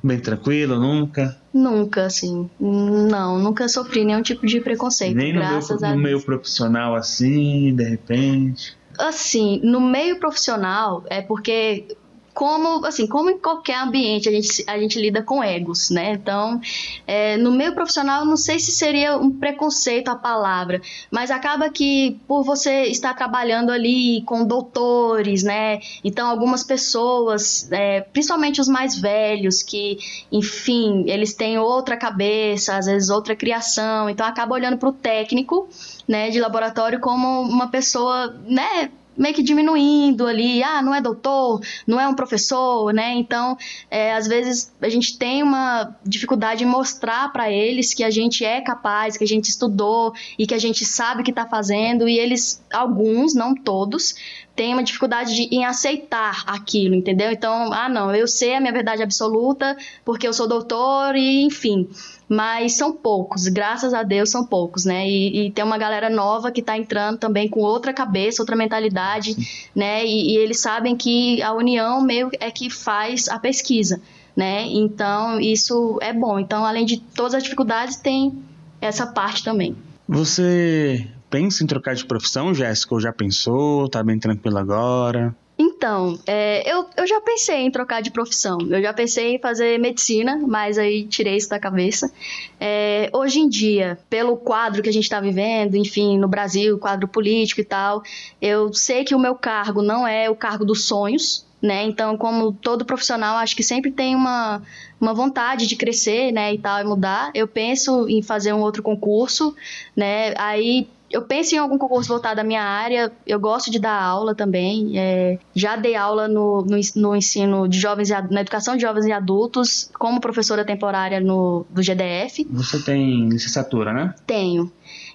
Bem 0.02 0.18
tranquilo, 0.18 0.78
nunca? 0.78 1.40
Nunca, 1.52 2.06
assim. 2.06 2.48
Não, 2.58 3.38
nunca 3.38 3.68
sofri 3.68 4.04
nenhum 4.04 4.22
tipo 4.22 4.46
de 4.46 4.60
preconceito. 4.60 5.16
Nem 5.16 5.32
no, 5.32 5.40
graças 5.40 5.80
meio, 5.80 5.94
no 5.94 6.02
meio 6.02 6.22
profissional 6.22 6.94
assim, 6.94 7.74
de 7.74 7.84
repente? 7.84 8.76
Assim, 8.98 9.60
no 9.62 9.80
meio 9.80 10.18
profissional 10.18 11.04
é 11.08 11.22
porque 11.22 11.96
como, 12.38 12.86
assim, 12.86 13.04
como 13.04 13.30
em 13.30 13.36
qualquer 13.36 13.82
ambiente 13.82 14.28
a 14.28 14.32
gente, 14.32 14.64
a 14.68 14.78
gente 14.78 14.96
lida 15.00 15.20
com 15.20 15.42
egos, 15.42 15.90
né? 15.90 16.12
Então, 16.12 16.60
é, 17.04 17.36
no 17.36 17.50
meio 17.50 17.74
profissional, 17.74 18.24
não 18.24 18.36
sei 18.36 18.60
se 18.60 18.70
seria 18.70 19.16
um 19.16 19.28
preconceito 19.28 20.06
a 20.06 20.14
palavra, 20.14 20.80
mas 21.10 21.32
acaba 21.32 21.68
que 21.68 22.16
por 22.28 22.44
você 22.44 22.84
estar 22.84 23.12
trabalhando 23.14 23.72
ali 23.72 24.22
com 24.22 24.44
doutores, 24.44 25.42
né? 25.42 25.80
Então, 26.04 26.28
algumas 26.28 26.62
pessoas, 26.62 27.66
é, 27.72 28.02
principalmente 28.02 28.60
os 28.60 28.68
mais 28.68 28.96
velhos, 28.96 29.60
que, 29.64 29.98
enfim, 30.30 31.06
eles 31.08 31.34
têm 31.34 31.58
outra 31.58 31.96
cabeça, 31.96 32.76
às 32.76 32.86
vezes 32.86 33.10
outra 33.10 33.34
criação, 33.34 34.08
então 34.08 34.24
acaba 34.24 34.54
olhando 34.54 34.78
para 34.78 34.90
o 34.90 34.92
técnico, 34.92 35.68
né, 36.06 36.30
de 36.30 36.38
laboratório 36.38 37.00
como 37.00 37.40
uma 37.40 37.66
pessoa, 37.66 38.32
né, 38.46 38.92
meio 39.18 39.34
que 39.34 39.42
diminuindo 39.42 40.26
ali, 40.26 40.62
ah, 40.62 40.80
não 40.80 40.94
é 40.94 41.00
doutor, 41.00 41.60
não 41.86 42.00
é 42.00 42.06
um 42.06 42.14
professor, 42.14 42.92
né? 42.92 43.14
Então, 43.14 43.58
é, 43.90 44.14
às 44.14 44.28
vezes 44.28 44.72
a 44.80 44.88
gente 44.88 45.18
tem 45.18 45.42
uma 45.42 45.96
dificuldade 46.04 46.62
em 46.62 46.66
mostrar 46.66 47.32
para 47.32 47.50
eles 47.50 47.92
que 47.92 48.04
a 48.04 48.10
gente 48.10 48.44
é 48.44 48.60
capaz, 48.60 49.16
que 49.16 49.24
a 49.24 49.26
gente 49.26 49.48
estudou 49.48 50.12
e 50.38 50.46
que 50.46 50.54
a 50.54 50.58
gente 50.58 50.84
sabe 50.84 51.22
o 51.22 51.24
que 51.24 51.30
está 51.30 51.46
fazendo, 51.46 52.08
e 52.08 52.18
eles, 52.18 52.64
alguns, 52.72 53.34
não 53.34 53.54
todos, 53.54 54.14
têm 54.54 54.72
uma 54.72 54.82
dificuldade 54.82 55.34
de, 55.34 55.54
em 55.54 55.64
aceitar 55.64 56.44
aquilo, 56.46 56.94
entendeu? 56.94 57.30
Então, 57.30 57.72
ah, 57.72 57.88
não, 57.88 58.14
eu 58.14 58.28
sei 58.28 58.54
a 58.54 58.60
minha 58.60 58.72
verdade 58.72 59.02
absoluta 59.02 59.76
porque 60.04 60.26
eu 60.26 60.32
sou 60.32 60.48
doutor 60.48 61.16
e, 61.16 61.42
enfim 61.42 61.88
mas 62.28 62.74
são 62.74 62.92
poucos, 62.92 63.48
graças 63.48 63.94
a 63.94 64.02
Deus 64.02 64.30
são 64.30 64.44
poucos, 64.44 64.84
né? 64.84 65.08
E, 65.08 65.46
e 65.46 65.50
tem 65.50 65.64
uma 65.64 65.78
galera 65.78 66.10
nova 66.10 66.52
que 66.52 66.60
está 66.60 66.76
entrando 66.76 67.18
também 67.18 67.48
com 67.48 67.60
outra 67.60 67.92
cabeça, 67.92 68.42
outra 68.42 68.54
mentalidade, 68.54 69.34
Sim. 69.34 69.68
né? 69.74 70.04
E, 70.04 70.34
e, 70.34 70.36
eles 70.36 70.60
sabem 70.60 70.94
que 70.94 71.42
a 71.42 71.52
união 71.54 72.02
meio 72.02 72.30
é 72.38 72.50
que 72.50 72.68
faz 72.68 73.28
a 73.28 73.38
pesquisa, 73.38 74.00
né? 74.36 74.66
Então 74.66 75.40
isso 75.40 75.98
é 76.02 76.12
bom. 76.12 76.38
Então, 76.38 76.64
além 76.64 76.84
de 76.84 76.98
todas 76.98 77.34
as 77.34 77.42
dificuldades, 77.42 77.96
tem 77.96 78.32
essa 78.80 79.06
parte 79.06 79.42
também. 79.42 79.74
Você 80.06 81.08
pensa 81.30 81.64
em 81.64 81.66
trocar 81.66 81.94
de 81.94 82.04
profissão, 82.04 82.54
Jéssica? 82.54 82.94
Ou 82.94 83.00
já 83.00 83.12
pensou? 83.12 83.88
Tá 83.88 84.02
bem 84.02 84.18
tranquilo 84.18 84.58
agora? 84.58 85.34
Então, 85.58 86.16
é, 86.24 86.72
eu, 86.72 86.86
eu 86.96 87.04
já 87.04 87.20
pensei 87.20 87.56
em 87.56 87.70
trocar 87.70 88.00
de 88.00 88.12
profissão. 88.12 88.58
Eu 88.70 88.80
já 88.80 88.94
pensei 88.94 89.34
em 89.34 89.38
fazer 89.40 89.76
medicina, 89.78 90.38
mas 90.46 90.78
aí 90.78 91.04
tirei 91.04 91.36
isso 91.36 91.48
da 91.48 91.58
cabeça. 91.58 92.12
É, 92.60 93.10
hoje 93.12 93.40
em 93.40 93.48
dia, 93.48 93.98
pelo 94.08 94.36
quadro 94.36 94.80
que 94.82 94.88
a 94.88 94.92
gente 94.92 95.02
está 95.02 95.20
vivendo, 95.20 95.74
enfim, 95.74 96.16
no 96.16 96.28
Brasil, 96.28 96.78
quadro 96.78 97.08
político 97.08 97.60
e 97.60 97.64
tal, 97.64 98.04
eu 98.40 98.72
sei 98.72 99.02
que 99.02 99.16
o 99.16 99.18
meu 99.18 99.34
cargo 99.34 99.82
não 99.82 100.06
é 100.06 100.30
o 100.30 100.36
cargo 100.36 100.64
dos 100.64 100.84
sonhos, 100.84 101.44
né? 101.60 101.82
Então, 101.82 102.16
como 102.16 102.52
todo 102.52 102.84
profissional, 102.84 103.36
acho 103.38 103.56
que 103.56 103.64
sempre 103.64 103.90
tem 103.90 104.14
uma, 104.14 104.62
uma 105.00 105.12
vontade 105.12 105.66
de 105.66 105.74
crescer, 105.74 106.30
né, 106.30 106.54
e 106.54 106.58
tal, 106.58 106.80
e 106.80 106.84
mudar. 106.84 107.32
Eu 107.34 107.48
penso 107.48 108.08
em 108.08 108.22
fazer 108.22 108.52
um 108.52 108.60
outro 108.60 108.80
concurso, 108.80 109.56
né? 109.96 110.34
Aí 110.36 110.86
eu 111.10 111.22
penso 111.22 111.54
em 111.54 111.58
algum 111.58 111.78
concurso 111.78 112.08
voltado 112.08 112.40
à 112.40 112.44
minha 112.44 112.62
área. 112.62 113.10
Eu 113.26 113.40
gosto 113.40 113.70
de 113.70 113.78
dar 113.78 114.00
aula 114.00 114.34
também. 114.34 114.98
É, 114.98 115.38
já 115.54 115.76
dei 115.76 115.94
aula 115.94 116.28
no, 116.28 116.62
no, 116.62 116.78
no, 116.96 117.16
ensino 117.16 117.66
de 117.68 117.78
jovens 117.78 118.10
e, 118.10 118.14
na 118.30 118.42
educação 118.42 118.76
de 118.76 118.82
jovens 118.82 119.06
e 119.06 119.12
adultos 119.12 119.90
como 119.98 120.20
professora 120.20 120.64
temporária 120.64 121.20
no 121.20 121.66
do 121.70 121.82
GDF. 121.82 122.46
Você 122.50 122.80
tem 122.80 123.28
licenciatura, 123.28 123.92
né? 123.92 124.14
Tenho. 124.26 124.70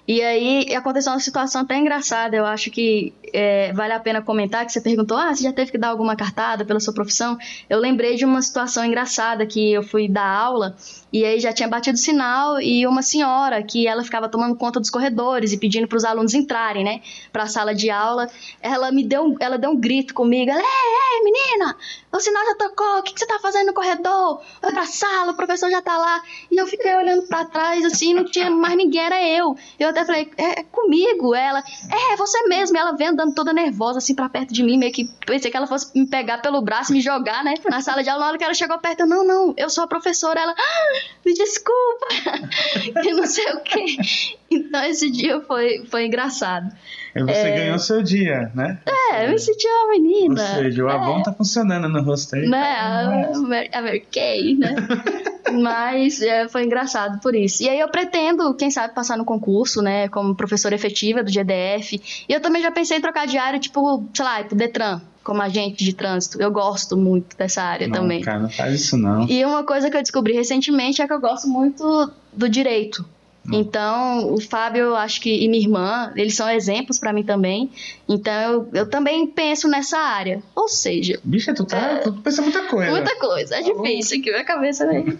E 0.06 0.20
aí 0.20 0.74
aconteceu 0.74 1.12
uma 1.12 1.20
situação 1.20 1.62
até 1.62 1.78
engraçada, 1.78 2.36
eu 2.36 2.44
acho 2.44 2.70
que 2.70 3.14
é, 3.34 3.72
vale 3.72 3.92
a 3.92 3.98
pena 3.98 4.22
comentar, 4.22 4.64
que 4.64 4.70
você 4.70 4.80
perguntou, 4.80 5.16
ah, 5.16 5.34
você 5.34 5.42
já 5.42 5.52
teve 5.52 5.72
que 5.72 5.78
dar 5.78 5.88
alguma 5.88 6.14
cartada 6.14 6.64
pela 6.64 6.78
sua 6.78 6.94
profissão? 6.94 7.36
Eu 7.68 7.80
lembrei 7.80 8.14
de 8.14 8.24
uma 8.24 8.40
situação 8.40 8.84
engraçada 8.84 9.44
que 9.44 9.72
eu 9.72 9.82
fui 9.82 10.08
dar 10.08 10.24
aula 10.24 10.76
e 11.12 11.24
aí 11.24 11.40
já 11.40 11.52
tinha 11.52 11.68
batido 11.68 11.98
sinal 11.98 12.60
e 12.60 12.86
uma 12.86 13.02
senhora 13.02 13.62
que 13.62 13.86
ela 13.86 14.04
ficava 14.04 14.28
tomando 14.28 14.56
conta 14.56 14.78
dos 14.78 14.90
corredores 14.90 15.52
e 15.52 15.56
pedindo 15.56 15.88
para 15.88 15.96
os 15.96 16.04
alunos 16.04 16.34
entrarem, 16.34 16.84
né, 16.84 17.02
para 17.32 17.44
a 17.44 17.46
sala 17.46 17.74
de 17.74 17.90
aula. 17.90 18.28
Ela 18.60 18.92
me 18.92 19.04
deu, 19.04 19.36
ela 19.40 19.58
deu 19.58 19.70
um 19.70 19.76
grito 19.76 20.14
comigo. 20.14 20.50
Ela, 20.50 20.60
ei, 20.60 20.66
ei, 20.66 21.24
menina, 21.24 21.76
o 22.12 22.20
sinal 22.20 22.44
já 22.46 22.54
tocou. 22.54 22.98
O 22.98 23.02
que, 23.02 23.12
que 23.12 23.18
você 23.18 23.24
está 23.24 23.38
fazendo 23.40 23.66
no 23.66 23.74
corredor? 23.74 24.42
Vai 24.62 24.72
para 24.72 24.82
a 24.82 24.86
sala, 24.86 25.32
o 25.32 25.36
professor 25.36 25.70
já 25.70 25.78
está 25.80 25.96
lá. 25.96 26.22
E 26.50 26.56
eu 26.56 26.66
fiquei 26.66 26.94
olhando 26.94 27.22
para 27.28 27.44
trás 27.44 27.84
assim, 27.84 28.14
não 28.14 28.24
tinha 28.24 28.50
mais 28.50 28.76
ninguém, 28.76 29.00
era 29.00 29.22
eu. 29.22 29.56
Eu 29.78 29.88
até 29.88 30.04
falei, 30.04 30.30
é, 30.36 30.60
é 30.60 30.62
comigo. 30.64 31.34
Ela, 31.34 31.62
é, 31.90 32.16
você 32.16 32.42
mesmo. 32.48 32.76
Ela 32.76 32.92
vendo 32.92 33.16
andando 33.24 33.34
toda 33.34 33.52
nervosa 33.52 33.98
assim 33.98 34.14
para 34.14 34.28
perto 34.28 34.52
de 34.52 34.62
mim, 34.62 34.76
meio 34.76 34.92
que 34.92 35.08
pensei 35.26 35.50
que 35.50 35.56
ela 35.56 35.66
fosse 35.66 35.90
me 35.98 36.06
pegar 36.06 36.38
pelo 36.38 36.60
braço 36.60 36.92
e 36.92 36.96
me 36.96 37.00
jogar, 37.00 37.42
né, 37.42 37.54
na 37.70 37.80
sala 37.80 38.02
de 38.02 38.10
aula. 38.10 38.24
Na 38.24 38.28
hora 38.28 38.38
que 38.38 38.44
ela 38.44 38.54
chegou 38.54 38.78
perto, 38.78 39.00
eu, 39.00 39.06
não, 39.06 39.26
não, 39.26 39.54
eu 39.56 39.68
sou 39.70 39.84
a 39.84 39.86
professora. 39.86 40.40
Ela, 40.40 40.54
ah, 40.56 41.00
me 41.24 41.34
desculpa, 41.34 42.06
e 43.04 43.12
não 43.12 43.26
sei 43.26 43.52
o 43.52 43.60
que. 43.60 44.36
Então 44.54 44.82
esse 44.84 45.10
dia 45.10 45.40
foi, 45.40 45.84
foi 45.90 46.06
engraçado. 46.06 46.72
E 47.14 47.22
você 47.22 47.32
é... 47.32 47.56
ganhou 47.56 47.78
seu 47.78 48.02
dia, 48.02 48.50
né? 48.54 48.78
É, 48.86 49.26
eu 49.26 49.30
me 49.30 49.38
senti 49.38 49.66
uma 49.66 49.90
menina. 49.92 50.42
Ou 50.42 50.62
seja, 50.62 50.84
o 50.84 50.88
é. 50.88 50.92
Avon 50.92 51.22
tá 51.22 51.32
funcionando 51.32 51.88
no 51.88 52.02
rosto 52.02 52.34
aí. 52.34 52.48
Né? 52.48 52.58
A, 52.58 53.30
a 53.72 53.82
Mary 53.82 54.06
Kay, 54.10 54.56
né? 54.56 54.74
Mas 55.52 56.20
é, 56.20 56.48
foi 56.48 56.64
engraçado 56.64 57.20
por 57.20 57.34
isso. 57.34 57.62
E 57.62 57.68
aí 57.68 57.78
eu 57.78 57.88
pretendo, 57.88 58.54
quem 58.54 58.70
sabe, 58.70 58.94
passar 58.94 59.16
no 59.16 59.24
concurso, 59.24 59.80
né? 59.82 60.08
Como 60.08 60.34
professora 60.34 60.74
efetiva 60.74 61.22
do 61.22 61.30
GDF. 61.30 62.24
E 62.28 62.32
eu 62.32 62.40
também 62.40 62.62
já 62.62 62.72
pensei 62.72 62.96
em 62.98 63.00
trocar 63.00 63.26
de 63.26 63.38
área, 63.38 63.60
tipo, 63.60 64.04
sei 64.12 64.24
lá, 64.24 64.42
pro 64.42 64.56
Detran 64.56 65.00
como 65.22 65.40
agente 65.40 65.82
de 65.82 65.94
trânsito. 65.94 66.40
Eu 66.40 66.50
gosto 66.50 66.96
muito 66.96 67.36
dessa 67.36 67.62
área 67.62 67.88
não, 67.88 67.94
também. 67.94 68.20
Cara, 68.20 68.40
não 68.40 68.50
faz 68.50 68.74
isso 68.74 68.96
não. 68.96 69.26
E 69.26 69.44
uma 69.44 69.64
coisa 69.64 69.90
que 69.90 69.96
eu 69.96 70.02
descobri 70.02 70.34
recentemente 70.34 71.00
é 71.00 71.06
que 71.06 71.12
eu 71.12 71.20
gosto 71.20 71.48
muito 71.48 72.10
do 72.32 72.48
direito. 72.48 73.04
Então, 73.52 74.32
o 74.32 74.40
Fábio, 74.40 74.94
acho 74.94 75.20
que, 75.20 75.44
e 75.44 75.48
minha 75.48 75.62
irmã, 75.62 76.12
eles 76.16 76.34
são 76.34 76.48
exemplos 76.48 76.98
para 76.98 77.12
mim 77.12 77.22
também. 77.22 77.70
Então, 78.08 78.32
eu, 78.32 78.68
eu 78.72 78.88
também 78.88 79.26
penso 79.26 79.68
nessa 79.68 79.98
área. 79.98 80.42
Ou 80.54 80.68
seja. 80.68 81.20
Bicha, 81.22 81.54
tu 81.54 81.64
tá. 81.64 81.76
É, 81.76 81.96
tu 81.98 82.12
pensa 82.14 82.40
muita 82.40 82.62
coisa. 82.64 82.90
Muita 82.90 83.18
coisa. 83.18 83.56
É 83.56 83.62
tá 83.62 83.72
difícil 83.72 84.18
aqui, 84.18 84.30
minha 84.30 84.44
cabeça 84.44 84.86
vem. 84.86 85.18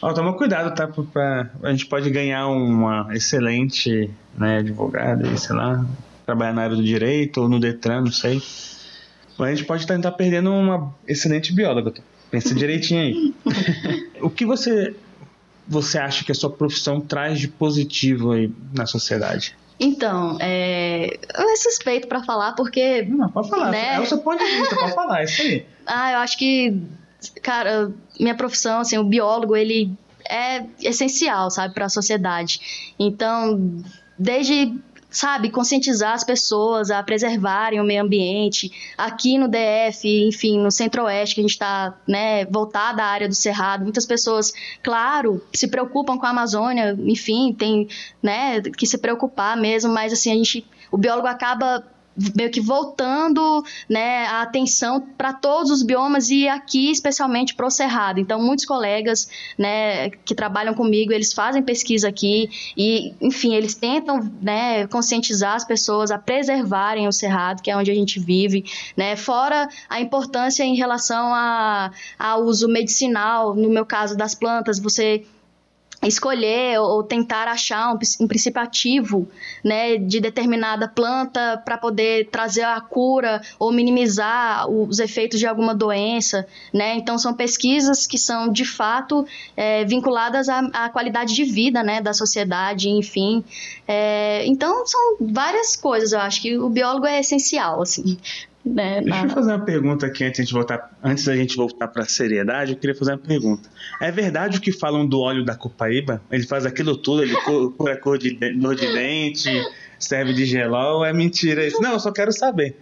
Ó, 0.00 0.12
toma 0.12 0.32
cuidado, 0.34 0.74
tá? 0.74 0.86
Pra, 0.86 1.50
a 1.62 1.70
gente 1.70 1.86
pode 1.86 2.08
ganhar 2.10 2.46
uma 2.48 3.08
excelente 3.12 4.10
né, 4.36 4.58
advogada, 4.58 5.36
sei 5.36 5.56
lá, 5.56 5.84
trabalhar 6.24 6.52
na 6.52 6.62
área 6.62 6.76
do 6.76 6.84
direito 6.84 7.40
ou 7.40 7.48
no 7.48 7.58
Detran, 7.58 8.02
não 8.02 8.12
sei. 8.12 8.40
Mas 9.38 9.48
a 9.48 9.54
gente 9.54 9.66
pode 9.66 9.82
estar 9.82 10.12
perdendo 10.12 10.52
uma 10.52 10.94
excelente 11.06 11.52
bióloga. 11.52 11.90
Tá? 11.90 12.02
Pensa 12.30 12.54
direitinho 12.54 13.00
aí. 13.00 13.34
o 14.20 14.30
que 14.30 14.44
você 14.44 14.94
você 15.70 15.98
acha 15.98 16.24
que 16.24 16.32
a 16.32 16.34
sua 16.34 16.50
profissão 16.50 17.00
traz 17.00 17.38
de 17.38 17.46
positivo 17.46 18.32
aí 18.32 18.52
na 18.74 18.86
sociedade? 18.86 19.56
Então, 19.78 20.36
é... 20.40 21.16
eu 21.38 21.48
é 21.48 21.56
suspeito 21.56 22.08
para 22.08 22.24
falar 22.24 22.52
porque. 22.52 23.02
Não, 23.02 23.30
pode 23.30 23.48
falar. 23.48 23.70
Né? 23.70 23.94
É 23.94 24.00
o 24.00 24.04
seu 24.04 24.18
ponto 24.18 24.44
de 24.44 24.50
vista, 24.50 24.74
pode 24.74 24.94
falar, 24.94 25.20
é 25.20 25.24
isso 25.24 25.42
aí. 25.42 25.64
Ah, 25.92 26.12
eu 26.12 26.18
acho 26.18 26.38
que, 26.38 26.80
cara, 27.42 27.90
minha 28.18 28.34
profissão, 28.36 28.80
assim, 28.80 28.96
o 28.96 29.02
biólogo, 29.02 29.56
ele 29.56 29.92
é 30.28 30.64
essencial, 30.82 31.50
sabe, 31.50 31.74
para 31.74 31.86
a 31.86 31.88
sociedade. 31.88 32.94
Então, 32.96 33.82
desde 34.16 34.72
sabe, 35.10 35.50
conscientizar 35.50 36.12
as 36.12 36.24
pessoas 36.24 36.90
a 36.90 37.02
preservarem 37.02 37.80
o 37.80 37.84
meio 37.84 38.02
ambiente. 38.02 38.70
Aqui 38.96 39.36
no 39.38 39.48
DF, 39.48 40.06
enfim, 40.28 40.58
no 40.58 40.70
Centro-Oeste, 40.70 41.34
que 41.34 41.40
a 41.40 41.44
gente 41.44 41.52
está 41.52 41.98
né, 42.06 42.44
voltada 42.46 43.02
à 43.02 43.06
área 43.06 43.28
do 43.28 43.34
Cerrado, 43.34 43.82
muitas 43.82 44.06
pessoas, 44.06 44.52
claro, 44.82 45.44
se 45.52 45.68
preocupam 45.68 46.16
com 46.16 46.26
a 46.26 46.30
Amazônia, 46.30 46.96
enfim, 47.00 47.52
tem 47.52 47.88
né, 48.22 48.60
que 48.62 48.86
se 48.86 48.98
preocupar 48.98 49.56
mesmo, 49.56 49.92
mas 49.92 50.12
assim, 50.12 50.30
a 50.30 50.36
gente, 50.36 50.64
o 50.90 50.96
biólogo 50.96 51.26
acaba 51.26 51.84
meio 52.34 52.50
que 52.50 52.60
voltando 52.60 53.64
né, 53.88 54.26
a 54.26 54.42
atenção 54.42 55.00
para 55.00 55.32
todos 55.32 55.70
os 55.70 55.82
biomas 55.82 56.30
e 56.30 56.48
aqui 56.48 56.90
especialmente 56.90 57.54
para 57.54 57.66
o 57.66 57.70
Cerrado. 57.70 58.20
Então, 58.20 58.40
muitos 58.40 58.64
colegas 58.64 59.28
né, 59.56 60.10
que 60.10 60.34
trabalham 60.34 60.74
comigo, 60.74 61.12
eles 61.12 61.32
fazem 61.32 61.62
pesquisa 61.62 62.08
aqui 62.08 62.50
e, 62.76 63.14
enfim, 63.20 63.54
eles 63.54 63.74
tentam 63.74 64.30
né, 64.42 64.86
conscientizar 64.88 65.54
as 65.54 65.64
pessoas 65.64 66.10
a 66.10 66.18
preservarem 66.18 67.08
o 67.08 67.12
Cerrado, 67.12 67.62
que 67.62 67.70
é 67.70 67.76
onde 67.76 67.90
a 67.90 67.94
gente 67.94 68.18
vive, 68.18 68.64
né, 68.96 69.16
fora 69.16 69.68
a 69.88 70.00
importância 70.00 70.62
em 70.62 70.74
relação 70.74 71.32
ao 72.18 72.44
uso 72.44 72.68
medicinal, 72.68 73.54
no 73.54 73.70
meu 73.70 73.86
caso 73.86 74.16
das 74.16 74.34
plantas, 74.34 74.78
você 74.78 75.24
escolher 76.08 76.80
ou 76.80 77.02
tentar 77.02 77.46
achar 77.46 77.92
um, 77.92 77.98
um 78.20 78.26
princípio 78.26 78.60
ativo 78.60 79.28
né, 79.62 79.96
de 79.96 80.20
determinada 80.20 80.88
planta 80.88 81.60
para 81.64 81.76
poder 81.76 82.28
trazer 82.30 82.62
a 82.62 82.80
cura 82.80 83.42
ou 83.58 83.70
minimizar 83.70 84.68
os 84.70 84.98
efeitos 84.98 85.38
de 85.38 85.46
alguma 85.46 85.74
doença. 85.74 86.46
Né? 86.72 86.94
Então, 86.96 87.18
são 87.18 87.34
pesquisas 87.34 88.06
que 88.06 88.16
são, 88.16 88.50
de 88.50 88.64
fato, 88.64 89.26
é, 89.56 89.84
vinculadas 89.84 90.48
à, 90.48 90.60
à, 90.72 90.88
qualidade 90.88 91.34
de 91.34 91.44
vida 91.44 91.82
né, 91.82 92.00
da 92.00 92.14
sociedade, 92.14 92.88
enfim. 92.88 93.44
É, 93.86 94.46
então, 94.46 94.86
são 94.86 95.16
várias 95.20 95.76
coisas, 95.76 96.12
eu 96.12 96.20
acho 96.20 96.40
que 96.40 96.56
o 96.56 96.68
biólogo 96.68 97.06
é 97.06 97.20
essencial, 97.20 97.82
assim, 97.82 98.18
né, 98.64 99.00
Deixa 99.00 99.22
na... 99.22 99.26
eu 99.26 99.30
fazer 99.30 99.52
uma 99.52 99.64
pergunta 99.64 100.06
aqui 100.06 100.24
antes, 100.24 100.46
de 100.46 100.52
voltar, 100.52 100.90
antes 101.02 101.24
da 101.24 101.36
gente 101.36 101.56
voltar 101.56 101.88
para 101.88 102.02
a 102.02 102.06
seriedade. 102.06 102.72
Eu 102.72 102.78
queria 102.78 102.94
fazer 102.94 103.12
uma 103.12 103.18
pergunta. 103.18 103.68
É 104.00 104.10
verdade 104.10 104.58
o 104.58 104.60
que 104.60 104.72
falam 104.72 105.06
do 105.06 105.20
óleo 105.20 105.44
da 105.44 105.54
copaíba? 105.54 106.20
Ele 106.30 106.46
faz 106.46 106.66
aquilo 106.66 106.96
tudo, 106.96 107.22
ele 107.22 107.34
cura 107.76 107.96
cor 107.96 108.18
de 108.18 108.32
dor 108.54 108.74
de 108.74 108.92
dente, 108.92 109.50
serve 110.00 110.32
de 110.32 110.46
gelol, 110.46 111.04
é 111.04 111.12
mentira 111.12 111.64
isso? 111.64 111.80
Não, 111.80 111.92
eu 111.92 112.00
só 112.00 112.10
quero 112.10 112.32
saber. 112.32 112.74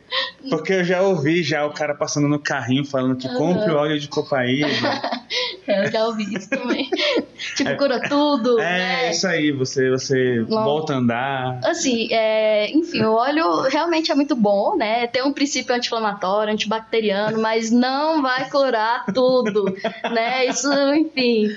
Porque 0.49 0.73
eu 0.73 0.85
já 0.85 1.03
ouvi 1.03 1.43
já 1.43 1.67
o 1.67 1.73
cara 1.73 1.95
passando 1.95 2.29
no 2.29 2.39
carrinho 2.39 2.85
falando 2.85 3.17
que 3.17 3.29
compre 3.35 3.73
óleo 3.73 3.99
de 3.99 4.07
copaíba. 4.07 4.69
eu 5.67 5.91
já 5.91 6.07
ouvi 6.07 6.33
isso 6.33 6.49
também. 6.49 6.89
tipo, 7.57 7.77
cura 7.77 8.09
tudo. 8.09 8.61
É, 8.61 8.63
né? 8.63 9.11
isso 9.11 9.27
aí, 9.27 9.51
você, 9.51 9.91
você 9.91 10.43
volta 10.43 10.95
a 10.95 10.97
andar. 10.97 11.61
Assim, 11.65 12.09
é, 12.13 12.71
enfim, 12.71 13.03
o 13.03 13.15
óleo 13.15 13.63
realmente 13.63 14.13
é 14.13 14.15
muito 14.15 14.37
bom, 14.37 14.77
né? 14.77 15.09
Tem 15.09 15.23
um 15.23 15.33
princípio 15.33 15.75
anti-inflamatório, 15.75 16.53
antibacteriano, 16.53 17.41
mas 17.41 17.73
não 17.73 18.23
vai 18.23 18.49
curar 18.49 19.05
tudo, 19.13 19.65
né? 20.13 20.47
Isso, 20.47 20.73
enfim 20.95 21.49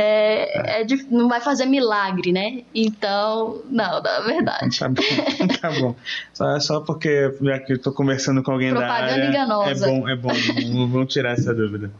é, 0.00 0.82
é 0.82 0.86
não 1.10 1.28
vai 1.28 1.40
fazer 1.40 1.66
milagre, 1.66 2.32
né? 2.32 2.62
Então, 2.74 3.62
não, 3.68 4.02
na 4.02 4.20
verdade. 4.20 4.78
Tá 4.78 4.88
bom, 4.88 5.02
tá 5.60 5.70
bom. 5.70 5.96
Só, 6.32 6.60
só 6.60 6.80
porque 6.80 7.34
já 7.42 7.58
que 7.58 7.72
eu 7.72 7.82
tô 7.82 7.92
conversando 7.92 8.42
com 8.42 8.52
alguém 8.52 8.70
Propaganda 8.70 9.06
da 9.06 9.12
área, 9.12 9.28
enganosa. 9.28 9.86
é 9.86 9.88
bom, 9.88 10.08
é 10.08 10.16
bom, 10.16 10.88
vamos 10.88 11.12
tirar 11.12 11.32
essa 11.32 11.54
dúvida. 11.54 11.90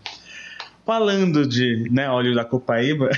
Falando 0.86 1.46
de 1.46 1.88
né, 1.90 2.08
óleo 2.08 2.34
da 2.34 2.44
copaíba, 2.44 3.10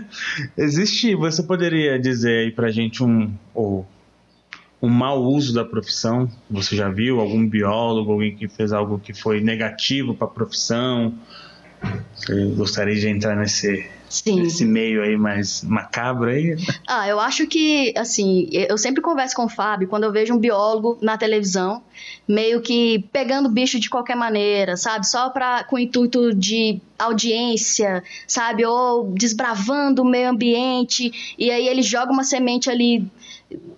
existe, 0.56 1.14
você 1.14 1.42
poderia 1.42 1.98
dizer 1.98 2.44
aí 2.44 2.50
pra 2.50 2.70
gente 2.70 3.04
um, 3.04 3.30
ou 3.52 3.86
um 4.80 4.88
mau 4.88 5.22
uso 5.22 5.52
da 5.52 5.64
profissão? 5.64 6.30
Você 6.50 6.76
já 6.76 6.88
viu 6.88 7.20
algum 7.20 7.46
biólogo, 7.46 8.12
alguém 8.12 8.34
que 8.34 8.48
fez 8.48 8.72
algo 8.72 8.98
que 8.98 9.12
foi 9.12 9.40
negativo 9.40 10.14
para 10.14 10.26
a 10.28 10.30
profissão? 10.30 11.12
Você 12.14 12.46
gostaria 12.56 12.94
de 12.94 13.08
entrar 13.08 13.36
nesse 13.36 13.86
Sim. 14.10 14.42
esse 14.42 14.64
meio 14.64 15.02
aí 15.02 15.16
mais 15.16 15.62
macabro 15.62 16.28
aí? 16.28 16.56
Ah, 16.86 17.08
eu 17.08 17.20
acho 17.20 17.46
que, 17.46 17.94
assim, 17.96 18.48
eu 18.50 18.76
sempre 18.76 19.00
converso 19.00 19.36
com 19.36 19.44
o 19.44 19.48
Fábio 19.48 19.86
quando 19.86 20.04
eu 20.04 20.12
vejo 20.12 20.34
um 20.34 20.38
biólogo 20.38 20.98
na 21.00 21.16
televisão, 21.16 21.82
meio 22.26 22.60
que 22.60 23.04
pegando 23.12 23.48
bicho 23.48 23.78
de 23.78 23.88
qualquer 23.88 24.16
maneira, 24.16 24.76
sabe? 24.76 25.06
Só 25.06 25.30
pra, 25.30 25.62
com 25.64 25.76
o 25.76 25.78
intuito 25.78 26.34
de 26.34 26.80
audiência, 26.98 28.02
sabe? 28.26 28.66
Ou 28.66 29.12
desbravando 29.12 30.02
o 30.02 30.04
meio 30.04 30.28
ambiente, 30.28 31.34
e 31.38 31.50
aí 31.50 31.68
ele 31.68 31.82
joga 31.82 32.12
uma 32.12 32.24
semente 32.24 32.68
ali 32.68 33.06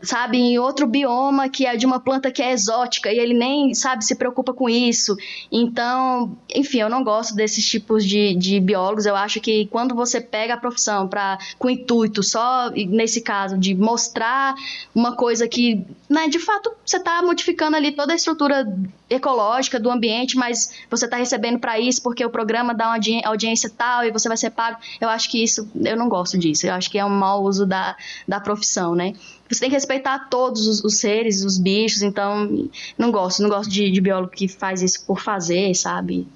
sabe, 0.03 0.37
em 0.37 0.59
outro 0.59 0.87
bioma 0.87 1.49
que 1.49 1.65
é 1.65 1.77
de 1.77 1.87
uma 1.87 2.01
planta 2.01 2.31
que 2.31 2.43
é 2.43 2.53
exótica 2.53 3.11
e 3.13 3.19
ele 3.19 3.35
nem, 3.35 3.73
sabe, 3.75 4.05
se 4.05 4.15
preocupa 4.15 4.53
com 4.53 4.69
isso. 4.69 5.17
Então, 5.51 6.37
enfim, 6.55 6.79
eu 6.79 6.91
não 6.91 7.05
gosto 7.05 7.35
desses 7.35 7.65
tipos 7.65 8.05
de, 8.05 8.35
de 8.35 8.61
biólogos. 8.61 9.07
Eu 9.07 9.17
acho 9.17 9.41
que 9.41 9.67
quando 9.67 9.95
você 9.95 10.21
pega 10.21 10.55
a 10.55 10.57
profissão 10.57 11.09
para 11.09 11.39
com 11.59 11.71
intuito, 11.71 12.23
só 12.23 12.71
nesse 12.71 13.21
caso, 13.21 13.57
de 13.57 13.75
mostrar 13.75 14.55
uma 14.95 15.15
coisa 15.15 15.47
que, 15.47 15.85
né, 16.09 16.29
de 16.29 16.39
fato, 16.39 16.73
você 16.85 16.97
está 16.97 17.23
modificando 17.23 17.77
ali 17.77 17.93
toda 17.93 18.13
a 18.13 18.17
estrutura 18.17 18.67
ecológica 19.09 19.79
do 19.79 19.91
ambiente, 19.91 20.37
mas 20.37 20.73
você 20.91 21.05
está 21.05 21.17
recebendo 21.17 21.59
para 21.59 21.79
isso 21.79 22.03
porque 22.03 22.25
o 22.25 22.31
programa 22.31 22.75
dá 22.75 22.89
uma 22.89 22.99
audiência 23.25 23.71
tal 23.71 24.05
e 24.05 24.11
você 24.11 24.29
vai 24.29 24.37
ser 24.37 24.51
pago. 24.51 24.79
Eu 25.01 25.09
acho 25.09 25.31
que 25.31 25.43
isso, 25.43 25.69
eu 25.77 25.97
não 25.97 26.09
gosto 26.09 26.39
disso. 26.39 26.67
Eu 26.67 26.75
acho 26.75 26.91
que 26.91 26.99
é 26.99 27.05
um 27.05 27.11
mau 27.11 27.43
uso 27.45 27.65
da, 27.67 27.97
da 28.27 28.41
profissão, 28.41 28.95
né? 28.95 29.13
Você 29.53 29.61
tem 29.61 29.69
que 29.69 29.77
respeitar 29.77 30.29
todos 30.31 30.67
os, 30.67 30.85
os 30.85 30.99
seres, 30.99 31.45
os 31.45 31.59
bichos, 31.59 32.03
então 32.03 32.69
não 32.97 33.11
gosto, 33.11 33.43
não 33.43 33.51
gosto 33.51 33.71
de, 33.71 33.91
de 33.91 34.01
biólogo 34.01 34.33
que 34.33 34.49
faz 34.49 34.83
isso 34.83 35.05
por 35.07 35.21
fazer, 35.21 35.75
sabe? 35.75 36.27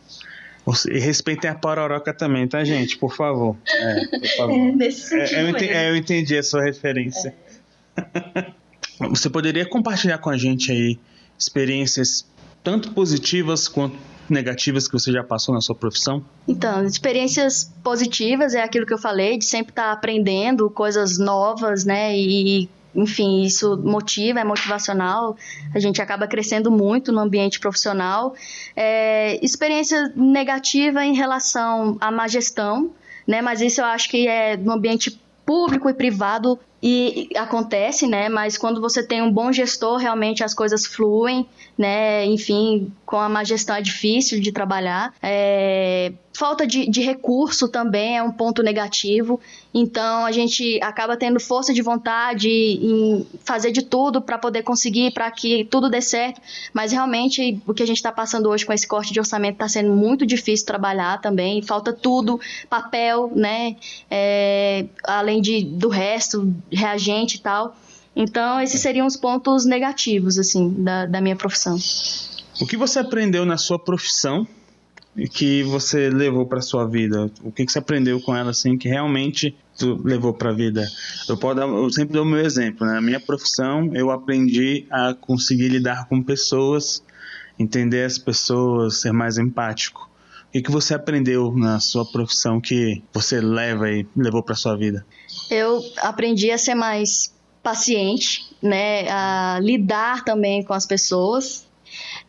E 0.90 0.98
respeitem 0.98 1.48
a 1.48 1.54
pororoca 1.54 2.12
também, 2.12 2.48
tá, 2.48 2.64
gente? 2.64 2.98
Por 2.98 3.14
favor. 3.14 3.56
É, 3.68 4.06
por 4.18 4.28
favor. 4.36 4.54
É, 4.54 4.72
nesse 4.72 5.08
sentido. 5.08 5.36
É, 5.36 5.42
eu, 5.42 5.48
entendi, 5.48 5.72
é, 5.72 5.90
eu, 5.90 5.96
entendi, 5.96 6.36
a 6.36 6.42
sua 6.42 6.62
referência. 6.62 7.34
É. 7.96 8.52
Você 9.10 9.30
poderia 9.30 9.66
compartilhar 9.66 10.18
com 10.18 10.30
a 10.30 10.36
gente 10.36 10.72
aí 10.72 10.98
experiências 11.38 12.26
tanto 12.64 12.92
positivas 12.92 13.68
quanto 13.68 13.96
negativas 14.28 14.88
que 14.88 14.94
você 14.94 15.12
já 15.12 15.22
passou 15.22 15.54
na 15.54 15.60
sua 15.60 15.74
profissão? 15.74 16.24
Então, 16.48 16.84
experiências 16.84 17.70
positivas 17.82 18.54
é 18.54 18.62
aquilo 18.62 18.86
que 18.86 18.92
eu 18.92 18.98
falei, 18.98 19.38
de 19.38 19.44
sempre 19.44 19.70
estar 19.70 19.92
aprendendo 19.92 20.68
coisas 20.70 21.18
novas, 21.18 21.84
né? 21.84 22.16
E 22.16 22.68
enfim, 22.96 23.42
isso 23.42 23.76
motiva, 23.76 24.40
é 24.40 24.44
motivacional, 24.44 25.36
a 25.74 25.78
gente 25.78 26.00
acaba 26.00 26.26
crescendo 26.26 26.70
muito 26.70 27.12
no 27.12 27.20
ambiente 27.20 27.60
profissional. 27.60 28.34
É, 28.74 29.38
experiência 29.44 30.12
negativa 30.16 31.04
em 31.04 31.14
relação 31.14 31.96
à 32.00 32.10
má 32.10 32.26
gestão, 32.26 32.90
né? 33.26 33.42
Mas 33.42 33.60
isso 33.60 33.80
eu 33.80 33.84
acho 33.84 34.08
que 34.08 34.26
é 34.26 34.56
no 34.56 34.72
ambiente 34.72 35.20
público 35.44 35.88
e 35.88 35.94
privado 35.94 36.58
e 36.82 37.30
acontece, 37.36 38.06
né? 38.06 38.28
Mas 38.28 38.58
quando 38.58 38.80
você 38.80 39.02
tem 39.02 39.22
um 39.22 39.32
bom 39.32 39.52
gestor, 39.52 39.96
realmente 39.96 40.44
as 40.44 40.52
coisas 40.52 40.86
fluem, 40.86 41.46
né? 41.76 42.24
Enfim, 42.26 42.92
com 43.04 43.16
a 43.16 43.28
má 43.28 43.44
gestão 43.44 43.76
é 43.76 43.82
difícil 43.82 44.40
de 44.40 44.52
trabalhar. 44.52 45.14
É... 45.22 46.12
Falta 46.32 46.66
de, 46.66 46.86
de, 46.90 47.00
recurso 47.00 47.66
também 47.66 48.18
é 48.18 48.22
um 48.22 48.30
ponto 48.30 48.62
negativo. 48.62 49.40
Então 49.72 50.26
a 50.26 50.30
gente 50.30 50.78
acaba 50.82 51.16
tendo 51.16 51.40
força 51.40 51.72
de 51.72 51.80
vontade 51.80 52.50
em 52.50 53.26
fazer 53.42 53.72
de 53.72 53.80
tudo 53.80 54.20
para 54.20 54.36
poder 54.36 54.62
conseguir, 54.62 55.12
para 55.12 55.30
que 55.30 55.64
tudo 55.64 55.88
dê 55.88 56.02
certo. 56.02 56.38
Mas 56.74 56.92
realmente 56.92 57.58
o 57.66 57.72
que 57.72 57.82
a 57.82 57.86
gente 57.86 57.96
está 57.96 58.12
passando 58.12 58.50
hoje 58.50 58.66
com 58.66 58.72
esse 58.74 58.86
corte 58.86 59.14
de 59.14 59.18
orçamento 59.18 59.54
está 59.54 59.66
sendo 59.66 59.94
muito 59.94 60.26
difícil 60.26 60.66
trabalhar 60.66 61.22
também. 61.22 61.62
Falta 61.62 61.90
tudo, 61.90 62.38
papel, 62.68 63.32
né? 63.34 63.76
É... 64.10 64.84
Além 65.04 65.40
de, 65.40 65.64
do 65.64 65.88
resto, 65.88 66.54
reagente 66.70 67.36
e 67.36 67.40
tal. 67.40 67.76
Então, 68.14 68.60
esses 68.60 68.80
seriam 68.80 69.06
os 69.06 69.16
pontos 69.16 69.66
negativos, 69.66 70.38
assim, 70.38 70.70
da, 70.82 71.04
da 71.04 71.20
minha 71.20 71.36
profissão. 71.36 71.78
O 72.60 72.66
que 72.66 72.76
você 72.76 72.98
aprendeu 72.98 73.44
na 73.44 73.58
sua 73.58 73.78
profissão 73.78 74.48
e 75.14 75.28
que 75.28 75.62
você 75.64 76.08
levou 76.08 76.46
para 76.46 76.62
sua 76.62 76.88
vida? 76.88 77.30
O 77.42 77.52
que, 77.52 77.66
que 77.66 77.72
você 77.72 77.78
aprendeu 77.78 78.18
com 78.20 78.34
ela, 78.34 78.50
assim, 78.50 78.78
que 78.78 78.88
realmente 78.88 79.54
tu 79.76 80.00
levou 80.02 80.32
para 80.32 80.50
a 80.50 80.54
vida? 80.54 80.88
Eu, 81.28 81.36
posso 81.36 81.56
dar, 81.56 81.66
eu 81.66 81.90
sempre 81.90 82.14
dou 82.14 82.22
o 82.22 82.26
meu 82.26 82.40
exemplo, 82.40 82.86
né? 82.86 82.94
Na 82.94 83.02
minha 83.02 83.20
profissão, 83.20 83.90
eu 83.94 84.10
aprendi 84.10 84.86
a 84.90 85.12
conseguir 85.12 85.68
lidar 85.68 86.08
com 86.08 86.22
pessoas, 86.22 87.02
entender 87.58 88.04
as 88.04 88.16
pessoas, 88.16 89.00
ser 89.02 89.12
mais 89.12 89.36
empático. 89.36 90.10
O 90.48 90.52
que, 90.52 90.62
que 90.62 90.70
você 90.70 90.94
aprendeu 90.94 91.52
na 91.54 91.80
sua 91.80 92.04
profissão 92.04 92.60
que 92.60 93.02
você 93.12 93.42
leva 93.42 93.90
e 93.90 94.06
levou 94.16 94.42
para 94.42 94.54
sua 94.54 94.74
vida? 94.74 95.04
Eu 95.50 95.82
aprendi 95.98 96.50
a 96.50 96.58
ser 96.58 96.74
mais 96.74 97.34
paciente, 97.62 98.46
né, 98.62 99.08
a 99.10 99.58
lidar 99.60 100.24
também 100.24 100.62
com 100.62 100.72
as 100.72 100.86
pessoas, 100.86 101.66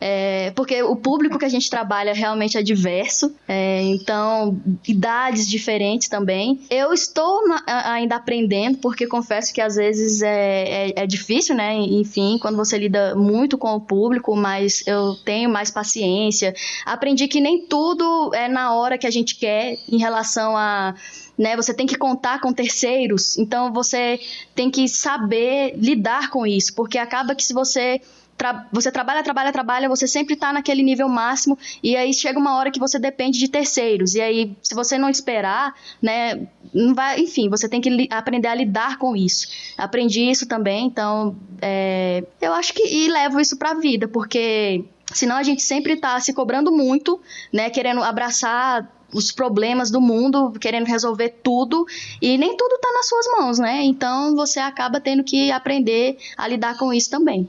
é, 0.00 0.52
porque 0.52 0.82
o 0.82 0.94
público 0.94 1.38
que 1.38 1.44
a 1.44 1.48
gente 1.48 1.68
trabalha 1.68 2.12
realmente 2.12 2.56
é 2.56 2.62
diverso, 2.62 3.34
é, 3.46 3.82
então 3.82 4.60
idades 4.86 5.48
diferentes 5.48 6.08
também. 6.08 6.60
Eu 6.70 6.92
estou 6.92 7.46
na, 7.46 7.62
ainda 7.92 8.16
aprendendo, 8.16 8.78
porque 8.78 9.06
confesso 9.06 9.52
que 9.52 9.60
às 9.60 9.74
vezes 9.76 10.22
é, 10.22 10.88
é, 10.88 11.02
é, 11.02 11.06
difícil, 11.06 11.54
né? 11.54 11.74
Enfim, 11.74 12.38
quando 12.40 12.56
você 12.56 12.78
lida 12.78 13.14
muito 13.14 13.58
com 13.58 13.74
o 13.74 13.80
público, 13.80 14.36
mas 14.36 14.86
eu 14.86 15.14
tenho 15.24 15.50
mais 15.50 15.70
paciência. 15.70 16.54
Aprendi 16.86 17.26
que 17.26 17.40
nem 17.40 17.66
tudo 17.66 18.32
é 18.34 18.48
na 18.48 18.74
hora 18.74 18.98
que 18.98 19.06
a 19.06 19.10
gente 19.10 19.36
quer 19.36 19.78
em 19.90 19.98
relação 19.98 20.56
a 20.56 20.94
né? 21.38 21.54
Você 21.56 21.72
tem 21.72 21.86
que 21.86 21.96
contar 21.96 22.40
com 22.40 22.52
terceiros, 22.52 23.38
então 23.38 23.72
você 23.72 24.20
tem 24.54 24.70
que 24.70 24.88
saber 24.88 25.74
lidar 25.76 26.30
com 26.30 26.46
isso, 26.46 26.74
porque 26.74 26.98
acaba 26.98 27.34
que 27.34 27.44
se 27.44 27.54
você 27.54 28.00
tra 28.38 28.66
você 28.72 28.90
trabalha, 28.92 29.22
trabalha, 29.22 29.52
trabalha, 29.52 29.88
você 29.88 30.06
sempre 30.06 30.34
está 30.34 30.52
naquele 30.52 30.82
nível 30.82 31.08
máximo 31.08 31.58
e 31.82 31.96
aí 31.96 32.14
chega 32.14 32.38
uma 32.38 32.56
hora 32.56 32.70
que 32.70 32.78
você 32.78 32.98
depende 32.98 33.36
de 33.38 33.48
terceiros 33.48 34.14
e 34.14 34.20
aí 34.20 34.56
se 34.62 34.74
você 34.74 34.96
não 34.96 35.10
esperar, 35.10 35.74
né, 36.00 36.46
não 36.72 36.94
vai, 36.94 37.20
enfim, 37.20 37.48
você 37.48 37.68
tem 37.68 37.80
que 37.80 38.08
aprender 38.10 38.46
a 38.46 38.54
lidar 38.54 38.96
com 38.98 39.16
isso. 39.16 39.48
Aprendi 39.76 40.30
isso 40.30 40.46
também, 40.46 40.86
então 40.86 41.36
é, 41.60 42.24
eu 42.40 42.52
acho 42.52 42.72
que 42.72 42.82
e 42.82 43.08
levo 43.08 43.40
isso 43.40 43.58
para 43.58 43.72
a 43.72 43.74
vida, 43.74 44.06
porque 44.06 44.84
senão 45.12 45.36
a 45.36 45.42
gente 45.42 45.62
sempre 45.62 45.94
está 45.94 46.18
se 46.20 46.32
cobrando 46.32 46.70
muito, 46.70 47.20
né, 47.52 47.68
querendo 47.70 48.02
abraçar 48.04 48.88
os 49.12 49.32
problemas 49.32 49.90
do 49.90 50.00
mundo, 50.00 50.52
querendo 50.60 50.86
resolver 50.86 51.30
tudo, 51.42 51.86
e 52.20 52.36
nem 52.36 52.56
tudo 52.56 52.74
está 52.74 52.92
nas 52.92 53.08
suas 53.08 53.26
mãos, 53.38 53.58
né? 53.58 53.82
Então 53.82 54.34
você 54.34 54.60
acaba 54.60 55.00
tendo 55.00 55.24
que 55.24 55.50
aprender 55.50 56.18
a 56.36 56.46
lidar 56.46 56.76
com 56.76 56.92
isso 56.92 57.10
também. 57.10 57.48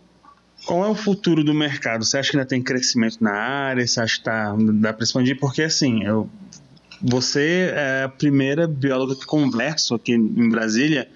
Qual 0.66 0.86
é 0.86 0.90
o 0.90 0.96
futuro 0.96 1.44
do 1.44 1.54
mercado? 1.54 2.04
Você 2.04 2.18
acha 2.18 2.32
que 2.32 2.38
ainda 2.38 2.48
tem 2.48 2.62
crescimento 2.62 3.18
na 3.22 3.32
área? 3.32 3.86
Você 3.86 4.00
acha 4.00 4.18
que 4.18 4.24
tá, 4.24 4.56
dá 4.74 4.92
para 4.92 5.04
expandir? 5.04 5.40
Porque 5.40 5.62
assim, 5.62 6.04
eu, 6.04 6.30
você 7.02 7.72
é 7.74 8.04
a 8.04 8.10
primeira 8.10 8.68
bióloga 8.68 9.16
que 9.16 9.26
converso 9.26 9.96
aqui 9.96 10.14
em 10.14 10.50
Brasília 10.50 11.08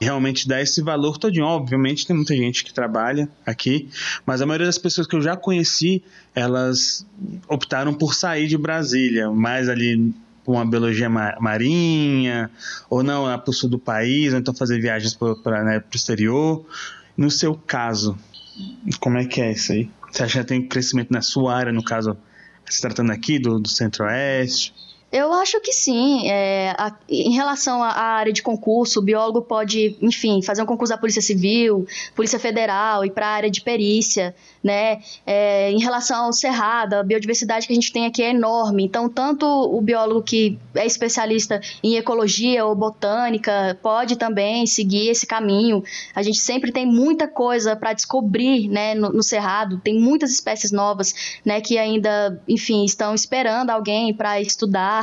realmente 0.00 0.46
dá 0.46 0.60
esse 0.60 0.80
valor 0.80 1.18
todinho. 1.18 1.46
Obviamente 1.46 2.06
tem 2.06 2.14
muita 2.14 2.36
gente 2.36 2.64
que 2.64 2.72
trabalha 2.72 3.28
aqui, 3.44 3.88
mas 4.24 4.40
a 4.40 4.46
maioria 4.46 4.66
das 4.66 4.78
pessoas 4.78 5.06
que 5.06 5.16
eu 5.16 5.22
já 5.22 5.36
conheci, 5.36 6.02
elas 6.34 7.06
optaram 7.48 7.92
por 7.92 8.14
sair 8.14 8.46
de 8.46 8.56
Brasília, 8.56 9.30
mais 9.30 9.68
ali 9.68 10.14
uma 10.46 10.64
biologia 10.64 11.10
marinha, 11.10 12.50
ou 12.88 13.02
não, 13.02 13.26
a 13.26 13.42
sul 13.52 13.68
do 13.68 13.78
país, 13.78 14.32
ou 14.32 14.38
então 14.38 14.54
fazer 14.54 14.80
viagens 14.80 15.14
para 15.14 15.62
né, 15.62 15.78
o 15.78 15.96
exterior. 15.96 16.64
No 17.16 17.30
seu 17.30 17.54
caso, 17.54 18.16
como 18.98 19.18
é 19.18 19.26
que 19.26 19.40
é 19.42 19.52
isso 19.52 19.72
aí? 19.72 19.90
Você 20.10 20.22
acha 20.22 20.40
que 20.40 20.46
tem 20.46 20.66
crescimento 20.66 21.12
na 21.12 21.20
sua 21.20 21.54
área, 21.54 21.72
no 21.72 21.82
caso, 21.82 22.16
se 22.64 22.80
tratando 22.80 23.12
aqui 23.12 23.38
do, 23.38 23.58
do 23.58 23.68
Centro-Oeste? 23.68 24.72
Eu 25.10 25.32
acho 25.32 25.58
que 25.60 25.72
sim. 25.72 26.28
É, 26.28 26.74
a, 26.76 26.94
em 27.08 27.32
relação 27.32 27.82
à 27.82 27.92
área 27.92 28.32
de 28.32 28.42
concurso, 28.42 29.00
o 29.00 29.02
biólogo 29.02 29.40
pode, 29.40 29.96
enfim, 30.02 30.42
fazer 30.42 30.62
um 30.62 30.66
concurso 30.66 30.92
da 30.92 30.98
Polícia 30.98 31.22
Civil, 31.22 31.86
Polícia 32.14 32.38
Federal 32.38 33.04
e 33.06 33.10
para 33.10 33.26
a 33.26 33.30
área 33.30 33.50
de 33.50 33.62
perícia, 33.62 34.34
né? 34.62 35.00
É, 35.26 35.70
em 35.70 35.80
relação 35.80 36.26
ao 36.26 36.32
cerrado, 36.32 36.94
a 36.94 37.02
biodiversidade 37.02 37.66
que 37.66 37.72
a 37.72 37.74
gente 37.74 37.90
tem 37.90 38.04
aqui 38.04 38.22
é 38.22 38.30
enorme. 38.30 38.84
Então, 38.84 39.08
tanto 39.08 39.46
o 39.46 39.80
biólogo 39.80 40.22
que 40.22 40.58
é 40.74 40.84
especialista 40.84 41.58
em 41.82 41.96
ecologia 41.96 42.66
ou 42.66 42.74
botânica 42.74 43.78
pode 43.82 44.16
também 44.16 44.66
seguir 44.66 45.08
esse 45.08 45.26
caminho. 45.26 45.82
A 46.14 46.22
gente 46.22 46.38
sempre 46.38 46.70
tem 46.70 46.84
muita 46.84 47.26
coisa 47.26 47.74
para 47.74 47.94
descobrir, 47.94 48.68
né, 48.68 48.94
no, 48.94 49.08
no 49.10 49.22
cerrado. 49.22 49.80
Tem 49.82 49.98
muitas 49.98 50.30
espécies 50.30 50.70
novas, 50.70 51.40
né, 51.46 51.62
que 51.62 51.78
ainda, 51.78 52.38
enfim, 52.46 52.84
estão 52.84 53.14
esperando 53.14 53.70
alguém 53.70 54.12
para 54.12 54.38
estudar 54.38 54.97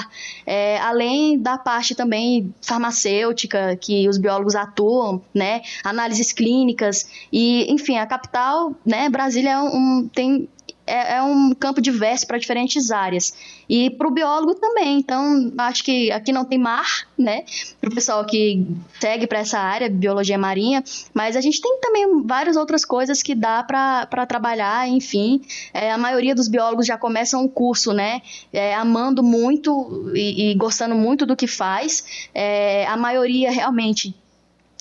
é, 0.45 0.77
além 0.79 1.37
da 1.37 1.57
parte 1.57 1.95
também 1.95 2.53
farmacêutica 2.61 3.75
que 3.75 4.07
os 4.07 4.17
biólogos 4.17 4.55
atuam, 4.55 5.21
né, 5.33 5.61
análises 5.83 6.31
clínicas 6.31 7.07
e, 7.31 7.71
enfim, 7.71 7.97
a 7.97 8.05
capital, 8.05 8.73
né, 8.85 9.09
Brasília 9.09 9.51
é 9.51 9.59
um, 9.59 10.09
tem 10.13 10.47
é, 10.85 11.15
é 11.15 11.23
um 11.23 11.53
campo 11.53 11.81
diverso 11.81 12.27
para 12.27 12.37
diferentes 12.37 12.91
áreas. 12.91 13.33
E 13.67 13.89
para 13.89 14.07
o 14.07 14.11
biólogo 14.11 14.55
também. 14.55 14.97
Então, 14.99 15.51
acho 15.57 15.83
que 15.83 16.11
aqui 16.11 16.31
não 16.31 16.45
tem 16.45 16.59
mar, 16.59 17.07
né? 17.17 17.43
Para 17.81 17.89
o 17.89 17.93
pessoal 17.93 18.25
que 18.25 18.65
segue 18.99 19.25
para 19.25 19.39
essa 19.39 19.59
área, 19.59 19.89
biologia 19.89 20.37
marinha. 20.37 20.83
Mas 21.13 21.35
a 21.35 21.41
gente 21.41 21.59
tem 21.61 21.79
também 21.79 22.23
várias 22.23 22.55
outras 22.55 22.85
coisas 22.85 23.23
que 23.23 23.33
dá 23.33 23.63
para 23.63 24.25
trabalhar, 24.25 24.87
enfim. 24.87 25.41
É, 25.73 25.91
a 25.91 25.97
maioria 25.97 26.35
dos 26.35 26.47
biólogos 26.47 26.85
já 26.85 26.97
começam 26.97 27.43
o 27.43 27.49
curso, 27.49 27.91
né? 27.91 28.21
É, 28.53 28.75
amando 28.75 29.23
muito 29.23 30.11
e, 30.13 30.51
e, 30.51 30.55
gostando 30.55 30.95
muito 30.95 31.25
do 31.25 31.35
que 31.35 31.47
faz. 31.47 32.27
É, 32.33 32.85
a 32.85 32.95
maioria 32.95 33.51
realmente 33.51 34.13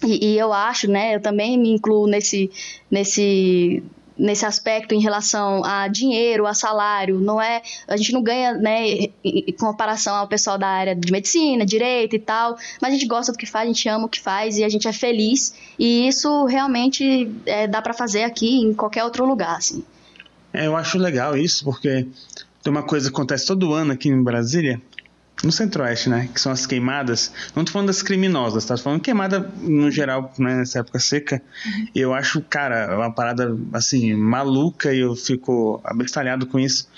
e, 0.03 0.33
e, 0.33 0.39
eu 0.39 0.53
acho, 0.53 0.91
né, 0.91 1.15
eu 1.15 1.21
também 1.21 1.57
me 1.57 1.71
incluo 1.71 2.07
nesse, 2.07 2.51
nesse 2.91 3.83
nesse 4.17 4.47
aspecto 4.47 4.95
em 4.95 5.01
relação 5.01 5.65
a 5.65 5.89
dinheiro, 5.89 6.47
a 6.47 6.55
salário, 6.55 7.19
não 7.19 7.41
é, 7.41 7.63
a 7.89 7.97
gente 7.97 8.13
não 8.13 8.23
ganha, 8.23 8.53
né, 8.55 9.09
em 9.25 9.53
comparação 9.59 10.15
ao 10.15 10.29
pessoal 10.29 10.57
da 10.57 10.69
área 10.69 10.95
de 10.95 11.11
medicina, 11.11 11.67
direito 11.67 12.15
e 12.15 12.19
tal, 12.19 12.57
mas 12.81 12.91
a 12.91 12.95
gente 12.95 13.07
gosta 13.07 13.33
do 13.33 13.39
que 13.39 13.47
faz, 13.47 13.65
a 13.65 13.73
gente 13.73 13.89
ama 13.89 14.07
o 14.07 14.09
que 14.09 14.21
faz 14.21 14.57
e 14.57 14.65
a 14.65 14.69
gente 14.69 14.87
é 14.87 14.93
feliz 14.93 15.55
e 15.79 16.07
isso 16.07 16.45
realmente 16.47 17.31
é, 17.47 17.67
dá 17.67 17.83
para 17.83 17.93
fazer 17.93 18.23
aqui 18.23 18.61
em 18.61 18.73
qualquer 18.73 19.05
outro 19.05 19.25
lugar, 19.25 19.57
assim. 19.57 19.85
É, 20.53 20.67
eu 20.67 20.77
acho 20.77 20.99
legal 20.99 21.37
isso 21.37 21.65
porque 21.65 22.07
tem 22.63 22.71
uma 22.71 22.85
coisa 22.85 23.11
que 23.11 23.15
acontece 23.15 23.47
todo 23.47 23.73
ano 23.73 23.93
aqui 23.93 24.09
em 24.09 24.23
Brasília, 24.23 24.81
no 25.43 25.51
centro-oeste, 25.53 26.09
né? 26.09 26.29
Que 26.33 26.41
são 26.41 26.53
as 26.53 26.67
queimadas. 26.67 27.33
Não 27.55 27.65
tô 27.65 27.73
falando 27.73 27.89
das 27.89 28.03
criminosas, 28.03 28.65
tá? 28.65 28.77
Tô 28.77 28.83
falando 28.83 29.01
queimada 29.01 29.41
no 29.61 29.91
geral, 29.91 30.33
né? 30.39 30.57
Nessa 30.57 30.81
época 30.81 30.99
seca. 30.99 31.43
Uhum. 31.67 31.89
Eu 31.95 32.15
acho, 32.15 32.41
cara, 32.43 32.97
uma 32.97 33.13
parada, 33.13 33.57
assim, 33.73 34.15
maluca 34.15 34.93
e 34.93 35.01
eu 35.01 35.15
fico 35.17 35.81
abestalhado 35.85 36.47
com 36.47 36.59
isso. 36.59 36.89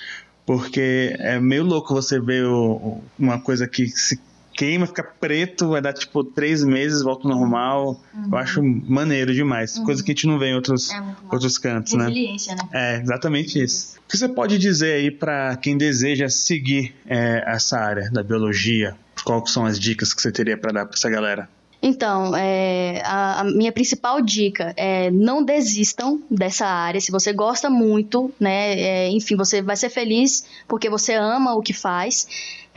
Porque 0.45 1.17
é 1.19 1.41
meio 1.41 1.65
louco 1.65 1.93
você 1.93 2.21
ver 2.21 2.45
o, 2.47 3.01
uma 3.19 3.41
coisa 3.41 3.67
que 3.67 3.89
se 3.89 4.21
queima, 4.57 4.87
fica 4.87 5.03
preto, 5.03 5.69
vai 5.69 5.83
dar 5.83 5.93
tipo 5.93 6.25
três 6.25 6.65
meses, 6.65 7.03
volta 7.03 7.29
ao 7.29 7.35
normal. 7.35 8.01
Uhum. 8.15 8.29
Eu 8.33 8.39
acho 8.39 8.63
maneiro 8.63 9.35
demais. 9.35 9.77
Uhum. 9.77 9.85
Coisa 9.85 10.03
que 10.03 10.11
a 10.11 10.15
gente 10.15 10.27
não 10.27 10.39
vê 10.39 10.47
em 10.47 10.55
outros, 10.55 10.91
é 10.91 11.03
outros 11.31 11.59
cantos, 11.59 11.93
né? 11.93 12.07
Resiliência, 12.07 12.55
né? 12.55 12.69
É, 12.73 13.01
exatamente 13.01 13.63
isso. 13.63 13.97
O 14.05 14.09
que 14.09 14.17
você 14.17 14.29
pode 14.29 14.59
dizer 14.59 14.95
aí 14.95 15.11
para 15.11 15.57
quem 15.57 15.77
deseja 15.77 16.29
seguir 16.29 16.95
é, 17.07 17.45
essa 17.47 17.79
área 17.79 18.11
da 18.11 18.23
biologia? 18.23 18.97
Quais 19.25 19.51
são 19.51 19.67
as 19.67 19.79
dicas 19.79 20.15
que 20.15 20.23
você 20.23 20.33
teria 20.33 20.57
para 20.57 20.73
dar 20.73 20.87
para 20.87 20.95
essa 20.95 21.11
galera? 21.11 21.49
Então, 21.83 22.35
é, 22.35 23.03
a, 23.05 23.41
a, 23.41 23.45
minha 23.45 23.71
principal 23.71 24.21
dica 24.21 24.73
é 24.77 25.11
não 25.11 25.45
desistam 25.45 26.21
dessa 26.31 26.67
área. 26.67 27.01
Se 27.01 27.13
você 27.13 27.33
gosta 27.33 27.69
muito, 27.69 28.33
né, 28.41 28.79
é, 28.79 29.11
enfim, 29.11 29.37
você 29.37 29.61
vai 29.61 29.77
ser 29.77 29.91
feliz 29.91 30.47
porque 30.67 30.89
você 30.89 31.15
ama 31.15 31.55
o 31.55 31.63
que 31.63 31.73
faz. 31.73 32.27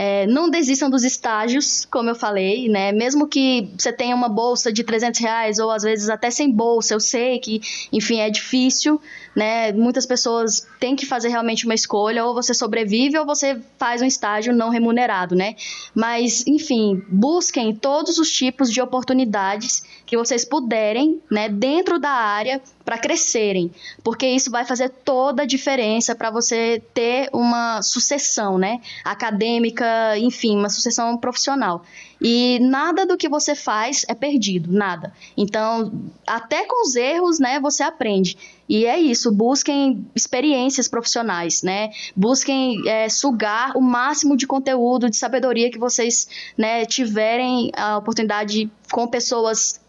É, 0.02 0.26
não 0.28 0.50
desistam 0.50 0.89
dos 0.89 1.04
estágios, 1.04 1.84
como 1.91 2.10
eu 2.10 2.16
falei, 2.16 2.70
né? 2.70 2.93
Mesmo 2.93 3.28
que 3.28 3.70
você 3.78 3.91
tenha 3.91 4.16
uma 4.16 4.30
bolsa 4.30 4.72
de 4.72 4.82
300 4.82 5.20
reais 5.20 5.60
ou 5.60 5.70
às 5.70 5.84
vezes 5.84 6.08
até 6.08 6.32
sem 6.32 6.50
bolsa, 6.50 6.93
eu 6.93 7.02
sei 7.02 7.38
que, 7.38 7.60
enfim, 7.91 8.22
é 8.22 8.30
difícil, 8.30 9.02
né? 9.36 9.74
Muitas 9.74 10.06
pessoas 10.06 10.66
têm 10.80 10.95
que 10.95 11.06
fazer 11.06 11.28
realmente 11.28 11.66
uma 11.66 11.74
escolha, 11.74 12.24
ou 12.24 12.34
você 12.34 12.54
sobrevive 12.54 13.18
ou 13.18 13.26
você 13.26 13.60
faz 13.78 14.02
um 14.02 14.06
estágio 14.06 14.56
não 14.56 14.70
remunerado, 14.70 15.36
né? 15.36 15.58
Mas, 15.93 16.47
enfim, 16.47 17.04
busquem 17.10 17.76
todos 17.76 18.18
os 18.20 18.32
tipos 18.32 18.72
de 18.72 18.80
oportunidades 18.82 19.84
que 20.10 20.18
vocês 20.18 20.43
puderem, 20.43 21.22
né, 21.30 21.47
dentro 21.47 21.99
da 21.99 22.10
área 22.10 22.60
para 22.84 22.97
crescerem, 22.97 23.72
porque 24.03 24.26
isso 24.26 24.49
vai 24.49 24.66
fazer 24.66 24.89
toda 24.89 25.43
a 25.43 25.45
diferença 25.45 26.16
para 26.16 26.32
você 26.32 26.82
ter 26.95 27.30
uma 27.32 27.84
sucessão, 27.84 28.57
né, 28.57 28.82
acadêmica, 29.05 30.18
enfim, 30.18 30.57
uma 30.57 30.70
sucessão 30.70 31.16
profissional. 31.16 31.84
E 32.20 32.57
nada 32.60 33.05
do 33.05 33.16
que 33.16 33.30
você 33.30 33.53
faz 33.53 34.03
é 34.07 34.16
perdido, 34.16 34.74
nada. 34.74 35.14
Então, 35.38 35.91
até 36.26 36.66
com 36.66 36.84
os 36.84 36.95
erros, 36.95 37.39
né, 37.39 37.60
você 37.60 37.84
aprende. 37.84 38.36
E 38.68 38.88
é 38.88 38.99
isso, 38.99 39.32
busquem 39.32 40.03
experiências 40.16 40.88
profissionais, 40.88 41.62
né? 41.62 41.91
Busquem 42.16 42.82
é, 42.88 43.07
sugar 43.10 43.78
o 43.78 43.82
máximo 43.82 44.36
de 44.36 44.47
conteúdo, 44.47 45.10
de 45.10 45.18
sabedoria 45.18 45.70
que 45.72 45.78
vocês 45.78 46.28
né, 46.57 46.84
tiverem 46.86 47.72
a 47.76 47.97
oportunidade 47.97 48.70
com 48.91 49.07
pessoas 49.07 49.80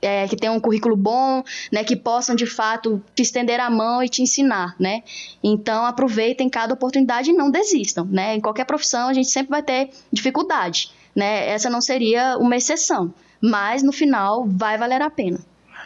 é, 0.00 0.26
que 0.28 0.36
tenham 0.36 0.56
um 0.56 0.60
currículo 0.60 0.96
bom, 0.96 1.42
né, 1.72 1.84
que 1.84 1.96
possam 1.96 2.34
de 2.34 2.46
fato 2.46 3.02
te 3.14 3.22
estender 3.22 3.60
a 3.60 3.70
mão 3.70 4.02
e 4.02 4.08
te 4.08 4.22
ensinar, 4.22 4.74
né? 4.78 5.02
Então 5.42 5.84
aproveitem 5.84 6.48
cada 6.48 6.74
oportunidade 6.74 7.30
e 7.30 7.32
não 7.32 7.50
desistam, 7.50 8.04
né? 8.04 8.34
Em 8.34 8.40
qualquer 8.40 8.64
profissão 8.64 9.08
a 9.08 9.12
gente 9.12 9.30
sempre 9.30 9.50
vai 9.50 9.62
ter 9.62 9.90
dificuldade, 10.12 10.90
né? 11.14 11.48
Essa 11.48 11.70
não 11.70 11.80
seria 11.80 12.36
uma 12.38 12.56
exceção, 12.56 13.12
mas 13.40 13.82
no 13.82 13.92
final 13.92 14.46
vai 14.46 14.78
valer 14.78 15.02
a 15.02 15.10
pena. 15.10 15.38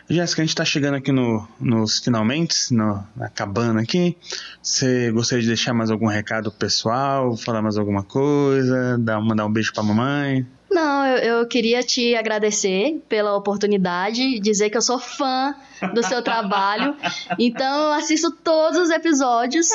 Jéssica, 0.09 0.43
a 0.43 0.45
gente 0.45 0.51
está 0.51 0.65
chegando 0.65 0.97
aqui 0.97 1.13
no, 1.13 1.47
nos 1.61 2.01
finalmente, 2.01 2.75
no, 2.75 3.05
acabando 3.21 3.79
aqui. 3.79 4.17
Você 4.61 5.11
gostaria 5.13 5.43
de 5.43 5.49
deixar 5.49 5.73
mais 5.73 5.89
algum 5.89 6.07
recado 6.07 6.51
pessoal, 6.51 7.37
falar 7.37 7.63
mais 7.63 7.79
alguma 7.79 8.03
coisa, 8.03 8.99
dar, 8.99 9.21
mandar 9.21 9.47
um 9.47 9.53
beijo 9.53 9.73
para 9.73 9.85
a 9.85 9.87
mamãe? 9.87 10.47
Não, 10.71 11.05
eu, 11.05 11.16
eu, 11.41 11.47
queria 11.49 11.83
te 11.83 12.14
agradecer 12.14 13.03
pela 13.09 13.37
oportunidade, 13.37 14.39
dizer 14.39 14.71
que 14.71 14.77
eu 14.77 14.83
sou 14.83 15.01
fã 15.01 15.53
do 15.93 16.03
seu 16.03 16.23
trabalho. 16.23 16.95
Então, 17.39 17.89
eu 17.89 17.93
assisto 17.93 18.31
todos 18.31 18.79
os 18.79 18.91
episódios, 18.91 19.68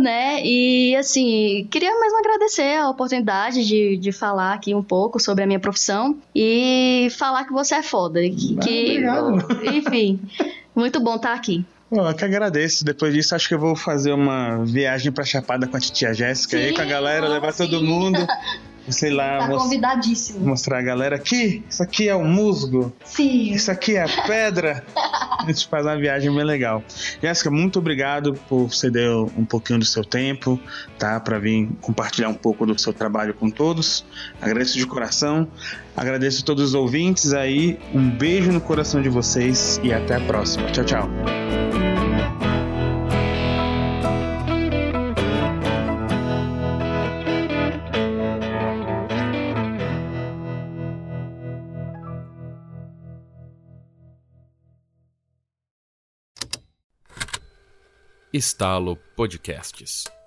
né? 0.00 0.40
E, 0.44 0.94
assim, 0.94 1.66
queria 1.70 1.90
mesmo 1.98 2.18
agradecer 2.20 2.76
a 2.76 2.88
oportunidade 2.88 3.66
de, 3.66 3.96
de 3.96 4.12
falar 4.12 4.54
aqui 4.54 4.72
um 4.74 4.82
pouco 4.82 5.18
sobre 5.18 5.42
a 5.42 5.46
minha 5.46 5.58
profissão 5.58 6.16
e 6.32 7.08
falar 7.18 7.44
que 7.44 7.52
você 7.52 7.74
é 7.74 7.82
foda. 7.82 8.20
Que, 8.20 8.52
Obrigado. 8.52 9.38
enfim, 9.74 10.20
muito 10.72 11.00
bom 11.00 11.16
estar 11.16 11.34
aqui. 11.34 11.64
eu 11.90 12.14
que 12.14 12.24
agradeço. 12.24 12.84
Depois 12.84 13.12
disso, 13.12 13.34
acho 13.34 13.48
que 13.48 13.54
eu 13.54 13.58
vou 13.58 13.74
fazer 13.74 14.12
uma 14.12 14.64
viagem 14.64 15.10
pra 15.10 15.24
Chapada 15.24 15.66
com 15.66 15.76
a 15.76 15.80
titia 15.80 16.14
Jéssica 16.14 16.56
aí, 16.56 16.72
com 16.72 16.82
a 16.82 16.84
galera, 16.84 17.26
levar 17.26 17.52
sim. 17.52 17.64
todo 17.64 17.82
mundo. 17.82 18.18
sei 18.90 19.10
lá. 19.10 19.38
Tá 19.38 19.48
convidadíssimo. 19.48 20.46
Mostrar 20.46 20.78
a 20.78 20.82
galera 20.82 21.16
aqui. 21.16 21.64
Isso 21.68 21.82
aqui 21.82 22.08
é 22.08 22.14
o 22.14 22.24
musgo. 22.24 22.92
Sim. 23.04 23.52
Isso 23.52 23.70
aqui 23.70 23.96
é 23.96 24.02
a 24.02 24.26
pedra. 24.26 24.84
a 24.96 25.44
gente 25.46 25.66
faz 25.68 25.86
uma 25.86 25.96
viagem 25.96 26.34
bem 26.34 26.44
legal. 26.44 26.82
Jéssica, 27.22 27.50
muito 27.50 27.78
obrigado 27.78 28.34
por 28.48 28.72
ceder 28.74 29.10
um 29.10 29.44
pouquinho 29.44 29.78
do 29.78 29.84
seu 29.84 30.04
tempo, 30.04 30.58
tá? 30.98 31.18
Para 31.20 31.38
vir 31.38 31.68
compartilhar 31.80 32.28
um 32.28 32.34
pouco 32.34 32.66
do 32.66 32.78
seu 32.78 32.92
trabalho 32.92 33.34
com 33.34 33.50
todos. 33.50 34.04
Agradeço 34.40 34.76
de 34.76 34.86
coração. 34.86 35.48
Agradeço 35.96 36.42
a 36.42 36.44
todos 36.44 36.64
os 36.64 36.74
ouvintes 36.74 37.32
aí. 37.32 37.78
Um 37.94 38.08
beijo 38.08 38.52
no 38.52 38.60
coração 38.60 39.02
de 39.02 39.08
vocês 39.08 39.80
e 39.82 39.92
até 39.92 40.16
a 40.16 40.20
próxima. 40.20 40.70
Tchau, 40.70 40.84
tchau. 40.84 41.47
Estalo 58.32 58.96
Podcasts. 59.16 60.17